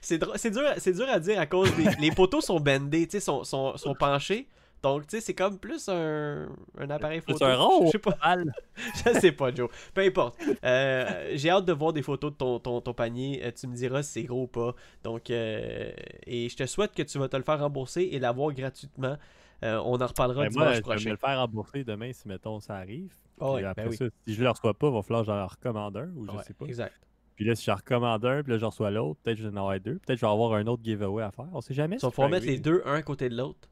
C'est 0.00 0.22
c'est 0.36 0.50
dur, 0.50 0.62
c'est 0.78 0.92
dur 0.92 1.06
à 1.08 1.20
dire 1.20 1.38
à 1.38 1.46
cause 1.46 1.74
des 1.76 1.84
les 2.00 2.10
poteaux 2.10 2.40
sont 2.40 2.58
bendés, 2.60 3.06
tu 3.06 3.12
sais, 3.12 3.20
sont, 3.20 3.44
sont, 3.44 3.76
sont 3.76 3.94
penchés. 3.94 4.48
Donc, 4.82 5.06
tu 5.06 5.16
sais, 5.16 5.20
c'est 5.22 5.34
comme 5.34 5.58
plus 5.58 5.88
un, 5.88 6.46
un 6.78 6.90
appareil 6.90 7.22
photo. 7.22 7.42
un 7.46 7.56
rond 7.56 7.86
Je 7.86 7.92
sais 7.92 7.98
pas. 7.98 8.16
Mal. 8.22 8.52
Je 9.06 9.18
sais 9.18 9.32
pas, 9.32 9.50
Joe. 9.54 9.70
Peu 9.94 10.02
importe. 10.02 10.38
Euh, 10.62 11.32
J'ai 11.34 11.48
hâte 11.48 11.64
de 11.64 11.72
voir 11.72 11.94
des 11.94 12.02
photos 12.02 12.32
de 12.32 12.36
ton, 12.36 12.58
ton, 12.58 12.82
ton 12.82 12.92
panier. 12.92 13.40
Euh, 13.44 13.50
tu 13.58 13.66
me 13.66 13.74
diras 13.74 14.02
si 14.02 14.12
c'est 14.12 14.22
gros 14.24 14.42
ou 14.42 14.46
pas. 14.46 14.74
Donc, 15.02 15.30
euh, 15.30 15.90
et 16.26 16.50
je 16.50 16.56
te 16.56 16.66
souhaite 16.66 16.92
que 16.94 17.02
tu 17.02 17.18
vas 17.18 17.28
te 17.28 17.36
le 17.36 17.42
faire 17.42 17.60
rembourser 17.60 18.02
et 18.12 18.18
l'avoir 18.18 18.52
gratuitement. 18.52 19.16
Euh, 19.62 19.80
on 19.84 20.00
en 20.00 20.06
reparlera 20.06 20.42
Ben, 20.42 20.48
dimanche 20.50 20.64
moi, 20.64 20.72
je 20.72 20.76
vais 20.76 20.82
prochain. 20.82 21.10
le 21.10 21.16
faire 21.16 21.38
rembourser 21.38 21.84
demain 21.84 22.12
si, 22.12 22.28
mettons, 22.28 22.60
ça 22.60 22.76
arrive. 22.76 23.14
Ah 23.40 23.56
après 23.56 23.74
ben 23.84 23.88
oui. 23.90 23.96
ça, 23.96 24.04
si 24.26 24.34
je 24.34 24.42
le 24.42 24.50
reçois 24.50 24.74
pas, 24.74 24.88
il 24.88 24.92
va 24.92 25.02
falloir 25.02 25.22
que 25.22 25.26
j'en 25.26 25.46
recommande 25.46 25.96
un 25.96 26.08
ou 26.14 26.26
je 26.26 26.30
Ouais, 26.32 26.42
sais 26.42 26.54
pas. 26.54 26.66
Exact. 26.66 26.94
Puis 27.36 27.44
là, 27.44 27.54
si 27.54 27.64
j'en 27.64 27.74
recommande 27.74 28.24
un, 28.24 28.42
puis 28.42 28.52
là, 28.52 28.58
je 28.58 28.64
reçois 28.64 28.90
l'autre, 28.90 29.20
peut-être 29.22 29.36
que 29.38 29.42
je 29.42 29.48
vais 29.48 29.54
en 29.54 29.60
avoir 29.60 29.80
deux. 29.80 29.94
Peut-être 29.94 30.16
que 30.16 30.20
je 30.20 30.26
vais 30.26 30.32
avoir 30.32 30.52
un 30.52 30.66
autre 30.66 30.82
giveaway 30.84 31.22
à 31.24 31.30
faire. 31.32 31.48
On 31.52 31.60
sait 31.60 31.74
jamais. 31.74 31.98
Ça 31.98 32.10
pouvoir 32.10 32.28
mettre 32.28 32.46
les 32.46 32.58
deux 32.58 32.82
un 32.84 32.94
à 32.94 33.02
côté 33.02 33.28
de 33.28 33.36
l'autre. 33.36 33.68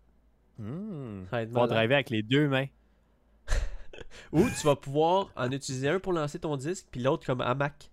Hmm. 0.58 1.24
Ça 1.30 1.36
va 1.36 1.42
être 1.42 1.50
va 1.50 1.66
driver 1.66 1.94
avec 1.94 2.10
les 2.10 2.22
deux 2.22 2.48
mains. 2.48 2.66
Ou 4.32 4.42
tu 4.48 4.66
vas 4.66 4.76
pouvoir 4.76 5.28
en 5.36 5.50
utiliser 5.50 5.88
un 5.88 6.00
pour 6.00 6.12
lancer 6.12 6.38
ton 6.38 6.56
disque, 6.56 6.88
puis 6.90 7.00
l'autre 7.02 7.24
comme 7.26 7.40
hamac. 7.40 7.90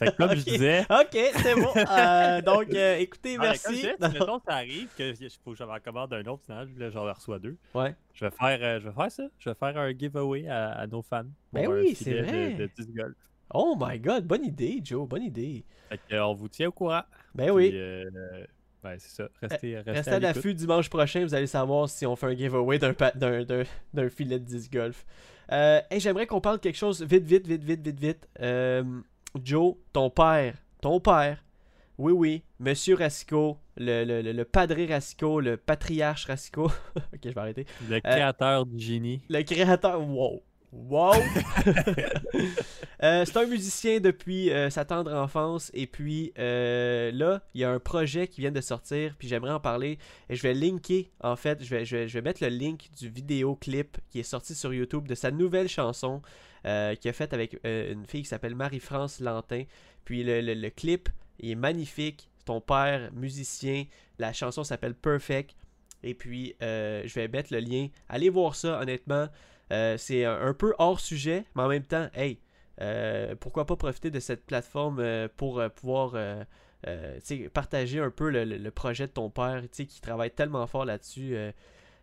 Fait 0.00 0.10
que 0.10 0.16
comme 0.16 0.30
Ok. 0.30 0.36
je 0.38 0.42
disais, 0.44 0.80
Ok, 0.90 1.16
c'est 1.36 1.54
bon. 1.54 1.68
Euh, 1.76 2.40
donc, 2.42 2.74
euh, 2.74 2.96
écoutez, 2.98 3.36
Ah, 3.38 3.42
mais 3.42 3.46
comme 3.46 3.46
merci. 3.46 3.68
je 3.68 3.74
disais, 3.76 3.96
Non. 4.00 4.08
si 4.08 4.18
mettons, 4.18 4.40
ça 4.48 4.54
arrive 4.56 4.88
que 4.98 5.12
il 5.22 5.30
faut 5.44 5.52
que 5.52 5.56
je 5.58 5.62
m'en 5.64 5.78
commande 5.78 6.12
un 6.14 6.24
autre, 6.24 6.42
sinon 6.44 6.66
là, 6.78 6.90
j'en 6.90 7.12
reçois 7.12 7.38
deux. 7.38 7.56
Ouais. 7.74 7.94
Je 8.14 8.24
vais 8.24 8.30
faire, 8.32 8.58
euh, 8.62 8.80
je 8.80 8.88
vais 8.88 8.94
faire 8.94 9.12
ça. 9.12 9.22
Je 9.38 9.50
vais 9.50 9.54
faire 9.54 9.76
un 9.78 9.92
giveaway 9.96 10.48
à, 10.48 10.70
à 10.72 10.86
nos 10.88 11.02
fans. 11.02 11.22
Ben 11.52 11.68
oui, 11.68 11.94
c'est 11.94 12.20
vrai. 12.22 12.54
De, 12.54 12.62
de 12.64 12.70
disc 12.76 12.88
golf. 12.96 13.14
Oh 13.52 13.76
my 13.80 13.98
god, 14.00 14.24
bonne 14.26 14.44
idée, 14.44 14.80
Joe, 14.82 15.08
bonne 15.08 15.22
idée. 15.24 15.64
Fait 15.88 15.98
que, 16.08 16.14
euh, 16.14 16.24
on 16.26 16.34
vous 16.34 16.48
tient 16.48 16.68
au 16.68 16.72
courant. 16.72 17.02
Ben 17.34 17.50
oui. 17.50 17.70
Puis, 17.70 17.78
euh, 17.80 18.04
ben, 18.82 18.96
c'est 18.98 19.10
ça. 19.10 19.28
Restez, 19.42 19.74
restez, 19.76 19.90
Restez 19.92 20.10
à 20.12 20.20
l'affût 20.20 20.54
dimanche 20.54 20.88
prochain, 20.88 21.22
vous 21.24 21.34
allez 21.34 21.46
savoir 21.48 21.88
si 21.88 22.06
on 22.06 22.16
fait 22.16 22.26
un 22.28 22.34
giveaway 22.36 22.78
d'un 22.78 22.94
pa- 22.94 23.10
d'un- 23.10 23.44
d'un- 23.44 23.64
d'un 23.92 24.08
filet 24.08 24.38
de 24.38 24.44
disc 24.44 24.72
golf. 24.72 25.04
Euh, 25.52 25.80
hey, 25.90 25.98
J'aimerais 26.00 26.26
qu'on 26.28 26.40
parle 26.40 26.58
de 26.58 26.62
quelque 26.62 26.76
chose 26.78 27.02
vite, 27.02 27.24
vite, 27.24 27.46
vite, 27.46 27.64
vite, 27.64 27.82
vite, 27.82 27.98
vite. 28.00 28.28
Euh, 28.40 28.84
Joe, 29.42 29.74
ton 29.92 30.10
père, 30.10 30.56
ton 30.80 31.00
père, 31.00 31.44
oui, 31.98 32.12
oui, 32.12 32.42
Monsieur 32.58 32.94
Racicot, 32.94 33.58
le, 33.76 34.04
le, 34.04 34.22
le, 34.22 34.32
le 34.32 34.44
padré 34.44 34.86
Racicot, 34.86 35.40
le 35.40 35.56
patriarche 35.58 36.24
Racicot. 36.24 36.66
ok, 36.96 37.20
je 37.22 37.28
vais 37.28 37.38
arrêter. 37.40 37.66
Le 37.88 38.00
créateur 38.00 38.64
du 38.64 38.78
génie. 38.78 39.20
Le 39.28 39.42
créateur, 39.42 40.00
wow. 40.00 40.42
Wow! 40.72 41.14
Euh, 43.02 43.24
c'est 43.24 43.36
un 43.38 43.46
musicien 43.46 43.98
depuis 43.98 44.50
euh, 44.50 44.68
sa 44.68 44.84
tendre 44.84 45.10
enfance 45.14 45.70
et 45.72 45.86
puis 45.86 46.34
euh, 46.38 47.10
là, 47.12 47.40
il 47.54 47.62
y 47.62 47.64
a 47.64 47.70
un 47.70 47.78
projet 47.78 48.28
qui 48.28 48.42
vient 48.42 48.50
de 48.50 48.60
sortir 48.60 49.14
puis 49.18 49.26
j'aimerais 49.26 49.52
en 49.52 49.58
parler 49.60 49.98
et 50.28 50.36
je 50.36 50.42
vais 50.42 50.52
linker 50.52 51.06
en 51.22 51.34
fait, 51.34 51.64
je 51.64 51.70
vais, 51.74 51.84
je 51.86 51.96
vais, 51.96 52.08
je 52.08 52.12
vais 52.18 52.20
mettre 52.20 52.42
le 52.44 52.50
link 52.50 52.90
du 52.98 53.08
vidéoclip 53.08 53.96
qui 54.10 54.20
est 54.20 54.24
sorti 54.24 54.54
sur 54.54 54.74
YouTube 54.74 55.08
de 55.08 55.14
sa 55.14 55.30
nouvelle 55.30 55.66
chanson 55.68 56.20
qu'il 56.62 57.08
a 57.08 57.12
faite 57.14 57.32
avec 57.32 57.58
une 57.64 58.04
fille 58.06 58.22
qui 58.22 58.28
s'appelle 58.28 58.54
Marie-France 58.54 59.20
Lantin. 59.20 59.64
Puis 60.04 60.22
le, 60.22 60.42
le- 60.42 60.52
le 60.52 60.68
clip 60.70 61.08
est 61.42 61.54
magnifique, 61.54 62.28
ton 62.44 62.60
père 62.60 63.10
musicien, 63.14 63.84
la 64.18 64.34
chanson 64.34 64.62
s'appelle 64.62 64.94
Perfect 64.94 65.56
et 66.02 66.12
puis 66.12 66.54
je 66.60 67.14
vais 67.14 67.28
mettre 67.28 67.50
le 67.54 67.60
lien. 67.60 67.88
Allez 68.10 68.28
voir 68.28 68.54
ça 68.54 68.78
honnêtement. 68.78 69.28
Euh, 69.72 69.96
c'est 69.96 70.24
un, 70.24 70.54
peu 70.54 70.74
hors 70.78 71.00
sujet, 71.00 71.44
mais 71.54 71.62
en 71.62 71.68
même 71.68 71.84
temps, 71.84 72.08
hey, 72.14 72.38
euh, 72.80 73.34
pourquoi 73.38 73.66
pas 73.66 73.76
profiter 73.76 74.10
de 74.10 74.20
cette 74.20 74.44
plateforme 74.44 74.98
euh, 75.00 75.28
pour 75.36 75.62
pouvoir 75.76 76.14
partager 77.52 78.00
un 78.00 78.10
peu 78.10 78.30
le, 78.30 78.70
projet 78.70 79.06
de 79.06 79.12
ton 79.12 79.30
père, 79.30 79.62
qui 79.70 80.00
travaille 80.00 80.30
tellement 80.30 80.66
fort 80.66 80.84
là-dessus. 80.84 81.36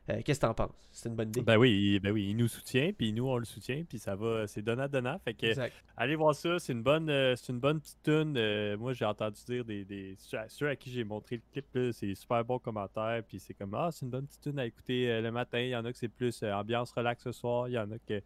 Euh, 0.10 0.22
Qu'est-ce 0.24 0.40
que 0.40 0.46
t'en 0.46 0.54
penses? 0.54 0.90
C'est 0.92 1.10
une 1.10 1.16
bonne 1.16 1.30
idée. 1.30 1.42
Ben 1.42 1.58
oui, 1.58 1.72
il- 1.96 2.00
ben 2.00 2.12
oui, 2.12 2.28
il 2.30 2.38
nous 2.38 2.48
soutient, 2.48 2.92
puis 2.98 3.12
nous 3.14 3.28
on 3.28 3.38
le 3.38 3.46
soutient, 3.46 3.84
puis 3.88 4.00
ça 4.00 4.16
va, 4.16 4.48
c'est 4.48 4.62
donnant-donnant. 4.62 5.20
Fait 5.20 5.34
que 5.34 5.48
Exact. 5.48 5.74
allez 5.98 6.16
voir 6.16 6.34
ça, 6.36 6.60
c'est 6.60 6.74
une 6.74 6.82
bonne, 6.84 7.10
euh, 7.10 7.36
c'est 7.36 7.52
une 7.52 7.60
bonne 7.60 7.80
petite 7.82 8.02
tune. 8.04 8.36
euh, 8.38 8.78
moi 8.78 8.94
j'ai 8.94 9.06
entendu 9.06 9.40
dire 9.46 9.66
des, 9.66 9.84
des 9.86 10.16
ceux, 10.18 10.38
à- 10.40 10.50
ceux 10.50 10.68
à 10.70 10.76
qui 10.76 10.90
j'ai 10.92 11.04
montré 11.04 11.38
le 11.38 11.42
clip, 11.62 11.94
c'est 11.94 12.16
super 12.16 12.44
bon 12.46 12.60
commentaire, 12.60 13.22
puis 13.28 13.40
c'est 13.40 13.54
comme 13.54 13.74
ah 13.74 13.90
c'est 13.92 14.06
une 14.06 14.12
bonne 14.12 14.28
petite 14.28 14.42
tune 14.44 14.60
à 14.60 14.66
écouter 14.66 15.22
le 15.22 15.32
matin. 15.32 15.60
Il 15.60 15.70
y 15.70 15.76
en 15.76 15.84
a 15.86 15.92
que 15.92 15.98
c'est 15.98 16.08
plus 16.08 16.42
ambiance 16.44 16.92
relax 16.92 17.24
ce 17.24 17.32
soir, 17.32 17.68
il 17.68 17.74
y 17.74 17.78
en 17.80 17.92
a 17.92 17.98
que, 18.00 18.22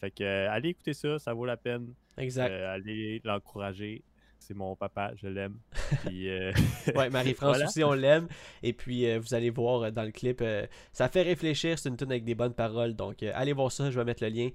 fait 0.00 0.10
que 0.10 0.46
allez 0.48 0.70
écouter 0.70 0.94
ça, 0.94 1.18
ça 1.18 1.32
vaut 1.32 1.44
la 1.46 1.56
peine. 1.56 1.92
Exact. 2.18 2.50
Allez 2.52 3.20
l'encourager. 3.24 4.02
C'est 4.50 4.56
mon 4.56 4.74
papa, 4.74 5.12
je 5.14 5.28
l'aime. 5.28 5.60
Euh, 6.10 6.52
Ouais, 6.96 7.08
Marie-France 7.08 7.50
voilà. 7.50 7.66
aussi, 7.66 7.84
on 7.84 7.92
l'aime. 7.92 8.26
Et 8.64 8.72
puis, 8.72 9.06
euh, 9.06 9.20
vous 9.20 9.32
allez 9.32 9.50
voir 9.50 9.82
euh, 9.82 9.90
dans 9.92 10.02
le 10.02 10.10
clip, 10.10 10.40
euh, 10.40 10.66
ça 10.92 11.08
fait 11.08 11.22
réfléchir. 11.22 11.78
C'est 11.78 11.88
une 11.88 11.96
tune 11.96 12.10
avec 12.10 12.24
des 12.24 12.34
bonnes 12.34 12.54
paroles. 12.54 12.94
Donc, 12.96 13.22
allez 13.22 13.52
voir 13.52 13.70
ça. 13.70 13.92
Je 13.92 13.98
vais 14.00 14.04
mettre 14.04 14.24
le 14.24 14.30
lien 14.30 14.50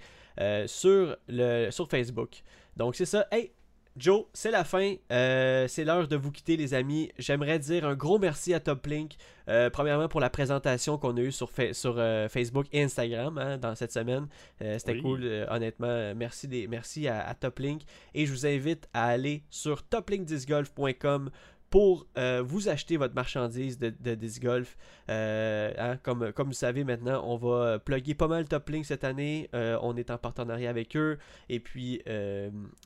sur, 0.67 1.15
le, 1.29 1.71
sur 1.71 1.87
Facebook. 1.87 2.43
Donc, 2.75 2.95
c'est 2.97 3.05
ça. 3.05 3.25
Hey, 3.31 3.53
Joe, 3.97 4.25
c'est 4.33 4.51
la 4.51 4.65
fin. 4.65 4.95
Euh, 5.11 5.67
c'est 5.69 5.85
l'heure 5.85 6.07
de 6.09 6.17
vous 6.17 6.31
quitter, 6.31 6.57
les 6.57 6.73
amis. 6.73 7.11
J'aimerais 7.17 7.59
dire 7.59 7.85
un 7.85 7.95
gros 7.95 8.19
merci 8.19 8.53
à 8.53 8.59
TopLink. 8.59 9.13
Euh, 9.47 9.69
premièrement, 9.69 10.09
pour 10.09 10.19
la 10.19 10.29
présentation 10.29 10.97
qu'on 10.97 11.15
a 11.15 11.21
eue 11.21 11.31
sur, 11.31 11.49
euh, 11.97 12.27
Facebook 12.27 12.65
et 12.73 12.83
Instagram 12.83 13.37
hein, 13.37 13.57
dans 13.57 13.73
cette 13.75 13.93
semaine. 13.93 14.27
C'était 14.59 14.93
Oui. 14.93 15.01
cool, 15.01 15.45
honnêtement. 15.49 16.13
Merci, 16.13 16.47
des, 16.49 16.67
merci 16.67 17.07
à, 17.07 17.25
à 17.25 17.33
TopLink. 17.35 17.83
Et 18.13 18.25
je 18.25 18.31
vous 18.33 18.45
invite 18.45 18.89
à 18.93 19.05
aller 19.05 19.43
sur 19.49 19.83
toplinkdiscgolf.com 19.87 21.29
pour 21.69 22.07
euh, 22.17 22.41
vous 22.45 22.69
acheter 22.69 22.97
votre 22.97 23.15
marchandise 23.15 23.77
de, 23.77 23.93
de 23.99 24.15
disc 24.15 24.41
golf. 24.41 24.77
Euh, 25.09 25.73
hein, 25.77 25.97
comme, 26.03 26.31
vous 26.37 26.53
savez 26.53 26.83
maintenant, 26.83 27.23
on 27.25 27.35
va 27.37 27.65
euh, 27.65 27.79
plugger 27.79 28.13
pas 28.13 28.27
mal 28.27 28.45
Top 28.45 28.69
Link 28.69 28.85
cette 28.85 29.03
année. 29.03 29.49
On 29.53 29.95
est 29.97 30.09
en 30.11 30.17
partenariat 30.17 30.69
avec 30.69 30.95
eux. 30.95 31.17
Et 31.49 31.59
puis, 31.59 32.01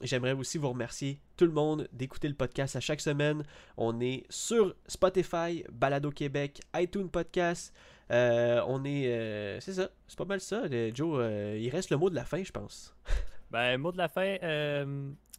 j'aimerais 0.01 0.33
aussi 0.33 0.57
vous 0.57 0.69
remercier 0.69 1.19
tout 1.37 1.45
le 1.45 1.51
monde 1.51 1.87
d'écouter 1.93 2.27
le 2.27 2.33
podcast 2.33 2.75
à 2.75 2.79
chaque 2.79 3.01
semaine. 3.01 3.43
On 3.77 3.99
est 4.01 4.23
sur 4.29 4.75
Spotify, 4.87 5.63
Balado 5.71 6.11
Québec, 6.11 6.61
iTunes 6.75 7.09
Podcast. 7.09 7.73
On 8.09 8.83
est. 8.85 9.59
c'est 9.61 9.73
ça, 9.73 9.89
c'est 10.07 10.17
pas 10.17 10.25
mal 10.25 10.41
ça. 10.41 10.63
Joe, 10.93 11.55
il 11.57 11.69
reste 11.69 11.89
le 11.89 11.97
mot 11.97 12.09
de 12.09 12.15
la 12.15 12.25
fin, 12.25 12.43
je 12.43 12.51
pense. 12.51 12.95
ben, 13.51 13.77
mot 13.77 13.91
de 13.91 13.97
la 13.97 14.09
fin, 14.09 14.37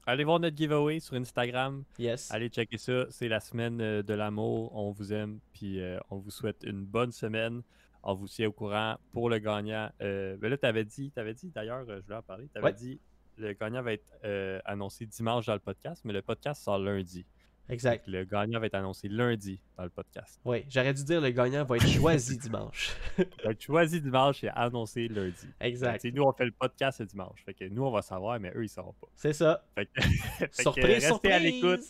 allez 0.07 0.25
voir 0.25 0.41
notre 0.41 0.57
giveaway 0.57 1.01
sur 1.01 1.15
Instagram. 1.17 1.85
Yes. 1.99 2.31
Allez 2.33 2.49
checker 2.49 2.79
ça, 2.79 3.07
c'est 3.11 3.29
la 3.29 3.41
semaine 3.41 3.81
euh, 3.81 4.03
de 4.03 4.15
l'amour. 4.15 4.75
On 4.75 4.91
vous 4.91 5.13
aime, 5.13 5.39
puis 5.53 5.81
euh, 5.81 5.99
on 6.11 6.17
vous 6.19 6.31
souhaite 6.31 6.63
une 6.65 6.85
bonne 6.85 7.13
semaine. 7.13 7.63
On 8.03 8.15
vous 8.15 8.29
tient 8.29 8.49
au 8.49 8.53
courant 8.53 8.97
pour 9.13 9.29
le 9.29 9.39
gagnant. 9.39 9.91
Euh, 10.01 10.37
ben 10.39 10.49
là, 10.51 10.57
tu 10.57 10.67
avais 10.67 10.85
dit, 10.85 11.11
t'avais 11.11 11.35
dit 11.35 11.51
d'ailleurs, 11.51 11.85
euh, 11.89 11.99
je 12.01 12.05
voulais 12.07 12.17
en 12.17 12.23
parler, 12.23 12.49
tu 12.53 12.59
avais 12.59 12.67
Ouais. 12.69 12.73
dit 12.73 12.99
le 13.37 13.53
gagnant 13.55 13.83
va 13.83 13.93
être 13.95 14.07
euh, 14.25 14.61
annoncé 14.67 15.07
dimanche 15.07 15.47
dans 15.47 15.55
le 15.55 15.61
podcast, 15.61 16.03
mais 16.05 16.13
le 16.13 16.21
podcast 16.23 16.63
sort 16.63 16.79
lundi. 16.79 17.25
Exact. 17.71 18.07
Donc, 18.07 18.15
le 18.15 18.25
gagnant 18.25 18.61
va 18.61 18.67
être 18.67 18.75
annoncé 18.75 19.09
lundi 19.09 19.61
dans 19.77 19.85
le 19.85 19.91
podcast. 19.91 20.41
Oui, 20.45 20.65
j'aurais 20.69 20.95
dû 20.95 21.05
dire 21.05 21.21
le 21.21 21.31
gagnant 21.31 21.65
va 21.65 21.77
être 21.77 21.89
choisi 21.89 22.39
dimanche. 22.39 22.97
Va 23.17 23.53
être 23.53 23.63
choisi 23.63 24.01
dimanche 24.01 24.45
et 24.45 24.49
annoncé 24.49 25.09
lundi. 25.09 25.47
Exact. 25.61 26.05
Nous, 26.05 26.23
on 26.23 26.33
fait 26.33 26.47
le 26.47 26.53
podcast 26.53 27.01
le 27.01 27.07
dimanche. 27.07 27.43
Fait 27.45 27.55
que 27.55 27.65
nous, 27.65 27.85
on 27.85 27.91
va 27.91 28.03
savoir, 28.03 28.39
mais 28.41 28.51
eux, 28.51 28.61
ils 28.61 28.63
ne 28.63 28.69
sauront 28.69 28.95
pas. 29.01 29.09
C'est 29.15 29.33
ça. 29.33 29.65
Fait 29.75 29.87
que, 29.87 30.01
fait 30.01 30.49
que 30.49 30.63
surprise, 30.63 30.85
restez 30.87 31.07
surprise. 31.07 31.33
à 31.33 31.39
l'écoute. 31.39 31.81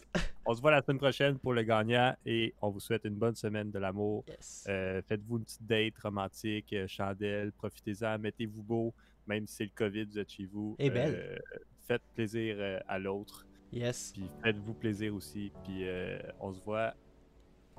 On 0.47 0.55
se 0.55 0.61
voit 0.61 0.71
la 0.71 0.83
semaine 0.83 0.99
prochaine 0.99 1.39
pour 1.39 1.53
le 1.53 1.63
gagnant 1.63 2.15
et 2.25 2.55
on 2.61 2.71
vous 2.71 2.81
souhaite 2.81 3.05
une 3.05 3.15
bonne 3.15 3.35
semaine 3.35 3.71
de 3.71 3.79
l'amour. 3.79 4.25
Yes. 4.29 4.67
Euh, 4.69 5.03
Faites-vous 5.03 5.39
une 5.39 5.45
petite 5.45 5.67
date 5.67 5.99
romantique, 5.99 6.73
euh, 6.73 6.87
chandelle, 6.89 7.53
profitez-en, 7.53 8.19
mettez-vous 8.19 8.63
beau, 8.63 8.95
même 9.27 9.47
si 9.47 9.57
c'est 9.57 9.65
le 9.65 9.71
COVID, 9.75 10.05
vous 10.05 10.19
êtes 10.19 10.31
chez 10.31 10.47
vous. 10.47 10.77
Et 10.79 10.91
belle. 10.91 11.15
Euh, 11.15 11.39
faites 11.87 12.03
plaisir 12.15 12.57
à 12.89 12.99
l'autre, 12.99 13.47
Yes. 13.73 14.13
puis 14.13 14.25
faites-vous 14.43 14.75
plaisir 14.75 15.15
aussi, 15.15 15.53
puis 15.65 15.89
euh, 15.89 16.19
on 16.41 16.53
se 16.53 16.61
voit 16.63 16.93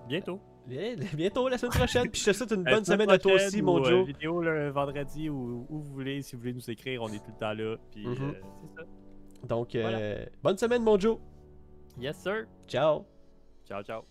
bientôt. 0.08 0.39
Bien- 0.67 0.95
bientôt 1.13 1.47
la 1.49 1.58
semaine 1.58 1.73
prochaine. 1.73 2.10
Puis 2.10 2.21
je 2.21 2.32
te 2.32 2.36
souhaite 2.36 2.51
une 2.51 2.63
bonne 2.63 2.86
semaine 2.86 3.10
à 3.10 3.17
toi 3.17 3.34
aussi, 3.34 3.62
ou, 3.62 3.65
mon 3.65 3.80
euh, 3.82 3.89
Joe. 3.89 4.08
vidéo 4.08 4.41
le 4.41 4.69
vendredi 4.69 5.30
ou 5.30 5.65
où 5.69 5.80
vous 5.80 5.93
voulez, 5.93 6.21
si 6.21 6.36
vous 6.36 6.41
voulez 6.41 6.54
nous 6.54 6.69
écrire, 6.69 7.01
on 7.01 7.10
est 7.10 7.19
tout 7.19 7.32
le 7.32 7.38
temps 7.38 7.54
là. 7.54 7.75
Puis 7.91 8.06
Mhm. 8.08 8.17
euh, 8.21 8.32
c'est 8.62 8.82
ça. 8.82 8.88
Donc, 9.47 9.75
euh, 9.75 10.25
bonne 10.43 10.58
semaine, 10.58 10.84
mon 10.84 10.99
Joe. 10.99 11.17
Yes, 11.99 12.17
sir. 12.17 12.45
Ciao. 12.67 13.06
Ciao, 13.67 13.82
ciao. 13.84 14.04